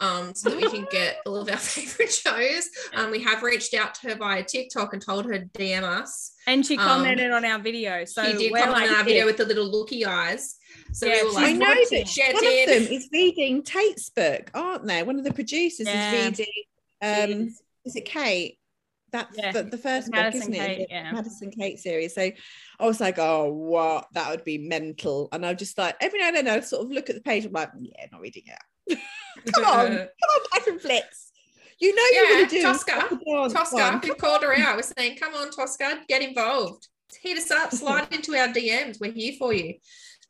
um, 0.03 0.35
so 0.35 0.51
that 0.51 0.57
we 0.61 0.68
can 0.68 0.87
get 0.93 1.16
all 1.24 1.37
of 1.37 1.49
our 1.49 1.57
favorite 1.57 2.12
shows. 2.12 2.68
Um, 2.95 3.11
we 3.11 3.22
have 3.22 3.43
reached 3.43 3.72
out 3.72 3.95
to 3.97 4.09
her 4.11 4.16
via 4.16 4.43
TikTok 4.45 4.93
and 4.93 5.01
told 5.01 5.24
her 5.24 5.39
to 5.39 5.47
DM 5.47 5.83
us. 5.83 6.35
And 6.47 6.66
she 6.66 6.76
Um, 6.76 6.85
commented 6.87 7.30
on 7.30 7.47
our 7.47 7.59
video, 7.59 8.05
so 8.05 8.22
she 8.22 8.37
did 8.37 8.53
we're 8.53 8.59
comment 8.59 8.80
like, 8.83 8.91
on 8.91 8.97
our 8.97 9.05
video 9.05 9.24
with 9.24 9.39
the 9.39 9.47
little 9.47 9.70
looky 9.70 10.05
eyes. 10.05 10.57
So 10.93 11.07
Yeah, 11.07 11.23
we 11.25 11.31
like, 11.31 11.45
I 11.47 11.53
know 11.53 11.75
that 11.75 12.33
one 12.35 12.47
of 12.47 12.66
them 12.66 12.93
is 12.93 13.09
reading 13.12 13.62
Tate's 13.62 14.11
book, 14.11 14.51
aren't 14.55 14.87
they? 14.87 15.03
One 15.03 15.18
of 15.18 15.25
the 15.25 15.33
producers 15.33 15.87
Yeah. 15.87 16.12
is 16.29 16.39
reading. 16.39 16.53
Um, 17.01 17.09
Jeez. 17.47 17.53
is 17.85 17.97
it 17.97 18.05
Kate? 18.05 18.59
That's 19.11 19.37
Yeah, 19.37 19.53
the, 19.53 19.62
the 19.64 19.79
first 19.79 20.11
book, 20.11 20.35
isn't 20.35 20.55
it? 20.55 20.59
Kate, 20.59 20.89
The 20.89 20.95
yeah. 20.95 21.12
Madison 21.12 21.51
Kate 21.51 21.79
series. 21.79 22.14
So 22.14 22.31
I 22.81 22.87
was 22.87 23.01
like, 23.01 23.18
oh, 23.18 23.53
what? 23.53 24.09
That 24.12 24.31
would 24.31 24.45
be 24.45 24.59
mental. 24.59 25.29
And 25.33 25.45
I 25.45 25.55
just 25.55 25.77
like 25.77 25.97
every 26.01 26.18
now 26.18 26.29
and 26.29 26.37
then 26.37 26.49
I 26.49 26.61
sort 26.61 26.85
of 26.87 26.91
look 26.93 27.11
at 27.11 27.16
the 27.16 27.23
page. 27.23 27.45
I'm 27.45 27.53
like, 27.53 27.70
yeah, 27.79 28.07
not 28.11 28.20
reading 28.20 28.45
it. 28.47 28.99
come 29.55 29.64
on, 29.64 29.87
come 29.89 29.99
on, 29.99 30.41
Catherine 30.53 30.79
Flitz. 30.79 31.31
You 31.79 31.95
know 31.95 32.03
you're 32.12 32.29
going 32.37 32.49
to 32.49 32.55
do 32.57 32.62
Tosca. 32.62 33.18
Tosca, 33.53 34.01
we 34.05 34.14
called 34.14 34.43
her 34.43 34.57
out. 34.57 34.77
We're 34.77 34.83
saying, 34.83 35.16
come 35.18 35.35
on, 35.35 35.51
Tosca, 35.51 36.05
get 36.09 36.23
involved. 36.23 36.87
Hit 37.20 37.37
us 37.39 37.51
up, 37.51 37.73
slide 37.73 38.09
into 38.12 38.35
our 38.37 38.49
DMs. 38.49 39.01
We're 39.01 39.12
here 39.12 39.35
for 39.39 39.53
you. 39.53 39.75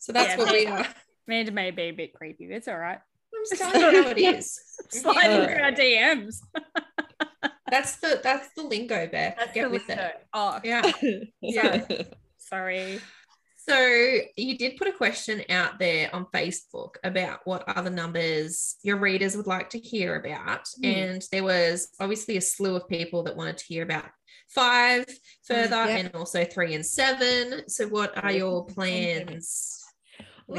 So 0.03 0.13
that's 0.13 0.31
Yeah. 0.31 0.37
what 0.37 0.53
we 0.53 0.67
are. 0.67 0.85
Amanda 1.29 1.53
may 1.53 1.71
be 1.71 1.83
a 1.83 1.91
bit 1.93 2.13
creepy. 2.13 2.49
but 2.49 2.57
It's 2.57 2.67
all 2.67 2.77
right. 2.77 2.99
I'm 2.99 3.45
just 3.49 3.63
telling 3.63 3.95
you 3.95 4.03
how 4.03 4.11
it 4.11 4.19
is. 4.19 4.61
Sliding 4.91 5.47
through 5.47 5.63
our 5.63 5.71
DMs. 5.71 6.41
That's 7.71 7.97
the 7.97 8.21
that's 8.23 8.49
the 8.57 8.63
lingo, 8.65 9.07
Beth. 9.07 9.39
Get 9.55 9.71
with 9.71 9.89
it. 9.89 10.27
Oh, 10.35 10.59
Yeah. 10.65 10.91
Yeah. 11.41 11.87
sorry. 12.37 13.01
So 13.57 13.79
you 14.37 14.59
did 14.59 14.77
put 14.77 14.89
a 14.89 14.93
question 14.93 15.45
out 15.49 15.79
there 15.79 16.13
on 16.13 16.27
Facebook 16.35 16.97
about 17.05 17.39
what 17.45 17.63
other 17.69 17.91
numbers 17.91 18.75
your 18.83 18.97
readers 18.97 19.37
would 19.37 19.47
like 19.47 19.71
to 19.71 19.79
hear 19.79 20.17
about. 20.17 20.65
Mm. 20.83 20.97
And 20.97 21.23
there 21.31 21.45
was 21.45 21.91
obviously 22.01 22.37
a 22.39 22.41
slew 22.41 22.75
of 22.75 22.89
people 22.89 23.23
that 23.23 23.37
wanted 23.37 23.59
to 23.59 23.67
hear 23.67 23.85
about 23.85 24.07
five 24.49 25.07
further 25.47 25.77
yeah. 25.77 25.97
and 25.99 26.11
also 26.17 26.45
three 26.45 26.75
and 26.75 26.85
seven. 26.85 27.69
So 27.69 27.87
what 27.87 28.13
are 28.23 28.33
your 28.33 28.67
plans? 28.67 29.82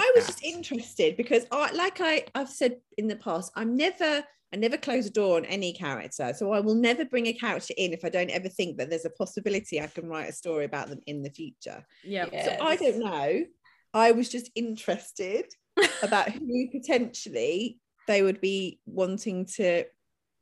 I 0.02 0.12
was 0.16 0.26
that? 0.26 0.34
just 0.34 0.44
interested 0.44 1.18
because 1.18 1.46
I 1.52 1.72
like 1.74 2.02
I 2.02 2.26
I've 2.36 2.50
said 2.50 2.78
in 2.98 3.08
the 3.08 3.16
past, 3.16 3.52
I'm 3.56 3.76
never 3.76 4.24
I 4.54 4.56
never 4.56 4.78
close 4.78 5.08
a 5.08 5.10
door 5.10 5.38
on 5.38 5.46
any 5.46 5.74
character. 5.74 6.32
So 6.36 6.54
I 6.54 6.60
will 6.60 6.76
never 6.76 7.06
bring 7.06 7.26
a 7.26 7.34
character 7.34 7.74
in 7.76 7.92
if 7.92 8.06
I 8.06 8.10
don't 8.10 8.30
ever 8.30 8.50
think 8.50 8.78
that 8.78 8.90
there's 8.90 9.06
a 9.06 9.10
possibility 9.10 9.82
I 9.82 9.88
can 9.88 10.08
write 10.08 10.30
a 10.30 10.34
story 10.34 10.66
about 10.66 10.90
them 10.90 11.00
in 11.08 11.24
the 11.24 11.32
future. 11.32 11.84
Yeah. 12.04 12.28
So 12.46 12.58
I 12.62 12.76
don't 12.76 13.00
know. 13.00 13.46
I 13.96 14.12
was 14.12 14.30
just 14.30 14.52
interested 14.54 15.46
about 16.04 16.32
who 16.32 16.70
potentially 16.72 17.80
they 18.08 18.22
would 18.22 18.42
be 18.42 18.80
wanting 18.86 19.46
to 19.56 19.86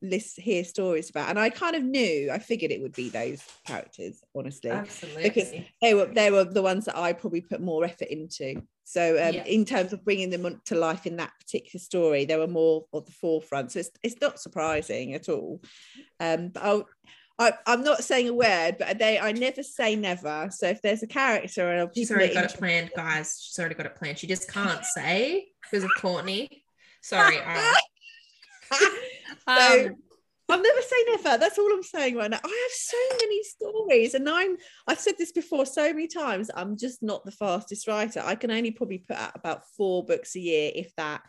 list 0.02 0.40
hear 0.40 0.64
stories 0.64 1.10
about. 1.10 1.30
And 1.30 1.40
I 1.40 1.50
kind 1.50 1.76
of 1.76 1.84
knew, 1.84 2.30
I 2.32 2.40
figured 2.40 2.72
it 2.72 2.82
would 2.82 2.94
be 2.94 3.10
those 3.10 3.44
characters, 3.66 4.22
honestly. 4.36 4.72
Absolutely. 4.72 5.24
because 5.24 5.52
they 5.82 5.94
were 5.94 6.06
they 6.06 6.32
were 6.32 6.44
the 6.44 6.62
ones 6.62 6.86
that 6.86 6.98
I 6.98 7.14
probably 7.14 7.42
put 7.42 7.62
more 7.62 7.86
effort 7.86 8.08
into. 8.10 8.62
So 8.84 9.14
um, 9.24 9.34
Yeah. 9.36 9.46
in 9.46 9.64
terms 9.66 9.94
of 9.94 10.04
bringing 10.04 10.30
them 10.30 10.62
to 10.66 10.76
life 10.76 11.06
in 11.06 11.18
that 11.18 11.32
particular 11.40 11.80
story, 11.80 12.26
they 12.26 12.36
were 12.36 12.48
more 12.48 12.86
at 12.96 13.06
the 13.06 13.12
forefront. 13.12 13.72
So 13.72 13.80
it's 13.80 13.92
it's 14.04 14.22
not 14.22 14.40
surprising 14.40 15.14
at 15.14 15.30
all. 15.30 15.62
Um, 16.20 16.50
but 16.50 16.64
I'll, 16.64 16.88
I, 17.40 17.54
I'm 17.66 17.84
not 17.84 18.04
saying 18.04 18.28
a 18.30 18.34
word, 18.34 18.76
but 18.78 19.00
they 19.00 19.18
I 19.18 19.32
never 19.32 19.64
say 19.64 19.96
never. 19.96 20.50
So 20.52 20.68
if 20.68 20.82
there's 20.82 21.04
a 21.04 21.08
character 21.08 21.72
and 21.72 21.90
She's 21.96 22.12
already 22.12 22.34
got 22.34 22.46
it 22.46 22.58
planned, 22.58 22.92
guys. 22.96 23.40
She's 23.42 23.58
already 23.58 23.76
got 23.76 23.86
it 23.86 23.96
planned. 23.96 24.20
She 24.20 24.28
just 24.28 24.52
can't 24.52 24.84
say 24.86 25.48
because 25.64 25.84
of 25.84 25.92
Courtney. 25.98 26.64
Sorry. 27.02 27.38
Um, 29.48 29.96
I've 30.50 30.62
never 30.62 30.82
say 30.82 30.96
never. 31.08 31.38
That's 31.38 31.58
all 31.58 31.72
I'm 31.72 31.84
saying 31.84 32.18
right 32.18 32.30
now. 32.30 32.40
I 32.44 32.48
have 32.48 32.72
so 32.72 32.98
many 33.22 33.44
stories, 33.44 34.14
and 34.14 34.30
I'm 34.30 34.58
I've 34.86 35.00
said 35.00 35.14
this 35.18 35.32
before 35.32 35.66
so 35.66 35.94
many 35.94 36.08
times. 36.08 36.52
I'm 36.54 36.78
just 36.78 37.02
not 37.02 37.24
the 37.24 37.32
fastest 37.32 37.88
writer. 37.88 38.22
I 38.24 38.36
can 38.36 38.52
only 38.52 38.72
probably 38.72 38.98
put 38.98 39.16
out 39.16 39.32
about 39.36 39.64
four 39.78 40.04
books 40.04 40.36
a 40.36 40.40
year, 40.40 40.72
if 40.76 40.94
that. 40.98 41.22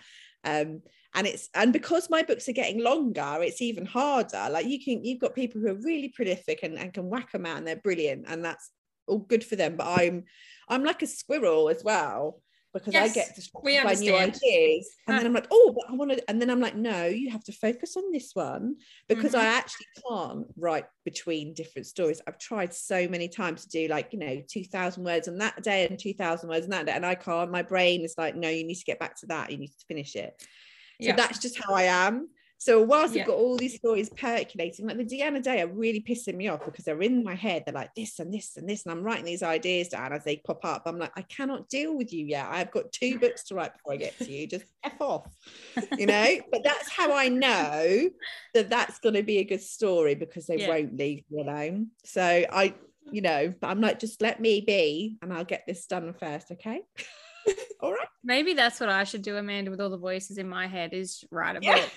Um, 0.44 0.82
and 1.14 1.26
it's 1.26 1.48
and 1.54 1.72
because 1.72 2.10
my 2.10 2.22
books 2.22 2.48
are 2.48 2.52
getting 2.52 2.82
longer, 2.82 3.38
it's 3.42 3.62
even 3.62 3.86
harder. 3.86 4.48
Like 4.50 4.66
you 4.66 4.82
can 4.82 5.04
you've 5.04 5.20
got 5.20 5.36
people 5.36 5.60
who 5.60 5.68
are 5.68 5.74
really 5.74 6.08
prolific 6.08 6.60
and, 6.64 6.76
and 6.76 6.92
can 6.92 7.08
whack 7.08 7.30
them 7.30 7.46
out 7.46 7.58
and 7.58 7.66
they're 7.66 7.76
brilliant, 7.76 8.24
and 8.26 8.44
that's 8.44 8.70
all 9.06 9.18
good 9.18 9.44
for 9.44 9.54
them. 9.54 9.76
But 9.76 10.00
I'm 10.00 10.24
I'm 10.68 10.82
like 10.82 11.02
a 11.02 11.06
squirrel 11.06 11.68
as 11.68 11.84
well 11.84 12.40
because 12.72 12.94
I 12.94 13.08
get 13.08 13.34
distracted 13.34 13.82
by 13.82 13.94
new 13.94 14.14
ideas. 14.14 14.96
And 15.06 15.18
then 15.18 15.26
I'm 15.26 15.32
like, 15.32 15.48
oh, 15.50 15.74
but 15.74 15.90
I 15.90 15.96
want 15.96 16.12
to, 16.12 16.30
and 16.30 16.40
then 16.40 16.48
I'm 16.50 16.60
like, 16.60 16.76
no, 16.76 17.06
you 17.06 17.30
have 17.30 17.44
to 17.44 17.52
focus 17.52 17.96
on 17.96 18.10
this 18.12 18.30
one 18.34 18.76
because 19.08 19.32
Mhm. 19.32 19.38
I 19.40 19.44
actually 19.46 19.86
can't 20.08 20.46
write 20.56 20.86
between 21.04 21.54
different 21.54 21.86
stories. 21.86 22.20
I've 22.26 22.38
tried 22.38 22.72
so 22.72 23.08
many 23.08 23.28
times 23.28 23.62
to 23.62 23.68
do 23.68 23.88
like, 23.88 24.12
you 24.12 24.18
know, 24.18 24.42
2000 24.48 25.02
words 25.04 25.28
on 25.28 25.38
that 25.38 25.62
day 25.62 25.86
and 25.86 25.98
2000 25.98 26.48
words 26.48 26.64
on 26.64 26.70
that 26.70 26.86
day, 26.86 26.92
and 26.92 27.04
I 27.04 27.14
can't. 27.14 27.50
My 27.50 27.62
brain 27.62 28.02
is 28.04 28.14
like, 28.16 28.36
no, 28.36 28.48
you 28.48 28.64
need 28.64 28.76
to 28.76 28.84
get 28.84 29.00
back 29.00 29.18
to 29.20 29.26
that. 29.26 29.50
You 29.50 29.58
need 29.58 29.68
to 29.72 29.84
finish 29.88 30.14
it. 30.16 30.32
So 31.00 31.08
Yeah. 31.08 31.16
that's 31.16 31.38
just 31.40 31.58
how 31.62 31.74
I 31.74 31.84
am. 31.84 32.28
So 32.62 32.80
whilst 32.80 33.16
Yeah. 33.16 33.22
I've 33.22 33.26
got 33.26 33.38
all 33.38 33.56
these 33.56 33.74
stories 33.74 34.08
percolating, 34.10 34.86
like 34.86 34.96
the 34.96 35.04
Diana 35.04 35.40
Day 35.40 35.62
are 35.62 35.66
really 35.66 36.00
pissing 36.00 36.36
me 36.36 36.46
off 36.46 36.64
because 36.64 36.84
they're 36.84 37.02
in 37.02 37.24
my 37.24 37.34
head. 37.34 37.64
They're 37.66 37.74
like 37.74 37.92
this 37.96 38.20
and 38.20 38.32
this 38.32 38.56
and 38.56 38.68
this, 38.68 38.84
and 38.84 38.92
I'm 38.92 39.02
writing 39.02 39.24
these 39.24 39.42
ideas 39.42 39.88
down 39.88 40.12
as 40.12 40.22
they 40.22 40.36
pop 40.36 40.64
up. 40.64 40.82
I'm 40.86 40.96
like, 40.96 41.10
I 41.16 41.22
cannot 41.22 41.68
deal 41.68 41.96
with 41.96 42.12
you 42.12 42.24
yet. 42.24 42.46
I've 42.48 42.70
got 42.70 42.92
two 42.92 43.18
books 43.18 43.42
to 43.44 43.56
write 43.56 43.72
before 43.72 43.94
I 43.94 43.96
get 43.96 44.16
to 44.20 44.30
you. 44.30 44.46
Just 44.46 44.66
f 44.84 44.92
off, 45.00 45.26
you 45.98 46.06
know. 46.06 46.36
but 46.52 46.62
that's 46.62 46.88
how 46.88 47.12
I 47.12 47.28
know 47.28 48.08
that 48.54 48.70
that's 48.70 49.00
going 49.00 49.16
to 49.16 49.24
be 49.24 49.38
a 49.38 49.44
good 49.44 49.62
story 49.62 50.14
because 50.14 50.46
they 50.46 50.58
Yeah. 50.58 50.68
won't 50.68 50.96
leave 50.96 51.24
me 51.32 51.42
alone. 51.42 51.88
So 52.04 52.22
I, 52.22 52.74
you 53.10 53.22
know, 53.22 53.52
but 53.60 53.70
I'm 53.70 53.80
like, 53.80 53.98
just 53.98 54.22
let 54.22 54.40
me 54.40 54.60
be, 54.60 55.18
and 55.20 55.32
I'll 55.32 55.44
get 55.44 55.64
this 55.66 55.84
done 55.86 56.12
first, 56.12 56.52
okay? 56.52 56.82
all 57.80 57.90
right. 57.90 58.06
maybe 58.22 58.54
that's 58.54 58.78
what 58.78 58.88
I 58.88 59.02
should 59.02 59.22
do, 59.22 59.36
Amanda, 59.36 59.72
with 59.72 59.80
all 59.80 59.90
the 59.90 59.98
voices 59.98 60.38
in 60.38 60.48
my 60.48 60.68
head 60.68 60.94
is 60.94 61.24
write 61.32 61.56
a 61.56 61.60
Yeah. 61.60 61.80
book. 61.80 61.90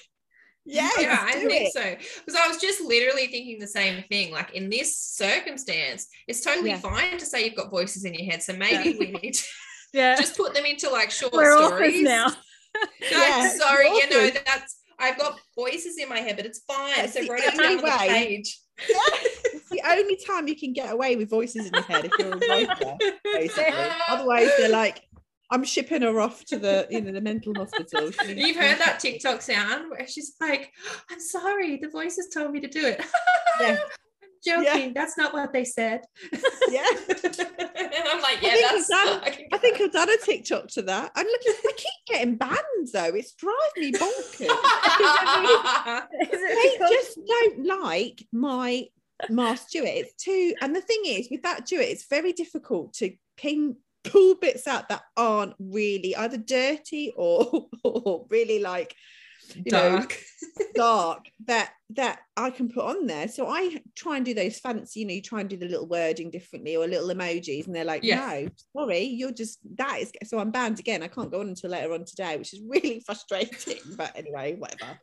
Yeah, 0.65 0.89
yeah, 0.99 1.19
I 1.21 1.33
think 1.33 1.51
it. 1.51 1.73
so. 1.73 1.95
Because 2.25 2.39
I 2.43 2.47
was 2.47 2.57
just 2.57 2.81
literally 2.81 3.27
thinking 3.27 3.59
the 3.59 3.67
same 3.67 4.03
thing. 4.09 4.31
Like 4.31 4.53
in 4.53 4.69
this 4.69 4.97
circumstance, 4.97 6.07
it's 6.27 6.41
totally 6.41 6.69
Yeah. 6.71 6.79
fine 6.79 7.17
to 7.19 7.25
say 7.25 7.45
you've 7.45 7.55
got 7.55 7.69
voices 7.69 8.03
in 8.03 8.13
your 8.15 8.25
head. 8.31 8.41
So 8.41 8.53
maybe 8.53 8.97
we 8.97 9.11
need 9.11 9.33
to 9.35 9.43
Yeah. 9.93 10.15
just 10.15 10.35
put 10.35 10.53
them 10.53 10.65
into 10.65 10.89
like 10.89 11.11
short 11.11 11.33
We're 11.33 11.55
stories. 11.67 12.01
now. 12.01 12.27
No, 12.29 12.87
Yeah, 13.11 13.49
sorry, 13.49 13.87
you 13.89 14.09
know, 14.09 14.29
that's 14.45 14.77
I've 14.97 15.17
got 15.17 15.37
voices 15.55 15.97
in 15.97 16.09
my 16.09 16.19
head, 16.19 16.35
but 16.37 16.45
it's 16.45 16.59
fine. 16.59 16.93
That's 16.95 17.13
so 17.13 17.21
the 17.21 17.27
write 17.29 17.43
it 17.43 17.57
down 17.57 17.77
on 17.77 17.77
the 17.77 18.07
page. 18.07 18.59
it's 18.89 19.69
the 19.69 19.81
only 19.87 20.17
time 20.17 20.47
you 20.47 20.55
can 20.55 20.73
get 20.73 20.91
away 20.91 21.15
with 21.15 21.29
voices 21.29 21.65
in 21.67 21.73
your 21.73 21.83
head 21.83 22.05
if 22.05 22.11
you're 22.19 22.33
a 22.33 22.37
writer, 22.49 22.97
basically. 23.23 23.73
Otherwise, 24.09 24.49
they're 24.57 24.69
like, 24.69 25.01
I'm 25.51 25.63
shipping 25.63 26.01
her 26.01 26.19
off 26.19 26.43
to 26.45 26.57
the, 26.57 26.87
you 26.89 27.01
know, 27.01 27.11
the 27.11 27.21
mental 27.21 27.53
hospital. 27.55 28.09
You've 28.27 28.57
heard 28.57 28.79
that 28.79 28.99
TikTok 28.99 29.41
sound 29.41 29.91
where 29.91 30.07
she's 30.07 30.33
like, 30.41 30.71
I'm 31.11 31.19
sorry, 31.19 31.77
the 31.77 31.89
voices 31.89 32.29
told 32.33 32.51
me 32.51 32.59
to 32.61 32.67
do 32.67 32.85
it. 32.85 33.03
Yeah. 33.61 33.77
I'm 34.57 34.65
joking. 34.65 34.93
That's 34.93 35.17
not 35.17 35.33
what 35.33 35.53
they 35.53 35.63
said. 35.63 36.01
Yeah. 36.69 36.83
and 36.89 38.03
I'm 38.09 38.21
like, 38.21 38.41
yeah, 38.41 38.51
think 38.51 38.69
that's 38.69 38.87
done- 38.89 39.21
I, 39.23 39.47
I 39.53 39.57
think. 39.59 39.79
I've 39.79 39.91
done 39.93 40.09
a 40.09 40.17
TikTok 40.17 40.67
to 40.69 40.81
that. 40.81 41.11
And 41.15 41.25
look, 41.25 41.41
I 41.45 41.71
keep 41.77 42.05
getting 42.07 42.35
banned 42.35 42.57
though. 42.91 43.13
It's 43.15 43.33
driving 43.33 43.61
me 43.77 43.91
bonkers. 43.93 44.49
They 46.31 46.77
just 46.89 47.19
don't 47.25 47.65
like 47.65 48.25
my 48.33 48.87
Mars 49.29 49.61
Stewart. 49.61 49.87
It's 49.87 50.13
too, 50.21 50.53
and 50.61 50.75
the 50.75 50.81
thing 50.81 51.03
is, 51.05 51.29
with 51.31 51.43
that 51.43 51.65
Jewett, 51.67 51.89
it's 51.89 52.07
very 52.07 52.33
difficult 52.33 52.93
to 52.95 53.11
pin 53.37 53.77
pull 54.05 54.35
bits 54.35 54.67
out 54.67 54.89
that 54.89 55.03
aren't 55.17 55.53
really 55.59 56.15
either 56.15 56.37
dirty 56.37 57.13
or, 57.15 57.67
or 57.83 58.25
really 58.29 58.59
like 58.59 58.95
you 59.53 59.71
know 59.71 59.97
dark. 59.97 60.19
dark 60.75 61.25
that 61.45 61.71
that 61.91 62.19
I 62.35 62.49
can 62.49 62.67
put 62.69 62.83
on 62.83 63.05
there. 63.05 63.27
So 63.27 63.47
I 63.47 63.77
try 63.95 64.17
and 64.17 64.25
do 64.25 64.33
those 64.33 64.57
fancy, 64.57 65.01
you 65.01 65.05
know, 65.05 65.13
you 65.13 65.21
try 65.21 65.41
and 65.41 65.49
do 65.49 65.55
the 65.55 65.67
little 65.67 65.87
wording 65.87 66.31
differently 66.31 66.75
or 66.75 66.87
little 66.87 67.09
emojis, 67.09 67.67
and 67.67 67.75
they're 67.75 67.85
like, 67.85 68.03
Yeah. 68.03 68.25
no, 68.25 68.47
sorry, 68.75 69.03
you're 69.03 69.31
just 69.31 69.59
that 69.77 69.99
is 69.99 70.11
so 70.23 70.39
I'm 70.39 70.49
banned 70.49 70.79
again. 70.79 71.03
I 71.03 71.07
can't 71.07 71.31
go 71.31 71.41
on 71.41 71.49
until 71.49 71.69
later 71.69 71.93
on 71.93 72.03
today, 72.05 72.37
which 72.37 72.53
is 72.53 72.61
really 72.67 72.99
frustrating. 73.05 73.77
but 73.95 74.11
anyway, 74.17 74.55
whatever. 74.55 74.99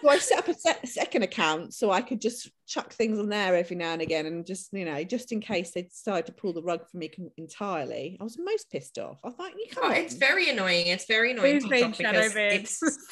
so 0.00 0.08
I 0.08 0.18
set 0.18 0.38
up 0.38 0.48
a 0.48 0.54
se- 0.54 0.78
second 0.84 1.24
account 1.24 1.74
so 1.74 1.90
I 1.90 2.02
could 2.02 2.20
just 2.20 2.48
chuck 2.68 2.92
things 2.92 3.18
on 3.18 3.28
there 3.28 3.56
every 3.56 3.74
now 3.76 3.92
and 3.92 4.02
again, 4.02 4.26
and 4.26 4.46
just 4.46 4.72
you 4.72 4.84
know, 4.84 5.02
just 5.02 5.32
in 5.32 5.40
case 5.40 5.72
they 5.72 5.82
decide 5.82 6.26
to 6.26 6.32
pull 6.32 6.52
the 6.52 6.62
rug 6.62 6.88
from 6.88 7.00
me 7.00 7.08
con- 7.08 7.30
entirely. 7.36 8.16
I 8.20 8.24
was 8.24 8.38
most 8.38 8.70
pissed 8.70 8.96
off. 8.98 9.18
I 9.24 9.30
thought, 9.30 9.52
you 9.58 9.66
come 9.70 9.90
Oh, 9.90 9.92
it's 9.92 10.14
very 10.14 10.50
annoying. 10.50 10.86
It's 10.86 11.06
very 11.06 11.32
annoying 11.32 11.54
We've 11.54 11.68
been 11.68 11.92
TikTok 11.92 12.12
shadow 12.14 12.28
because 12.28 12.80
it's 12.80 13.08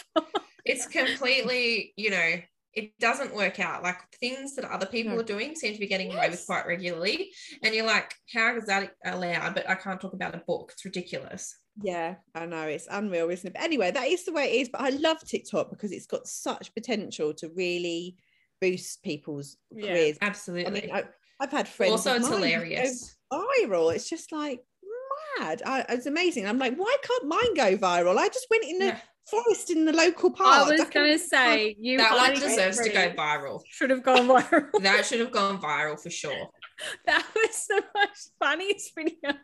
it's 0.65 0.87
completely, 0.87 1.93
you 1.97 2.11
know, 2.11 2.35
it 2.75 2.93
doesn't 3.01 3.35
work 3.35 3.59
out. 3.61 3.83
Like 3.83 3.99
things 4.21 4.55
that 4.57 4.65
other 4.65 4.87
people 4.87 5.13
No. 5.15 5.21
are 5.21 5.25
doing 5.25 5.55
seem 5.57 5.73
to 5.75 5.81
be 5.81 5.87
getting 5.87 6.13
away 6.13 6.29
with 6.31 6.45
quite 6.47 6.67
regularly. 6.67 7.31
And 7.63 7.75
you're 7.75 7.87
like, 7.87 8.15
how 8.33 8.57
is 8.57 8.65
that 8.67 8.93
allowed? 9.05 9.55
But 9.55 9.69
I 9.69 9.75
can't 9.75 10.01
talk 10.01 10.13
about 10.13 10.35
a 10.35 10.43
book. 10.47 10.71
It's 10.73 10.85
ridiculous. 10.85 11.57
Yeah, 11.83 12.17
I 12.35 12.47
know 12.47 12.63
it's 12.63 12.89
unreal, 12.91 13.31
isn't 13.31 13.47
it? 13.47 13.55
But 13.55 13.63
anyway, 13.63 13.91
that 13.93 14.09
is 14.09 14.25
the 14.25 14.33
way 14.33 14.51
it 14.53 14.61
is. 14.63 14.69
But 14.69 14.81
I 14.83 14.91
love 14.91 15.19
TikTok 15.27 15.71
because 15.71 15.93
it's 15.93 16.07
got 16.07 16.27
such 16.27 16.75
potential 16.75 17.33
to 17.35 17.49
really 17.57 18.17
boost 18.61 19.03
people's 19.03 19.57
Yeah, 19.71 19.87
careers. 19.93 20.19
I 20.21 20.27
Absolutely. 20.27 20.81
mean, 20.81 20.91
I, 20.93 21.05
I've 21.41 21.53
had 21.53 21.69
friends. 21.69 21.93
also, 21.93 22.15
it's 22.15 22.25
mine 22.29 22.33
who 22.33 22.39
go 22.41 22.45
hilarious. 22.49 23.17
Viral. 23.33 23.95
It's 23.95 24.09
just 24.09 24.33
like 24.33 24.61
mad. 25.39 25.63
I, 25.65 25.85
it's 25.91 26.07
amazing. 26.07 26.47
I'm 26.47 26.59
like, 26.59 26.75
why 26.77 26.97
can't 27.03 27.27
mine 27.27 27.55
go 27.55 27.77
viral? 27.77 28.19
I 28.19 28.29
just 28.29 28.47
went 28.51 28.65
in 28.65 28.79
the 28.81 28.87
Yeah. 28.87 29.01
Forest 29.31 29.71
in 29.71 29.85
the 29.85 29.93
local 29.93 30.31
park. 30.31 30.69
I 30.69 30.71
was 30.71 30.85
going 30.91 31.13
to 31.13 31.19
say 31.19 31.77
you 31.79 31.99
That 31.99 32.17
one 32.17 32.35
deserves 32.35 32.81
to 32.81 32.89
go 32.91 33.11
viral. 33.11 33.61
Should 33.69 33.91
have 33.91 34.03
gone 34.03 34.29
viral. 34.29 34.69
That 34.83 35.05
should 35.05 35.21
have 35.21 35.33
gone 35.33 35.61
viral 35.61 36.01
for 36.01 36.11
sure. 36.11 36.51
that 37.07 37.27
was 37.35 37.67
the 37.69 37.83
most 37.95 38.33
funniest 38.39 38.95
video. 38.95 39.39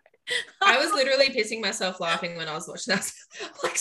I 0.63 0.79
was 0.79 0.91
literally 0.93 1.29
pissing 1.29 1.61
myself 1.61 2.01
laughing 2.01 2.37
when 2.37 2.49
I 2.49 2.55
was 2.55 2.67
watching 2.67 2.95
that. 2.95 3.11
like 3.63 3.77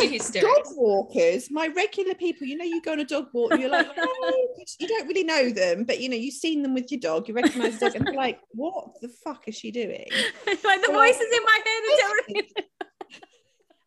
Yeah, 0.00 0.40
dog 0.40 0.66
walkers, 0.76 1.50
my 1.50 1.66
regular 1.68 2.14
people, 2.14 2.46
you 2.46 2.56
know, 2.56 2.64
you 2.64 2.80
go 2.80 2.92
on 2.92 3.00
a 3.00 3.04
dog 3.04 3.26
walk 3.32 3.52
and 3.52 3.60
you're 3.60 3.70
like, 3.70 3.88
oh, 3.96 4.48
you 4.78 4.86
don't 4.86 5.08
really 5.08 5.24
know 5.24 5.50
them, 5.50 5.84
but 5.84 6.00
you 6.00 6.08
know, 6.08 6.16
you've 6.16 6.34
seen 6.34 6.62
them 6.62 6.74
with 6.74 6.92
your 6.92 7.00
dog, 7.00 7.26
you 7.26 7.34
recognize 7.34 7.78
the 7.78 7.86
dog, 7.86 7.96
and 7.96 8.06
they're 8.06 8.14
like, 8.14 8.38
what 8.52 9.00
the 9.00 9.08
fuck 9.08 9.48
is 9.48 9.56
she 9.56 9.72
doing? 9.72 10.06
like 10.46 10.62
the 10.62 10.90
Well, 10.90 11.00
voices 11.00 11.26
in 11.32 11.42
my 11.42 11.60
head 11.64 11.82
are 11.82 11.98
telling 11.98 12.24
me. 12.28 12.50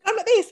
I'm 0.05 0.17
like 0.17 0.25
this 0.25 0.51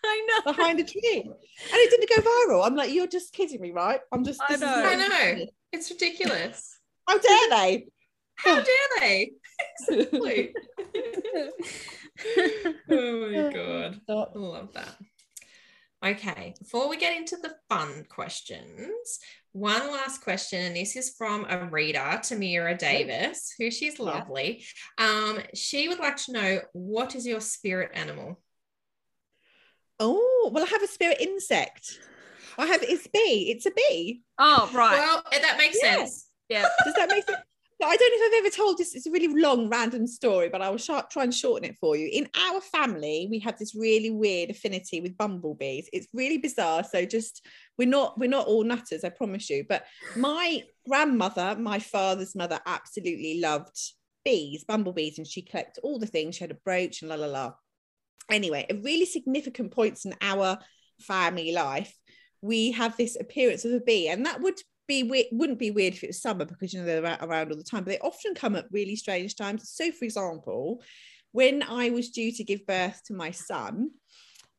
I 0.04 0.26
know. 0.28 0.52
behind 0.52 0.80
a 0.80 0.84
tree, 0.84 1.22
and 1.24 1.34
it 1.72 1.90
didn't 1.90 2.24
go 2.24 2.30
viral. 2.30 2.66
I'm 2.66 2.74
like, 2.74 2.92
you're 2.92 3.06
just 3.06 3.32
kidding 3.32 3.60
me, 3.60 3.70
right? 3.72 4.00
I'm 4.12 4.24
just. 4.24 4.40
I 4.48 4.56
know. 4.56 4.66
I 4.66 4.94
know. 4.96 5.46
It's 5.72 5.90
ridiculous. 5.90 6.78
How 7.08 7.18
dare 7.18 7.50
they? 7.50 7.86
How 8.36 8.54
dare 8.56 8.64
they? 9.00 9.32
Exactly. 9.88 10.54
oh 12.90 13.30
my 13.30 13.50
god. 13.52 14.00
I 14.08 14.26
love 14.38 14.72
that. 14.74 14.96
Okay, 16.04 16.54
before 16.58 16.88
we 16.88 16.96
get 16.96 17.14
into 17.14 17.36
the 17.36 17.54
fun 17.68 18.06
questions, 18.08 19.18
one 19.52 19.90
last 19.90 20.22
question, 20.22 20.60
and 20.64 20.74
this 20.74 20.96
is 20.96 21.14
from 21.18 21.44
a 21.50 21.66
reader, 21.66 21.98
Tamira 21.98 22.78
Davis, 22.78 23.54
who 23.58 23.70
she's 23.70 23.98
Yeah. 23.98 24.04
lovely. 24.06 24.64
Um, 24.96 25.40
she 25.54 25.88
would 25.88 25.98
like 25.98 26.16
to 26.24 26.32
know 26.32 26.60
what 26.72 27.14
is 27.14 27.26
your 27.26 27.40
spirit 27.42 27.90
animal? 27.92 28.40
Oh, 30.00 30.50
well, 30.52 30.64
I 30.64 30.68
have 30.68 30.82
a 30.82 30.86
spirit 30.88 31.20
insect. 31.20 32.00
I 32.58 32.66
have 32.66 32.82
it's 32.82 33.06
bee. 33.06 33.52
It's 33.54 33.66
a 33.66 33.70
bee. 33.70 34.22
oh, 34.38 34.68
right. 34.74 34.98
Well, 34.98 35.22
eh, 35.32 35.40
that 35.40 35.58
makes 35.58 35.78
Yeah. 35.82 35.96
sense. 35.98 36.28
yeah. 36.48 36.62
Does 36.84 36.94
that 36.94 37.08
make 37.08 37.24
sense? 37.24 37.38
I 37.82 37.96
don't 37.96 38.10
know 38.20 38.26
if 38.26 38.32
I've 38.34 38.44
ever 38.46 38.54
told 38.54 38.76
this. 38.76 38.94
It's 38.94 39.06
a 39.06 39.10
really 39.10 39.28
long, 39.28 39.70
random 39.70 40.06
story, 40.06 40.50
but 40.50 40.60
I 40.60 40.68
will 40.68 40.76
sh- 40.76 40.90
try 41.10 41.22
and 41.24 41.34
shorten 41.34 41.70
it 41.70 41.76
for 41.80 41.96
you. 41.96 42.10
In 42.12 42.28
our 42.50 42.60
family, 42.60 43.26
we 43.30 43.38
have 43.38 43.58
this 43.58 43.74
really 43.74 44.10
weird 44.10 44.50
affinity 44.50 45.00
with 45.00 45.16
bumblebees. 45.16 45.88
It's 45.90 46.06
really 46.12 46.36
bizarre. 46.36 46.84
So 46.84 47.06
just 47.06 47.46
we're 47.78 47.88
not 47.88 48.18
we're 48.18 48.28
not 48.28 48.46
all 48.46 48.64
nutters, 48.64 49.02
I 49.02 49.08
promise 49.08 49.48
you. 49.48 49.64
But 49.66 49.84
my 50.14 50.62
grandmother, 50.86 51.56
my 51.58 51.78
father's 51.78 52.34
mother, 52.34 52.60
absolutely 52.66 53.40
loved 53.40 53.78
bees, 54.26 54.64
bumblebees, 54.64 55.16
and 55.16 55.26
she 55.26 55.40
collected 55.40 55.80
all 55.82 55.98
the 55.98 56.06
things. 56.06 56.36
She 56.36 56.44
had 56.44 56.50
a 56.50 56.58
brooch 56.62 57.00
and 57.00 57.08
la 57.08 57.14
la 57.16 57.26
la. 57.28 57.52
Anyway, 58.30 58.66
at 58.68 58.82
really 58.82 59.06
significant 59.06 59.72
points 59.72 60.04
in 60.04 60.14
our 60.20 60.58
family 61.00 61.52
life, 61.52 61.92
we 62.42 62.72
have 62.72 62.96
this 62.96 63.16
appearance 63.20 63.64
of 63.64 63.72
a 63.72 63.80
bee, 63.80 64.08
and 64.08 64.24
that 64.26 64.40
would 64.40 64.60
be 64.86 65.02
weird, 65.02 65.26
wouldn't 65.32 65.58
be 65.58 65.70
weird 65.70 65.94
if 65.94 66.02
it 66.02 66.08
was 66.08 66.22
summer 66.22 66.44
because 66.44 66.72
you 66.72 66.80
know 66.80 66.86
they're 66.86 67.18
around 67.20 67.50
all 67.50 67.56
the 67.56 67.64
time, 67.64 67.84
but 67.84 67.90
they 67.90 67.98
often 67.98 68.34
come 68.34 68.56
at 68.56 68.66
really 68.72 68.96
strange 68.96 69.36
times. 69.36 69.70
So, 69.70 69.92
for 69.92 70.04
example, 70.04 70.82
when 71.32 71.62
I 71.62 71.90
was 71.90 72.10
due 72.10 72.32
to 72.32 72.44
give 72.44 72.66
birth 72.66 73.00
to 73.06 73.14
my 73.14 73.30
son, 73.30 73.90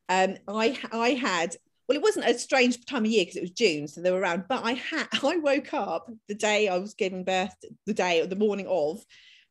um, 0.08 0.36
I 0.48 0.78
I 0.92 1.10
had 1.10 1.56
well, 1.88 1.98
it 1.98 2.02
wasn't 2.02 2.26
a 2.26 2.38
strange 2.38 2.84
time 2.86 3.04
of 3.04 3.10
year 3.10 3.22
because 3.22 3.36
it 3.36 3.42
was 3.42 3.50
June, 3.50 3.88
so 3.88 4.00
they 4.00 4.10
were 4.10 4.20
around. 4.20 4.44
But 4.48 4.64
I 4.64 4.72
had 4.72 5.08
I 5.22 5.36
woke 5.36 5.74
up 5.74 6.10
the 6.28 6.34
day 6.34 6.68
I 6.68 6.78
was 6.78 6.94
giving 6.94 7.24
birth, 7.24 7.54
the 7.86 7.94
day 7.94 8.20
or 8.20 8.26
the 8.26 8.36
morning 8.36 8.66
of, 8.68 9.00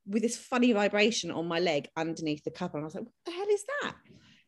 with 0.08 0.24
this 0.24 0.38
funny 0.38 0.72
vibration 0.72 1.32
on 1.32 1.48
my 1.48 1.60
leg 1.60 1.88
underneath 1.96 2.44
the 2.44 2.52
cover, 2.52 2.78
and 2.78 2.86
I 2.86 2.86
was 2.86 2.96
like, 2.96 3.04
"What 3.04 3.14
the 3.26 3.32
hell 3.32 3.48
is 3.50 3.64
that?" 3.82 3.96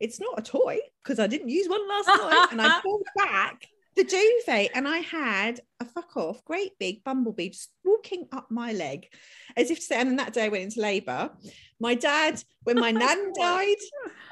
It's 0.00 0.20
not 0.20 0.38
a 0.38 0.42
toy 0.42 0.78
because 1.02 1.18
I 1.18 1.26
didn't 1.26 1.48
use 1.48 1.68
one 1.68 1.88
last 1.88 2.08
night, 2.08 2.48
and 2.52 2.62
I 2.62 2.80
pulled 2.82 3.06
back 3.16 3.66
the 3.96 4.04
duvet 4.04 4.70
and 4.74 4.88
I 4.88 4.98
had 4.98 5.60
a 5.80 5.84
fuck 5.84 6.16
off, 6.16 6.44
great 6.44 6.72
big 6.78 7.04
bumblebee 7.04 7.50
just 7.50 7.70
walking 7.84 8.26
up 8.32 8.50
my 8.50 8.72
leg 8.72 9.06
as 9.56 9.70
if 9.70 9.78
to 9.78 9.84
say, 9.84 9.96
and 10.00 10.08
then 10.08 10.16
that 10.16 10.32
day 10.32 10.44
I 10.44 10.48
went 10.48 10.64
into 10.64 10.80
labour. 10.80 11.30
My 11.78 11.94
dad, 11.94 12.42
when 12.64 12.78
my 12.78 12.90
nan 12.92 13.32
died, 13.38 13.76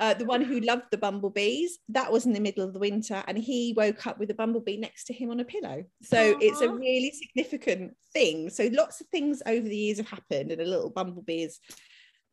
uh, 0.00 0.14
the 0.14 0.24
one 0.24 0.42
who 0.42 0.60
loved 0.60 0.86
the 0.90 0.98
bumblebees, 0.98 1.78
that 1.90 2.10
was 2.10 2.26
in 2.26 2.32
the 2.32 2.40
middle 2.40 2.64
of 2.64 2.72
the 2.72 2.78
winter, 2.78 3.22
and 3.26 3.38
he 3.38 3.74
woke 3.76 4.06
up 4.06 4.18
with 4.18 4.30
a 4.30 4.34
bumblebee 4.34 4.78
next 4.78 5.04
to 5.04 5.12
him 5.12 5.30
on 5.30 5.40
a 5.40 5.44
pillow. 5.44 5.84
So 6.02 6.36
it's 6.40 6.60
a 6.60 6.68
really 6.68 7.12
significant 7.12 7.94
thing. 8.12 8.50
So 8.50 8.68
lots 8.72 9.00
of 9.00 9.06
things 9.08 9.42
over 9.46 9.68
the 9.68 9.76
years 9.76 9.98
have 9.98 10.08
happened, 10.08 10.50
and 10.50 10.60
a 10.60 10.66
little 10.66 10.90
bumblebee 10.90 11.42
has 11.42 11.60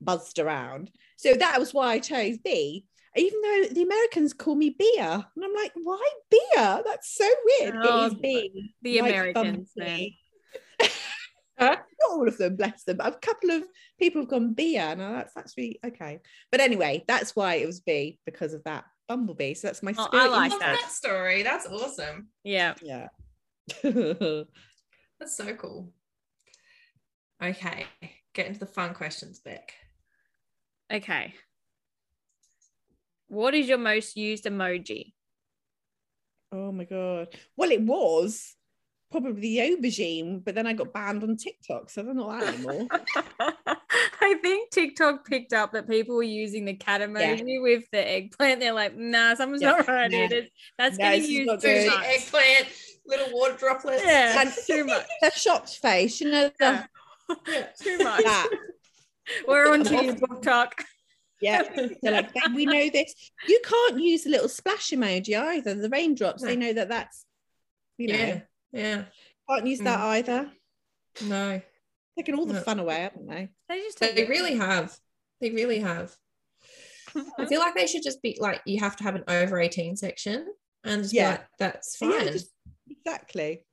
buzzed 0.01 0.39
around. 0.39 0.89
So 1.17 1.33
that 1.33 1.59
was 1.59 1.73
why 1.73 1.93
I 1.93 1.99
chose 1.99 2.37
bee. 2.37 2.85
Even 3.15 3.41
though 3.41 3.63
the 3.73 3.81
Americans 3.81 4.33
call 4.33 4.55
me 4.55 4.75
beer, 4.77 5.25
and 5.35 5.45
I'm 5.45 5.53
like, 5.53 5.71
why 5.75 6.09
beer? 6.29 6.81
That's 6.85 7.15
so 7.15 7.27
weird. 7.59 7.75
Oh, 7.81 8.03
it 8.03 8.07
is 8.07 8.13
bee. 8.15 8.73
the 8.81 9.01
like 9.01 9.09
Americans, 9.11 9.71
bumblebee. 9.75 10.11
Not 11.59 11.83
all 12.09 12.27
of 12.27 12.37
them, 12.37 12.55
bless 12.55 12.83
them. 12.83 12.97
But 12.97 13.15
a 13.15 13.17
couple 13.19 13.51
of 13.51 13.63
people 13.99 14.21
have 14.21 14.29
gone 14.29 14.53
beer. 14.53 14.95
No, 14.95 15.13
that's 15.13 15.35
actually 15.35 15.79
okay. 15.85 16.19
But 16.51 16.61
anyway, 16.61 17.03
that's 17.07 17.35
why 17.35 17.55
it 17.55 17.65
was 17.65 17.81
B 17.81 18.19
because 18.25 18.53
of 18.53 18.63
that 18.63 18.85
bumblebee. 19.07 19.55
So 19.55 19.67
that's 19.67 19.83
my 19.83 19.93
Oh, 19.97 20.07
I 20.13 20.27
like 20.27 20.51
that. 20.51 20.59
that 20.59 20.91
story. 20.91 21.43
That's 21.43 21.65
awesome. 21.67 22.29
Yeah. 22.43 22.75
Yeah. 22.81 23.07
That's 23.83 25.35
so 25.35 25.53
cool. 25.55 25.91
Okay, 27.43 27.85
get 28.33 28.47
into 28.47 28.59
the 28.59 28.65
fun 28.65 28.93
questions, 28.93 29.39
Beck. 29.39 29.73
Okay. 30.91 31.33
What 33.29 33.53
is 33.55 33.67
your 33.67 33.77
most 33.77 34.15
used 34.17 34.43
emoji? 34.45 35.13
oh 36.51 36.71
my 36.71 36.83
god. 36.83 37.27
Well, 37.55 37.69
it 37.71 37.81
was 37.81 38.55
probably 39.11 39.41
the 39.41 39.57
aubergine, 39.59 40.43
but 40.43 40.55
then 40.55 40.65
I 40.67 40.73
got 40.73 40.91
banned 40.93 41.23
on 41.23 41.37
TikTok, 41.37 41.89
so 41.91 42.01
I 42.01 42.05
don't 42.05 42.17
know 42.17 42.31
that 42.31 42.53
anymore. 42.55 42.87
I 44.21 44.33
think 44.41 44.71
TikTok 44.71 45.25
picked 45.27 45.53
up 45.53 45.71
that 45.73 45.87
people 45.87 46.15
were 46.15 46.23
using 46.23 46.65
the 46.65 46.73
cat 46.75 47.01
emoji 47.01 47.61
with 47.61 47.83
the 47.91 48.07
eggplant. 48.07 48.59
They're 48.59 48.73
like, 48.73 48.95
nah, 48.97 49.33
something's 49.35 49.61
Yeah, 49.61 49.71
not 49.71 49.87
right 49.87 50.11
here. 50.11 50.27
nah. 50.29 50.35
That's 50.77 50.97
No, 50.97 51.05
getting 51.05 51.21
this 51.21 51.29
is 51.29 51.35
used 51.35 51.49
too 51.61 51.67
good. 51.67 51.87
Much. 51.87 52.05
eggplant, 52.05 52.67
little 53.05 53.27
water 53.37 53.55
droplets. 53.55 54.03
Yeah, 54.05 54.41
And- 54.41 54.53
too 54.67 54.85
much. 54.85 55.05
the 55.21 55.31
shocked 55.31 55.77
face, 55.77 56.19
you 56.21 56.31
know, 56.31 56.51
the, 56.59 56.87
Yeah. 57.47 57.67
Too 57.79 57.97
much. 57.99 58.23
that. 58.23 58.49
We're 59.47 59.71
on 59.71 59.83
to 59.83 60.03
you, 60.03 60.13
BookTok. 60.13 60.71
Yeah. 61.41 61.63
They're 62.01 62.11
like, 62.11 62.31
we 62.53 62.65
know 62.65 62.89
this. 62.89 63.13
You 63.47 63.61
can't 63.63 63.99
use 63.99 64.25
a 64.25 64.29
little 64.29 64.49
splash 64.49 64.89
emoji 64.89 65.37
either, 65.37 65.73
the 65.75 65.89
raindrops. 65.89 66.43
They 66.43 66.55
know 66.55 66.73
that 66.73 66.89
that's, 66.89 67.25
you 67.97 68.09
know, 68.09 68.15
yeah, 68.15 68.39
yeah. 68.71 69.03
can't 69.49 69.67
use 69.67 69.79
that 69.79 69.99
mm. 69.99 70.03
either. 70.03 70.51
No, 71.25 71.61
Taking 72.17 72.35
all 72.35 72.45
the 72.45 72.53
No. 72.53 72.61
fun 72.61 72.79
away, 72.79 73.01
haven't 73.01 73.27
they? 73.27 73.49
They 73.69 73.79
just 73.81 73.99
they 73.99 74.25
really 74.27 74.55
have. 74.55 74.95
They 75.41 75.51
really 75.51 75.79
have. 75.79 76.13
I 77.37 77.45
feel 77.45 77.59
like 77.59 77.75
they 77.75 77.87
should 77.87 78.03
just 78.03 78.21
be 78.21 78.37
like 78.39 78.61
you 78.65 78.79
have 78.81 78.95
to 78.97 79.03
have 79.03 79.15
an 79.15 79.23
over 79.27 79.59
18 79.59 79.95
section 79.95 80.45
and 80.83 81.11
Yeah. 81.11 81.31
like, 81.31 81.47
that's 81.57 81.97
Yeah, 82.01 82.09
fine. 82.11 82.31
just- 82.33 82.53
exactly. 82.87 83.65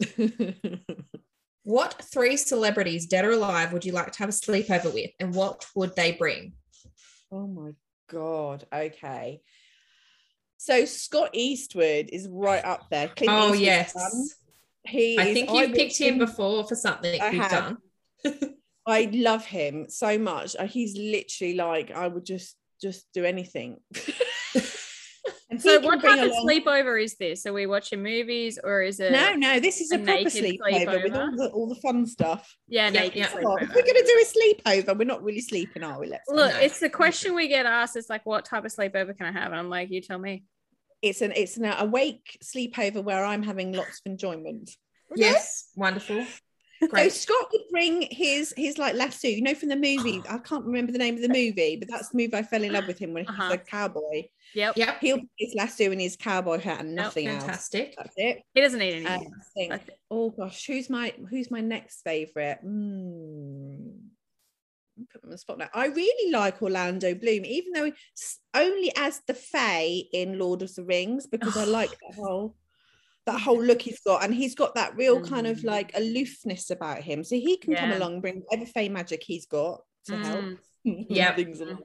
What 1.68 2.02
three 2.10 2.38
celebrities, 2.38 3.04
dead 3.08 3.26
or 3.26 3.32
alive, 3.32 3.74
would 3.74 3.84
you 3.84 3.92
like 3.92 4.10
to 4.12 4.18
have 4.20 4.30
a 4.30 4.32
sleepover 4.32 4.90
with, 4.94 5.10
and 5.20 5.34
what 5.34 5.66
would 5.74 5.94
they 5.96 6.12
bring? 6.12 6.54
Oh 7.32 7.46
my 7.46 7.72
god. 8.10 8.66
Okay. 8.72 9.40
So 10.56 10.84
Scott 10.84 11.30
Eastwood 11.34 12.10
is 12.12 12.28
right 12.28 12.64
up 12.64 12.90
there. 12.90 13.08
Clint 13.08 13.32
oh 13.32 13.42
Eastwood's 13.54 13.60
yes, 13.62 13.92
son. 13.92 14.26
He 14.84 15.18
I 15.18 15.32
think 15.32 15.50
you've 15.52 15.74
picked 15.74 15.98
him 15.98 16.18
before 16.18 16.66
for 16.66 16.74
something 16.74 17.20
I 17.20 17.30
you've 17.30 17.42
have. 17.44 17.76
done. 18.24 18.54
I 18.86 19.08
love 19.12 19.44
him 19.44 19.86
so 19.88 20.18
much. 20.18 20.56
Uh, 20.58 20.66
He's 20.66 20.96
literally 20.96 21.54
like 21.54 21.90
I 21.90 22.08
would 22.08 22.24
just 22.24 22.56
just 22.80 23.06
do 23.12 23.24
anything. 23.24 23.78
and 25.58 25.62
So 25.62 25.80
what 25.80 26.00
bring 26.00 26.16
type 26.16 26.26
of 26.26 26.32
sleepover 26.32 27.02
is 27.02 27.16
this? 27.16 27.46
Are 27.46 27.52
we 27.52 27.66
watching 27.66 28.02
movies 28.02 28.58
or 28.62 28.82
is 28.82 29.00
it 29.00 29.12
No, 29.12 29.34
no, 29.34 29.60
this 29.60 29.80
is 29.80 29.90
a 29.92 29.96
a, 29.96 29.98
proper 29.98 30.24
naked 30.24 30.60
sleepover, 30.60 31.02
with 31.04 31.14
all 31.16 31.36
the 31.36 31.50
all 31.54 31.68
the 31.68 31.80
fun 31.80 32.06
stuff. 32.06 32.54
yeah, 32.68 32.84
Yeah, 32.86 33.00
naked 33.00 33.16
yeah. 33.16 33.26
If 33.26 33.34
we're 33.34 33.58
gonna 33.58 34.06
do 34.12 34.24
a 34.24 34.26
sleepover, 34.34 34.98
we're 34.98 35.04
not 35.04 35.22
really 35.22 35.40
sleeping, 35.40 35.82
are 35.82 35.98
we? 36.00 36.06
Let's 36.08 36.28
Look, 36.28 36.52
No. 36.52 36.58
it's 36.60 36.80
the 36.80 36.90
question 36.90 37.34
we 37.34 37.48
get 37.48 37.66
asked. 37.66 37.96
It's 37.96 38.10
like, 38.10 38.24
what 38.26 38.44
type 38.44 38.64
of 38.64 38.72
sleepover 38.74 39.16
can 39.16 39.26
I 39.26 39.32
have? 39.32 39.50
And 39.52 39.56
I'm 39.60 39.70
like, 39.70 39.90
you 39.90 40.00
tell 40.00 40.18
me. 40.18 40.44
it's 41.02 41.20
an 41.22 41.32
it's 41.36 41.56
an 41.56 41.64
awake 41.66 42.38
sleepover 42.42 43.02
where 43.04 43.24
I'm 43.24 43.42
having 43.42 43.72
lots 43.72 44.00
of 44.00 44.10
enjoyment. 44.12 44.70
Okay? 45.12 45.22
Yes, 45.22 45.68
wonderful. 45.76 46.26
So 46.96 47.08
Scott 47.08 47.48
would 47.52 47.62
bring 47.70 48.02
his 48.10 48.54
his 48.56 48.78
like 48.78 48.94
lasso, 48.94 49.26
you 49.28 49.42
know, 49.42 49.54
from 49.54 49.68
the 49.68 49.76
movie. 49.76 50.22
I 50.28 50.38
can't 50.38 50.64
remember 50.64 50.92
the 50.92 50.98
name 50.98 51.16
of 51.16 51.22
the 51.22 51.28
movie, 51.28 51.76
but 51.76 51.88
that's 51.88 52.10
the 52.10 52.16
movie 52.18 52.34
I 52.34 52.42
fell 52.42 52.62
in 52.62 52.72
love 52.72 52.86
with 52.86 52.98
him 52.98 53.12
when 53.14 53.24
he 53.24 53.28
Uh-huh. 53.30 53.44
was 53.50 53.54
a 53.54 53.58
cowboy. 53.58 54.24
Yep. 54.54 54.76
Yep. 54.76 55.00
He'll 55.00 55.18
put 55.18 55.28
his 55.38 55.54
lasso 55.56 55.90
and 55.90 56.00
his 56.00 56.16
cowboy 56.16 56.58
hat 56.60 56.80
and 56.80 56.90
Yep, 56.90 56.96
nothing 57.04 57.26
else. 57.28 57.42
Fantastic. 57.44 57.94
That's 57.98 58.14
it. 58.16 58.42
He 58.54 58.60
doesn't 58.60 58.78
need 58.78 58.94
anything. 58.94 59.06
Uh, 59.06 59.34
else. 59.34 59.50
Think- 59.56 59.90
oh 60.10 60.30
gosh, 60.30 60.66
who's 60.66 60.88
my 60.88 61.12
who's 61.30 61.50
my 61.50 61.60
next 61.60 62.02
favorite? 62.02 62.58
Mm. 62.64 63.92
Put 65.12 65.22
him 65.22 65.26
on 65.26 65.30
the 65.30 65.38
spot 65.38 65.58
now. 65.58 65.68
I 65.74 65.86
really 65.86 66.32
like 66.32 66.60
Orlando 66.62 67.14
Bloom, 67.14 67.44
even 67.44 67.72
though 67.72 67.92
only 68.54 68.92
as 68.96 69.20
the 69.26 69.34
Fae 69.34 70.02
in 70.12 70.38
Lord 70.38 70.62
of 70.62 70.74
the 70.74 70.84
Rings, 70.84 71.26
because 71.26 71.56
I 71.56 71.64
like 71.64 71.90
that 72.08 72.14
whole 72.16 72.56
that 73.28 73.40
whole 73.40 73.62
look 73.62 73.80
he's 73.82 74.00
got, 74.00 74.24
and 74.24 74.34
he's 74.34 74.54
got 74.54 74.74
that 74.74 74.96
real 74.96 75.20
kind 75.20 75.46
of 75.46 75.58
Mm. 75.58 75.64
like 75.64 75.90
aloofness 75.96 76.70
about 76.70 77.02
him. 77.02 77.22
So 77.24 77.36
he 77.36 77.56
can 77.56 77.74
come 77.74 77.92
along, 77.92 78.20
bring 78.20 78.42
whatever 78.46 78.66
Fae 78.74 78.88
magic 78.88 79.22
he's 79.22 79.46
got 79.46 79.82
to 80.06 80.16
help. 80.18 80.58
yeah 80.84 81.34
Things 81.38 81.60
along. 81.60 81.82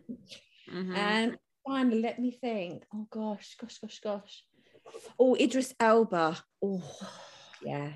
Mhm. 0.71 0.95
And 0.97 1.37
finally, 1.67 2.01
let 2.01 2.19
me 2.19 2.31
think. 2.31 2.83
Oh 2.93 3.07
gosh, 3.09 3.55
gosh, 3.59 3.77
gosh, 3.79 3.99
gosh. 3.99 4.43
Oh, 5.19 5.35
Idris 5.35 5.73
Elba. 5.79 6.37
Oh, 6.61 6.83
yeah. 7.61 7.93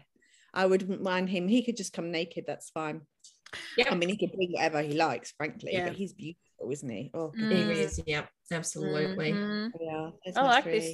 I 0.53 0.65
wouldn't 0.65 1.01
mind 1.03 1.29
him. 1.29 1.47
He 1.47 1.61
could 1.63 1.77
just 1.77 1.93
come 1.93 2.11
naked. 2.11 2.45
That's 2.47 2.69
fine. 2.71 3.01
yeah 3.77 3.87
I 3.91 3.95
mean, 3.95 4.09
he 4.09 4.17
could 4.17 4.33
bring 4.35 4.51
whatever 4.53 4.81
he 4.81 4.93
likes, 4.93 5.31
frankly. 5.37 5.71
Yeah. 5.73 5.87
But 5.87 5.95
he's 5.97 6.13
beautiful, 6.13 6.71
isn't 6.71 6.89
he? 6.89 7.11
Oh, 7.13 7.31
Mm. 7.37 7.51
He 7.51 7.81
is. 7.81 8.01
Yep. 8.05 8.29
Absolutely. 8.51 9.31
Mhm. 9.33 9.71
yeah. 9.79 10.09
there's 10.23 10.37
I 10.37 10.41
my 10.41 10.47
like 10.49 10.63
three. 10.63 10.93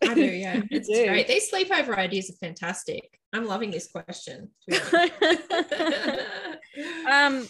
This 0.00 0.08
sleepover. 0.08 0.10
I 0.10 0.14
do. 0.14 0.24
Yeah. 0.24 0.62
It's 0.70 0.88
do. 0.88 1.06
great. 1.06 1.28
These 1.28 1.50
sleepover 1.50 1.96
ideas 1.96 2.30
are 2.30 2.46
fantastic. 2.46 3.18
I'm 3.32 3.46
loving 3.46 3.70
this 3.70 3.88
question. 3.90 4.50
to 4.68 4.70
be 4.70 4.78
honest. 4.92 6.58
um, 7.10 7.48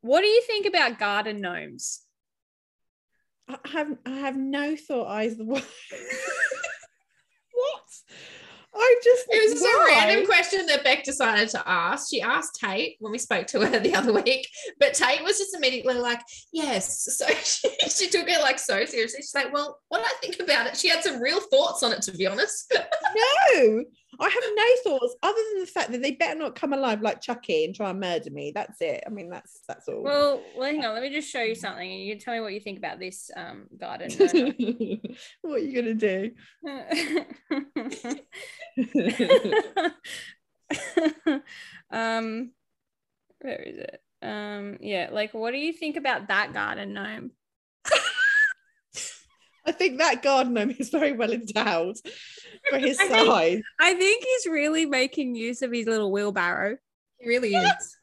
what 0.00 0.20
do 0.20 0.26
you 0.26 0.42
think 0.42 0.66
about 0.66 0.98
garden 0.98 1.40
gnomes? 1.40 2.02
I 3.48 3.58
have 3.72 3.96
I 4.06 4.10
have 4.10 4.36
no 4.36 4.76
thought 4.76 5.08
either 5.08 5.44
way. 5.44 5.60
what? 5.60 5.64
I 8.76 9.00
just 9.02 9.26
It 9.28 9.50
was 9.50 9.60
just 9.60 9.64
a 9.64 9.84
random 9.86 10.26
question 10.26 10.66
that 10.66 10.84
Beck 10.84 11.04
decided 11.04 11.48
to 11.50 11.62
ask. 11.68 12.10
She 12.10 12.20
asked 12.20 12.58
Tate 12.60 12.96
when 13.00 13.12
we 13.12 13.18
spoke 13.18 13.46
to 13.48 13.60
her 13.64 13.78
the 13.80 13.94
other 13.94 14.12
week, 14.12 14.48
but 14.80 14.94
Tate 14.94 15.22
was 15.22 15.38
just 15.38 15.54
immediately 15.54 15.94
like, 15.94 16.20
"Yes." 16.52 17.08
So 17.14 17.26
she, 17.28 17.70
she 17.88 18.08
took 18.08 18.28
it 18.28 18.40
like 18.40 18.58
so 18.58 18.84
seriously. 18.84 19.20
She's 19.20 19.34
like, 19.34 19.52
"Well, 19.52 19.78
what 19.88 20.00
I 20.00 20.12
think 20.20 20.40
about 20.40 20.66
it?" 20.66 20.76
She 20.76 20.88
had 20.88 21.04
some 21.04 21.20
real 21.20 21.40
thoughts 21.40 21.82
on 21.82 21.92
it, 21.92 22.02
to 22.02 22.12
be 22.12 22.26
honest. 22.26 22.72
No, 23.54 23.84
I 24.20 24.28
have 24.28 24.44
no 24.54 24.64
thoughts 24.98 25.16
other 25.22 25.40
than 25.52 25.60
the 25.60 25.66
fact 25.66 25.92
that 25.92 26.02
they 26.02 26.12
better 26.12 26.38
not 26.38 26.54
come 26.54 26.72
alive 26.72 27.02
like 27.02 27.20
Chucky 27.20 27.64
and 27.64 27.74
try 27.74 27.90
and 27.90 28.00
murder 28.00 28.30
me. 28.30 28.52
That's 28.54 28.80
it. 28.80 29.02
I 29.06 29.10
mean, 29.10 29.30
that's 29.30 29.60
that's 29.66 29.88
all. 29.88 30.02
Well, 30.02 30.42
well, 30.56 30.70
hang 30.70 30.84
on. 30.84 30.94
Let 30.94 31.02
me 31.02 31.10
just 31.10 31.30
show 31.30 31.42
you 31.42 31.54
something, 31.54 31.90
and 31.90 32.00
you 32.00 32.14
can 32.14 32.24
tell 32.24 32.34
me 32.34 32.40
what 32.40 32.52
you 32.52 32.60
think 32.60 32.78
about 32.78 32.98
this 32.98 33.30
um, 33.36 33.66
garden 33.78 34.10
what 35.42 35.54
are 35.54 35.58
you 35.58 35.74
gonna 35.74 35.94
do? 35.94 36.30
um, 41.90 42.52
where 43.40 43.62
is 43.62 43.78
it? 43.78 44.02
Um, 44.22 44.78
yeah, 44.80 45.08
like 45.12 45.34
what 45.34 45.52
do 45.52 45.58
you 45.58 45.72
think 45.72 45.96
about 45.96 46.28
that 46.28 46.52
garden 46.52 46.94
gnome? 46.94 47.32
I 49.66 49.72
think 49.72 49.98
that 49.98 50.22
garden 50.22 50.52
gnome 50.54 50.74
is 50.78 50.90
very 50.90 51.12
well 51.12 51.32
endowed 51.32 51.96
for 52.70 52.78
his 52.78 52.98
I 53.00 53.08
think- 53.08 53.26
size. 53.26 53.62
I 53.80 53.94
think 53.94 54.24
he's 54.24 54.46
really 54.52 54.86
making 54.86 55.34
use 55.34 55.62
of 55.62 55.72
his 55.72 55.86
little 55.86 56.12
wheelbarrow. 56.12 56.76
He 57.18 57.28
really 57.28 57.54
is. 57.54 57.96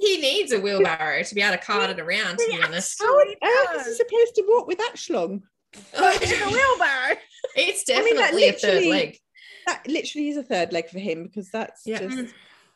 he 0.00 0.18
needs 0.20 0.52
a 0.52 0.60
wheelbarrow 0.60 1.22
to 1.22 1.34
be 1.34 1.40
able 1.42 1.56
to 1.56 1.62
cart 1.62 1.90
it 1.90 2.00
around. 2.00 2.38
To 2.38 2.46
be 2.50 2.60
honest, 2.62 3.00
How 3.00 3.06
on 3.06 3.28
He 3.28 3.36
earth 3.42 3.80
is 3.80 3.86
he 3.86 3.94
supposed 3.94 4.34
to 4.34 4.44
walk 4.48 4.66
with 4.66 4.78
that 4.78 4.94
schlong? 4.96 5.42
It's 5.72 6.32
a 6.32 6.48
wheelbarrow. 6.48 7.16
it's 7.56 7.84
I 7.90 8.02
mean, 8.02 8.16
that 8.16 8.32
definitely 8.32 8.48
a 8.48 8.52
third 8.52 8.62
literally- 8.74 8.90
leg. 8.90 9.18
That 9.66 9.86
literally 9.88 10.28
is 10.28 10.36
a 10.36 10.42
third 10.42 10.72
leg 10.72 10.88
for 10.90 10.98
him 10.98 11.24
because 11.24 11.50
that's 11.50 11.82
Yeah. 11.86 12.00
just 12.00 12.16
Mm. 12.18 12.32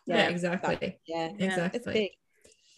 Yeah, 0.07 0.29
exactly. 0.29 0.75
that- 0.77 0.99
yeah, 1.07 1.29
Yeah. 1.39 1.71
it's 1.73 1.87
Exactly. 1.87 2.19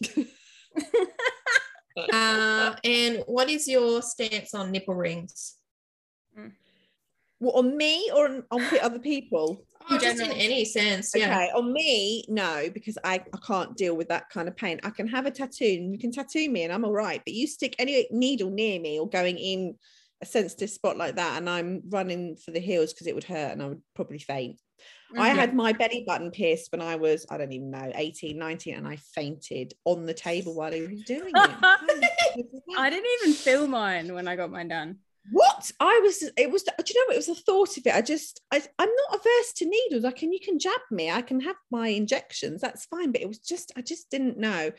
Uh, 1.96 2.74
and 2.84 3.22
what 3.26 3.50
is 3.50 3.66
your 3.66 4.02
stance 4.02 4.54
on 4.54 4.70
nipple 4.70 4.94
rings? 4.94 5.56
What 7.38 7.54
on 7.54 7.76
me 7.76 8.10
or 8.14 8.26
on, 8.26 8.44
on 8.50 8.62
other 8.82 8.98
people? 8.98 9.64
Oh, 9.88 9.98
just 9.98 10.20
in 10.20 10.30
any 10.32 10.64
sense, 10.64 11.12
yeah. 11.16 11.34
Okay, 11.34 11.50
on 11.56 11.72
me, 11.72 12.22
no, 12.28 12.68
because 12.72 12.98
I, 13.02 13.14
I 13.14 13.38
can't 13.44 13.76
deal 13.76 13.96
with 13.96 14.08
that 14.08 14.28
kind 14.28 14.46
of 14.46 14.56
pain. 14.56 14.78
I 14.84 14.90
can 14.90 15.08
have 15.08 15.24
a 15.24 15.30
tattoo 15.30 15.64
and 15.64 15.90
you 15.92 15.98
can 15.98 16.12
tattoo 16.12 16.50
me 16.50 16.64
and 16.64 16.72
I'm 16.72 16.84
all 16.84 16.92
right, 16.92 17.20
but 17.24 17.32
you 17.32 17.46
stick 17.46 17.74
any 17.78 18.06
needle 18.10 18.50
near 18.50 18.78
me 18.78 19.00
or 19.00 19.08
going 19.08 19.38
in 19.38 19.76
a 20.20 20.26
sensitive 20.26 20.68
spot 20.68 20.98
like 20.98 21.16
that 21.16 21.38
and 21.38 21.48
I'm 21.48 21.80
running 21.88 22.36
for 22.36 22.50
the 22.50 22.60
heels 22.60 22.92
because 22.92 23.06
it 23.06 23.14
would 23.14 23.24
hurt 23.24 23.52
and 23.52 23.62
I 23.62 23.68
would 23.68 23.82
probably 23.94 24.18
faint. 24.18 24.60
I 25.18 25.30
Mhm. 25.30 25.34
had 25.34 25.54
my 25.54 25.72
belly 25.72 26.04
button 26.06 26.30
pierced 26.30 26.70
when 26.72 26.80
I 26.80 26.96
was, 26.96 27.26
I 27.30 27.36
don't 27.38 27.52
even 27.52 27.70
know, 27.70 27.90
18, 27.94 28.38
19, 28.38 28.74
and 28.76 28.86
I 28.86 28.96
fainted 28.96 29.74
on 29.84 30.06
the 30.06 30.14
table 30.14 30.54
while 30.54 30.72
he 30.72 30.82
was 30.82 31.02
doing 31.02 31.32
it. 31.34 31.34
I 32.78 32.90
didn't 32.90 33.06
even 33.20 33.34
feel 33.34 33.66
mine 33.66 34.14
when 34.14 34.28
I 34.28 34.36
got 34.36 34.50
mine 34.50 34.68
done. 34.68 34.98
what 35.32 35.70
I 35.78 36.00
was, 36.02 36.22
it 36.36 36.50
was, 36.50 36.62
do 36.62 36.70
you 36.88 36.94
know 36.94 37.04
what? 37.08 37.14
It 37.14 37.18
was 37.18 37.26
the 37.26 37.34
thought 37.34 37.76
of 37.76 37.86
it. 37.86 37.94
I 37.94 38.00
just, 38.00 38.40
I, 38.50 38.62
I'm 38.78 38.88
not 38.88 39.20
averse 39.20 39.52
to 39.56 39.66
needles. 39.66 40.04
I 40.04 40.12
can, 40.12 40.32
you 40.32 40.40
can 40.40 40.58
jab 40.58 40.80
me. 40.90 41.10
I 41.10 41.20
can 41.22 41.40
have 41.40 41.56
my 41.70 41.88
injections. 41.88 42.60
That's 42.62 42.86
fine. 42.86 43.12
But 43.12 43.20
it 43.20 43.28
was 43.28 43.38
just, 43.38 43.70
I 43.76 43.82
just 43.82 44.10
didn't 44.10 44.38
know. 44.38 44.70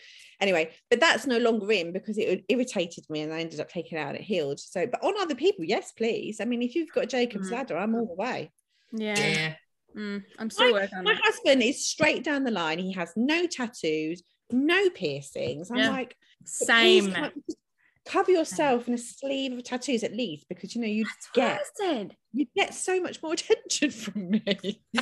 Anyway, 0.42 0.72
but 0.90 1.00
that's 1.00 1.28
no 1.28 1.38
longer 1.38 1.72
in 1.72 1.94
because 1.94 2.18
it 2.18 2.44
irritated 2.50 3.06
me 3.10 3.22
and 3.22 3.32
I 3.32 3.42
ended 3.42 3.60
up 3.60 3.70
taking 3.70 3.98
it 3.98 4.02
out 4.02 4.10
and 4.10 4.18
it 4.18 4.24
healed. 4.24 4.60
So, 4.60 4.88
but 4.88 5.04
on 5.04 5.14
other 5.22 5.36
people, 5.36 5.64
yes, 5.64 5.92
please. 5.92 6.42
I 6.42 6.46
mean, 6.46 6.64
if 6.64 6.74
you've 6.76 6.92
got 6.92 7.08
Jacob's 7.10 7.50
Mm. 7.50 7.54
ladder, 7.54 7.78
I'm 7.78 7.94
all 7.96 8.08
the 8.08 8.16
way. 8.16 8.52
Yeah. 8.92 9.28
Yeah. 9.28 9.56
Mm, 9.96 10.24
I'm 10.40 10.50
still 10.50 10.72
working 10.74 10.98
on 11.00 11.04
My 11.04 11.16
husband 11.22 11.62
is 11.62 11.86
straight 11.86 12.24
down 12.24 12.44
the 12.44 12.52
line. 12.52 12.80
He 12.80 12.94
has 12.94 13.12
no 13.16 13.46
tattoos, 13.48 14.24
no 14.52 14.90
piercings. 14.90 15.70
I'm 15.72 15.78
Yeah. 15.78 15.90
like, 15.92 16.16
Same. 16.46 17.12
can't 17.14 17.36
you 17.36 17.44
just 17.48 17.58
cover 18.06 18.32
yourself 18.32 18.88
in 18.88 18.94
a 18.94 18.98
sleeve 18.98 19.52
of 19.54 19.64
tattoos 19.64 20.04
at 20.04 20.14
least 20.16 20.48
because 20.50 20.74
you 20.76 20.82
know 20.82 20.88
you 20.88 21.06
That's 21.06 21.28
what 21.36 21.44
I 21.46 21.48
get 21.54 21.62
said. 21.76 22.16
you 22.34 22.48
get 22.56 22.74
so 22.74 23.00
much 23.02 23.22
more 23.22 23.34
attention 23.40 23.92
from 23.92 24.30
me. 24.32 24.82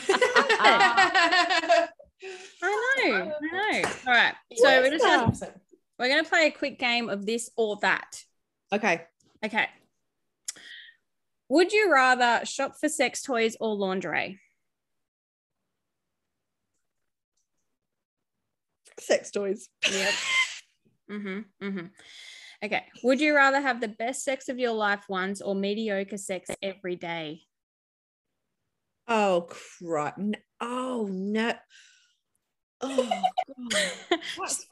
I 1.02 1.86
know. 2.62 3.14
I 3.14 3.82
know. 3.82 3.90
All 4.08 4.14
right. 4.14 4.34
So 4.56 4.82
we're 4.82 4.90
just 4.92 5.06
gonna, 5.06 5.54
we're 5.98 6.10
gonna 6.10 6.24
play 6.24 6.48
a 6.48 6.52
quick 6.52 6.80
game 6.80 7.10
of 7.10 7.26
this 7.26 7.50
or 7.56 7.78
that. 7.82 8.24
Okay. 8.74 9.04
Okay. 9.46 9.68
Would 11.50 11.72
you 11.74 11.92
rather 11.92 12.46
shop 12.46 12.76
for 12.80 12.90
sex 12.90 13.24
toys 13.24 13.56
or 13.60 13.74
lingerie? 13.76 14.40
Sex 19.00 19.32
toys. 19.32 19.70
Yep. 19.92 20.14
mm-hmm. 21.12 21.40
Mm-hmm. 21.66 21.86
Okay. 22.64 22.84
Would 23.04 23.22
you 23.22 23.36
rather 23.36 23.62
have 23.62 23.80
the 23.82 23.88
best 23.88 24.24
sex 24.24 24.50
of 24.50 24.60
your 24.60 24.74
life 24.74 25.06
once 25.08 25.42
or 25.42 25.56
mediocre 25.56 26.18
sex 26.18 26.50
every 26.62 26.96
day? 26.96 27.42
Oh 29.08 29.48
crap. 29.50 30.20
Oh 30.62 31.08
no. 31.10 31.54
Oh 32.82 33.10
god. 33.72 34.20
That's, 34.38 34.66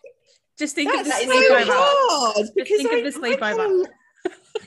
Just 0.60 0.76
think 0.76 0.94
of 0.94 1.04
the 1.06 1.10
that's 1.10 1.26
sleepover. 1.26 1.66
so 1.66 1.72
hard 1.74 2.48
because 2.56 2.78
think 2.78 2.92
of 2.92 2.98
I, 2.98 3.02
the 3.02 3.08
I 3.08 3.54
sleepover. 3.54 3.68
kinda- 3.68 3.92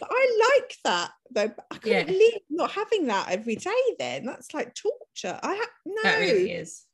I 0.02 0.54
like 0.58 0.74
that 0.84 1.10
though. 1.30 1.48
But 1.48 1.64
I 1.70 1.76
couldn't 1.76 2.08
Yeah. 2.08 2.28
not 2.48 2.70
having 2.72 3.06
that 3.08 3.30
every 3.30 3.56
day. 3.56 3.70
Then 3.98 4.24
that's 4.26 4.54
like 4.54 4.74
torture. 4.74 5.38
I 5.42 5.56
ha- 5.56 5.70
no. 5.84 6.02
That 6.02 6.18
really 6.20 6.52
is. 6.52 6.84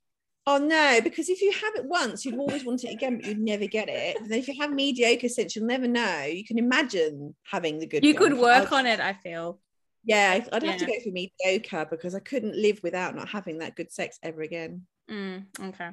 Oh 0.49 0.59
no, 0.59 1.01
because 1.03 1.28
if 1.28 1.42
you 1.42 1.51
have 1.51 1.74
it 1.74 1.84
once, 1.86 2.24
you'd 2.24 2.38
always 2.38 2.64
want 2.64 2.84
it 2.84 2.92
again, 2.92 3.16
but 3.16 3.26
you'd 3.26 3.40
never 3.40 3.66
get 3.66 3.88
it. 3.88 4.16
And 4.20 4.32
if 4.32 4.47
you 4.47 4.55
have 4.61 4.72
mediocre 4.72 5.28
sex, 5.28 5.57
you'll 5.57 5.66
never 5.66 5.88
know. 5.88 6.22
You 6.22 6.44
can 6.44 6.57
imagine 6.59 7.34
having 7.42 7.80
the 7.80 7.86
good. 7.86 8.05
You 8.05 8.14
could 8.14 8.34
work 8.38 8.66
I'd- 8.68 8.76
on 8.76 8.86
it, 8.86 9.01
I 9.01 9.12
feel. 9.14 9.61
Yeah, 10.05 10.34
I'd- 10.34 10.49
I'd 10.53 10.62
have 10.62 10.78
to 10.78 10.86
go 10.86 10.92
for 11.03 11.11
mediocre 11.11 11.86
because 11.90 12.14
I 12.14 12.20
couldn't 12.20 12.55
live 12.55 12.80
without 12.84 13.16
not 13.16 13.28
having 13.28 13.59
that 13.59 13.74
good 13.74 13.90
sex 13.90 14.20
ever 14.22 14.42
again. 14.42 14.86
Mm, 15.11 15.47
okay. 15.61 15.90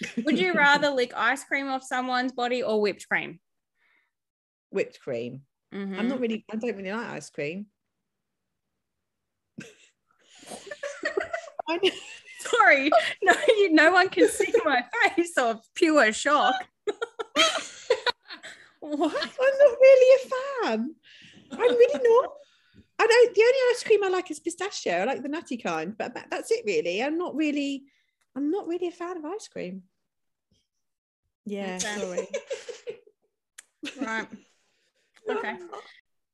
Would 0.26 0.38
you 0.38 0.52
rather 0.52 0.90
lick 0.90 1.14
ice 1.16 1.42
cream 1.44 1.68
off 1.68 1.82
someone's 1.82 2.32
body 2.32 2.62
or 2.62 2.82
whipped 2.82 3.08
cream? 3.08 3.40
whipped 4.70 5.00
cream? 5.00 5.42
Mhm. 5.72 5.98
I'm 5.98 6.08
not 6.08 6.20
really. 6.20 6.44
I 6.50 6.56
don't 6.56 6.76
really 6.76 6.92
like 6.92 7.06
ice 7.06 7.30
cream. 7.30 7.66
Sorry. 12.48 12.90
No, 13.22 13.32
you, 13.48 13.72
no 13.72 13.92
one 13.92 14.08
can 14.08 14.28
see 14.28 14.52
my 14.64 14.84
face 15.16 15.36
of 15.38 15.60
pure 15.74 16.12
shock. 16.12 16.54
what? 18.80 19.14
I'm 19.14 19.58
not 19.58 19.78
really 19.80 20.16
a 20.16 20.28
fan. 20.28 20.94
I'm 21.52 21.58
really 21.58 22.00
not. 22.02 22.32
I 22.98 23.06
don't. 23.06 23.34
The 23.34 23.42
only 23.42 23.58
ice 23.70 23.84
cream 23.84 24.04
I 24.04 24.08
like 24.08 24.30
is 24.30 24.40
pistachio. 24.40 24.92
I 25.00 25.04
like 25.04 25.22
the 25.22 25.28
nutty 25.28 25.56
kind, 25.56 25.96
but 25.96 26.14
that's 26.30 26.50
it 26.50 26.64
really. 26.66 27.02
I'm 27.02 27.18
not 27.18 27.34
really. 27.34 27.84
I'm 28.36 28.50
not 28.50 28.66
really 28.66 28.88
a 28.88 28.92
fan 28.92 29.16
of 29.16 29.24
ice 29.24 29.48
cream. 29.48 29.82
Yeah, 31.46 31.78
sorry. 31.78 32.28
Right. 34.00 34.28
Okay. 35.26 35.56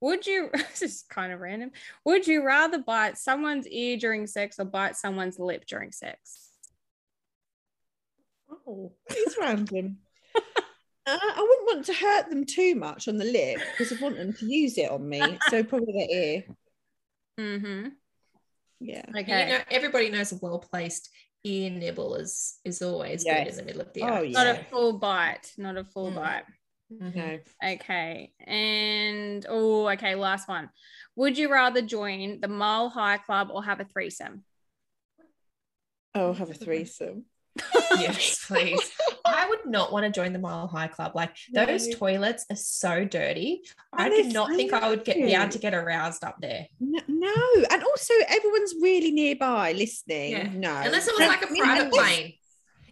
Would 0.01 0.27
you? 0.27 0.51
This 0.71 0.83
is 0.83 1.05
kind 1.11 1.33
of 1.33 1.41
random. 1.41 1.73
Would 2.05 2.27
you 2.27 2.45
rather 2.45 2.79
bite 2.79 3.19
someone's 3.19 3.67
ear 3.69 3.97
during 3.97 4.27
sex 4.27 4.59
or 4.59 4.65
bite 4.65 4.97
someone's 4.97 5.39
lip 5.39 5.65
during 5.67 5.93
sex? 5.93 6.49
Oh, 8.67 8.93
it's 9.09 9.37
random. 9.39 9.99
Uh, 11.07 11.19
I 11.19 11.41
wouldn't 11.41 11.67
want 11.67 11.87
to 11.87 11.95
hurt 11.95 12.29
them 12.29 12.45
too 12.45 12.75
much 12.75 13.09
on 13.09 13.17
the 13.17 13.25
lip 13.25 13.59
because 13.77 13.91
I 13.91 14.01
want 14.05 14.17
them 14.19 14.35
to 14.35 14.47
use 14.47 14.77
it 14.77 14.91
on 14.91 15.09
me. 15.09 15.39
So 15.49 15.65
probably 15.65 15.93
the 15.95 16.15
ear. 16.15 16.45
Mm-hmm. 17.41 17.89
Yeah. 18.81 19.05
Okay. 19.17 19.47
You 19.47 19.53
know, 19.55 19.61
everybody 19.71 20.11
knows 20.11 20.31
a 20.33 20.37
well 20.37 20.59
placed 20.59 21.09
ear 21.43 21.71
nibble 21.71 22.17
is 22.17 22.59
is 22.67 22.83
always 22.83 23.25
Yes. 23.25 23.45
good 23.45 23.51
in 23.51 23.57
the 23.57 23.63
middle 23.65 23.81
of 23.81 23.93
the 23.95 24.03
Oh, 24.03 24.21
yeah. 24.21 24.45
Not 24.45 24.47
a 24.61 24.65
full 24.71 24.99
bite. 24.99 25.53
Not 25.57 25.79
a 25.79 25.85
full 25.85 26.13
Mm. 26.13 26.17
bite. 26.17 26.45
Mhm. 26.93 27.15
No. 27.15 27.39
Okay. 27.73 28.33
And 28.47 29.47
oh, 29.49 29.89
okay, 29.91 30.15
last 30.15 30.49
one. 30.49 30.71
Would 31.17 31.39
you 31.39 31.51
rather 31.51 31.83
join 31.83 32.41
the 32.41 32.49
Mile 32.49 32.89
High 32.89 33.19
Club 33.19 33.49
or 33.53 33.63
have 33.65 33.81
a 33.81 33.85
threesome? 33.85 34.45
Oh, 36.15 36.33
have 36.33 36.51
a 36.51 36.55
threesome. 36.55 37.25
yes, 37.99 38.45
please. 38.49 38.81
I 39.25 39.49
would 39.49 39.67
not 39.67 39.93
want 39.93 40.07
to 40.07 40.11
join 40.21 40.33
the 40.33 40.39
Mile 40.39 40.67
High 40.67 40.89
Club. 40.89 41.13
Like 41.15 41.37
those 41.53 41.87
No. 41.89 41.95
toilets 41.95 42.47
are 42.51 42.57
so 42.57 43.05
dirty. 43.05 43.63
I 43.93 44.05
And 44.07 44.13
do 44.15 44.19
it's- 44.21 44.33
not 44.33 44.51
I 44.51 44.57
think 44.57 44.73
I 44.73 44.89
would 44.89 45.05
get 45.05 45.17
be 45.17 45.33
able 45.35 45.49
to 45.51 45.59
get 45.59 45.75
aroused 45.75 46.25
up 46.25 46.37
there. 46.41 46.67
No, 46.81 47.01
no. 47.07 47.35
and 47.71 47.83
also 47.85 48.15
everyone's 48.29 48.75
really 48.81 49.13
nearby 49.13 49.73
listening. 49.73 50.33
Yeah. 50.33 50.49
No, 50.53 50.75
Unless 50.77 51.07
it 51.09 51.15
was 51.19 51.29
like 51.29 51.43
a 51.43 51.47
private 51.47 51.93
plane. 51.93 52.35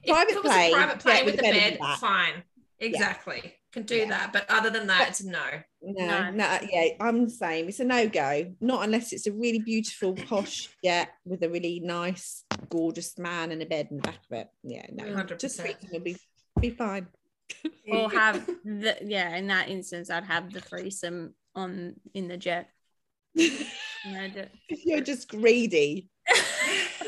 Private 0.06 0.30
if 0.30 0.36
it 0.36 0.44
was 0.44 0.52
plane, 0.52 0.72
private 0.74 0.98
plane 1.00 1.16
yeah, 1.18 1.24
with 1.24 1.36
with 1.36 1.44
a 1.44 1.48
a 1.48 1.52
bed 1.52 1.78
bed, 1.80 1.98
fine. 1.98 2.42
Exactly. 2.78 3.54
Can 3.72 3.82
do 3.82 3.96
Yeah. 3.96 4.08
that. 4.08 4.32
But 4.32 4.46
other 4.48 4.70
than 4.70 4.86
that, 4.86 5.08
it's 5.10 5.20
a 5.20 5.28
no. 5.28 5.44
No, 5.82 6.06
No. 6.06 6.30
no, 6.30 6.58
yeah, 6.70 6.88
I'm 7.00 7.24
the 7.24 7.30
same. 7.30 7.68
It's 7.68 7.80
a 7.80 7.84
no 7.84 8.08
go. 8.08 8.54
Not 8.60 8.84
unless 8.84 9.12
it's 9.12 9.26
a 9.26 9.32
really 9.32 9.58
beautiful, 9.60 10.14
posh 10.14 10.68
jet 10.82 11.10
with 11.24 11.42
a 11.42 11.48
really 11.50 11.80
nice, 11.80 12.44
gorgeous 12.70 13.18
man 13.18 13.52
and 13.52 13.60
a 13.62 13.66
bed 13.66 13.88
in 13.90 13.96
the 13.98 14.02
back 14.02 14.20
of 14.30 14.38
it. 14.38 14.48
Yeah, 14.62 14.86
no, 14.92 15.04
100%. 15.04 15.38
just 15.38 15.60
threesome 15.60 15.90
will 15.92 16.00
be 16.00 16.16
be 16.60 16.70
fine. 16.70 17.06
Or 17.90 18.10
have 18.10 18.44
the 18.64 18.98
yeah, 19.02 19.34
in 19.36 19.46
that 19.46 19.68
instance, 19.70 20.10
I'd 20.10 20.24
have 20.24 20.52
the 20.52 20.60
threesome 20.60 21.34
on 21.54 21.94
in 22.12 22.28
the 22.28 22.36
jet. 22.36 22.68
You're 23.34 25.00
just 25.00 25.28
greedy. 25.28 26.08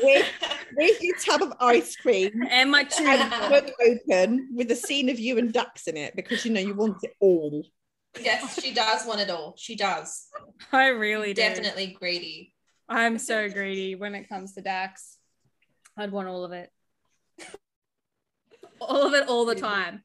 with, 0.01 0.27
with 0.75 1.01
your 1.01 1.15
tub 1.17 1.41
of 1.41 1.53
ice 1.59 1.95
cream 1.95 2.43
and 2.49 2.71
my 2.71 2.81
and 2.81 2.89
tuna. 2.91 3.47
book 3.49 3.71
open 3.85 4.49
with 4.53 4.71
a 4.71 4.75
scene 4.75 5.09
of 5.09 5.19
you 5.19 5.37
and 5.37 5.51
Dax 5.53 5.87
in 5.87 5.97
it 5.97 6.15
because 6.15 6.45
you 6.45 6.51
know 6.51 6.59
you 6.61 6.73
want 6.73 6.97
it 7.03 7.13
all. 7.19 7.63
yes, 8.19 8.61
she 8.61 8.73
does 8.73 9.05
want 9.05 9.19
it 9.21 9.29
all. 9.29 9.55
She 9.57 9.75
does. 9.75 10.27
I 10.71 10.87
really 10.87 11.33
do. 11.33 11.41
Definitely 11.41 11.95
greedy. 11.99 12.53
I'm 12.89 13.17
so 13.19 13.49
greedy 13.49 13.95
when 13.95 14.15
it 14.15 14.27
comes 14.27 14.53
to 14.53 14.61
Dax. 14.61 15.17
I'd 15.97 16.11
want 16.11 16.27
all 16.27 16.43
of 16.43 16.51
it. 16.51 16.69
all 18.81 19.07
of 19.07 19.13
it 19.13 19.27
all 19.27 19.45
the 19.45 19.55
time. 19.55 20.03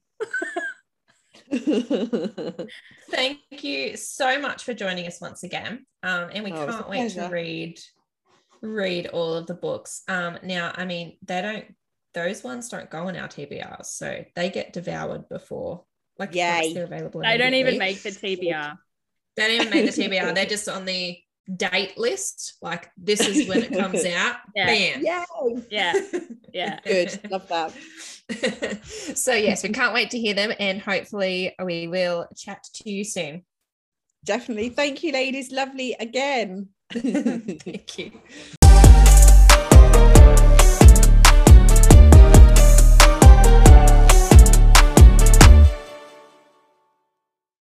Thank 3.10 3.38
you 3.62 3.96
so 3.96 4.40
much 4.40 4.64
for 4.64 4.74
joining 4.74 5.06
us 5.06 5.20
once 5.20 5.42
again. 5.42 5.86
Um, 6.02 6.30
and 6.32 6.44
we 6.44 6.52
Oh, 6.52 6.62
it 6.62 6.66
was 6.66 6.74
a 6.74 6.78
can't 6.78 6.88
wait 6.90 7.10
to 7.12 7.28
read 7.28 7.78
read 8.62 9.06
all 9.08 9.34
of 9.34 9.46
the 9.46 9.54
books. 9.54 10.02
Um, 10.08 10.38
now, 10.42 10.72
I 10.74 10.84
mean, 10.84 11.16
they 11.22 11.42
don't 11.42 11.64
those 12.16 12.42
ones 12.42 12.70
don't 12.70 12.90
go 12.90 13.08
on 13.08 13.16
our 13.16 13.28
TBRs, 13.28 13.86
so 13.86 14.24
they 14.34 14.48
get 14.50 14.72
devoured 14.72 15.28
before 15.28 15.84
like 16.18 16.30
once 16.30 16.36
Yay. 16.36 16.72
they're 16.72 16.84
available. 16.84 17.20
They 17.20 17.36
don't 17.36 17.54
even 17.54 17.78
make 17.78 18.02
the 18.02 18.08
TBR. 18.08 18.78
They 19.36 19.42
don't 19.48 19.50
even 19.50 19.70
make 19.70 19.94
the 19.94 20.02
TBR. 20.02 20.34
They're 20.34 20.46
just 20.46 20.68
on 20.68 20.86
the 20.86 21.18
date 21.54 21.98
list. 21.98 22.56
Like 22.62 22.90
this 22.96 23.20
is 23.20 23.46
when 23.46 23.64
it 23.64 23.72
comes 23.78 24.04
out. 24.06 24.36
Yeah. 24.54 24.66
Bam. 24.66 25.02
Yay! 25.04 25.66
Yeah, 25.70 25.92
yeah. 26.54 26.80
Good. 26.84 27.20
Love 27.30 27.46
that. 27.48 27.72
so 29.14 29.34
yes, 29.34 29.62
we 29.62 29.68
can't 29.68 29.92
wait 29.92 30.10
to 30.10 30.18
hear 30.18 30.34
them, 30.34 30.52
and 30.58 30.80
hopefully 30.80 31.54
we 31.62 31.86
will 31.86 32.26
chat 32.34 32.64
to 32.74 32.90
you 32.90 33.04
soon. 33.04 33.44
Definitely. 34.24 34.70
Thank 34.70 35.04
you, 35.04 35.12
ladies. 35.12 35.52
Lovely 35.52 35.94
again. 36.00 36.70
Thank 36.92 37.98
you. 37.98 38.12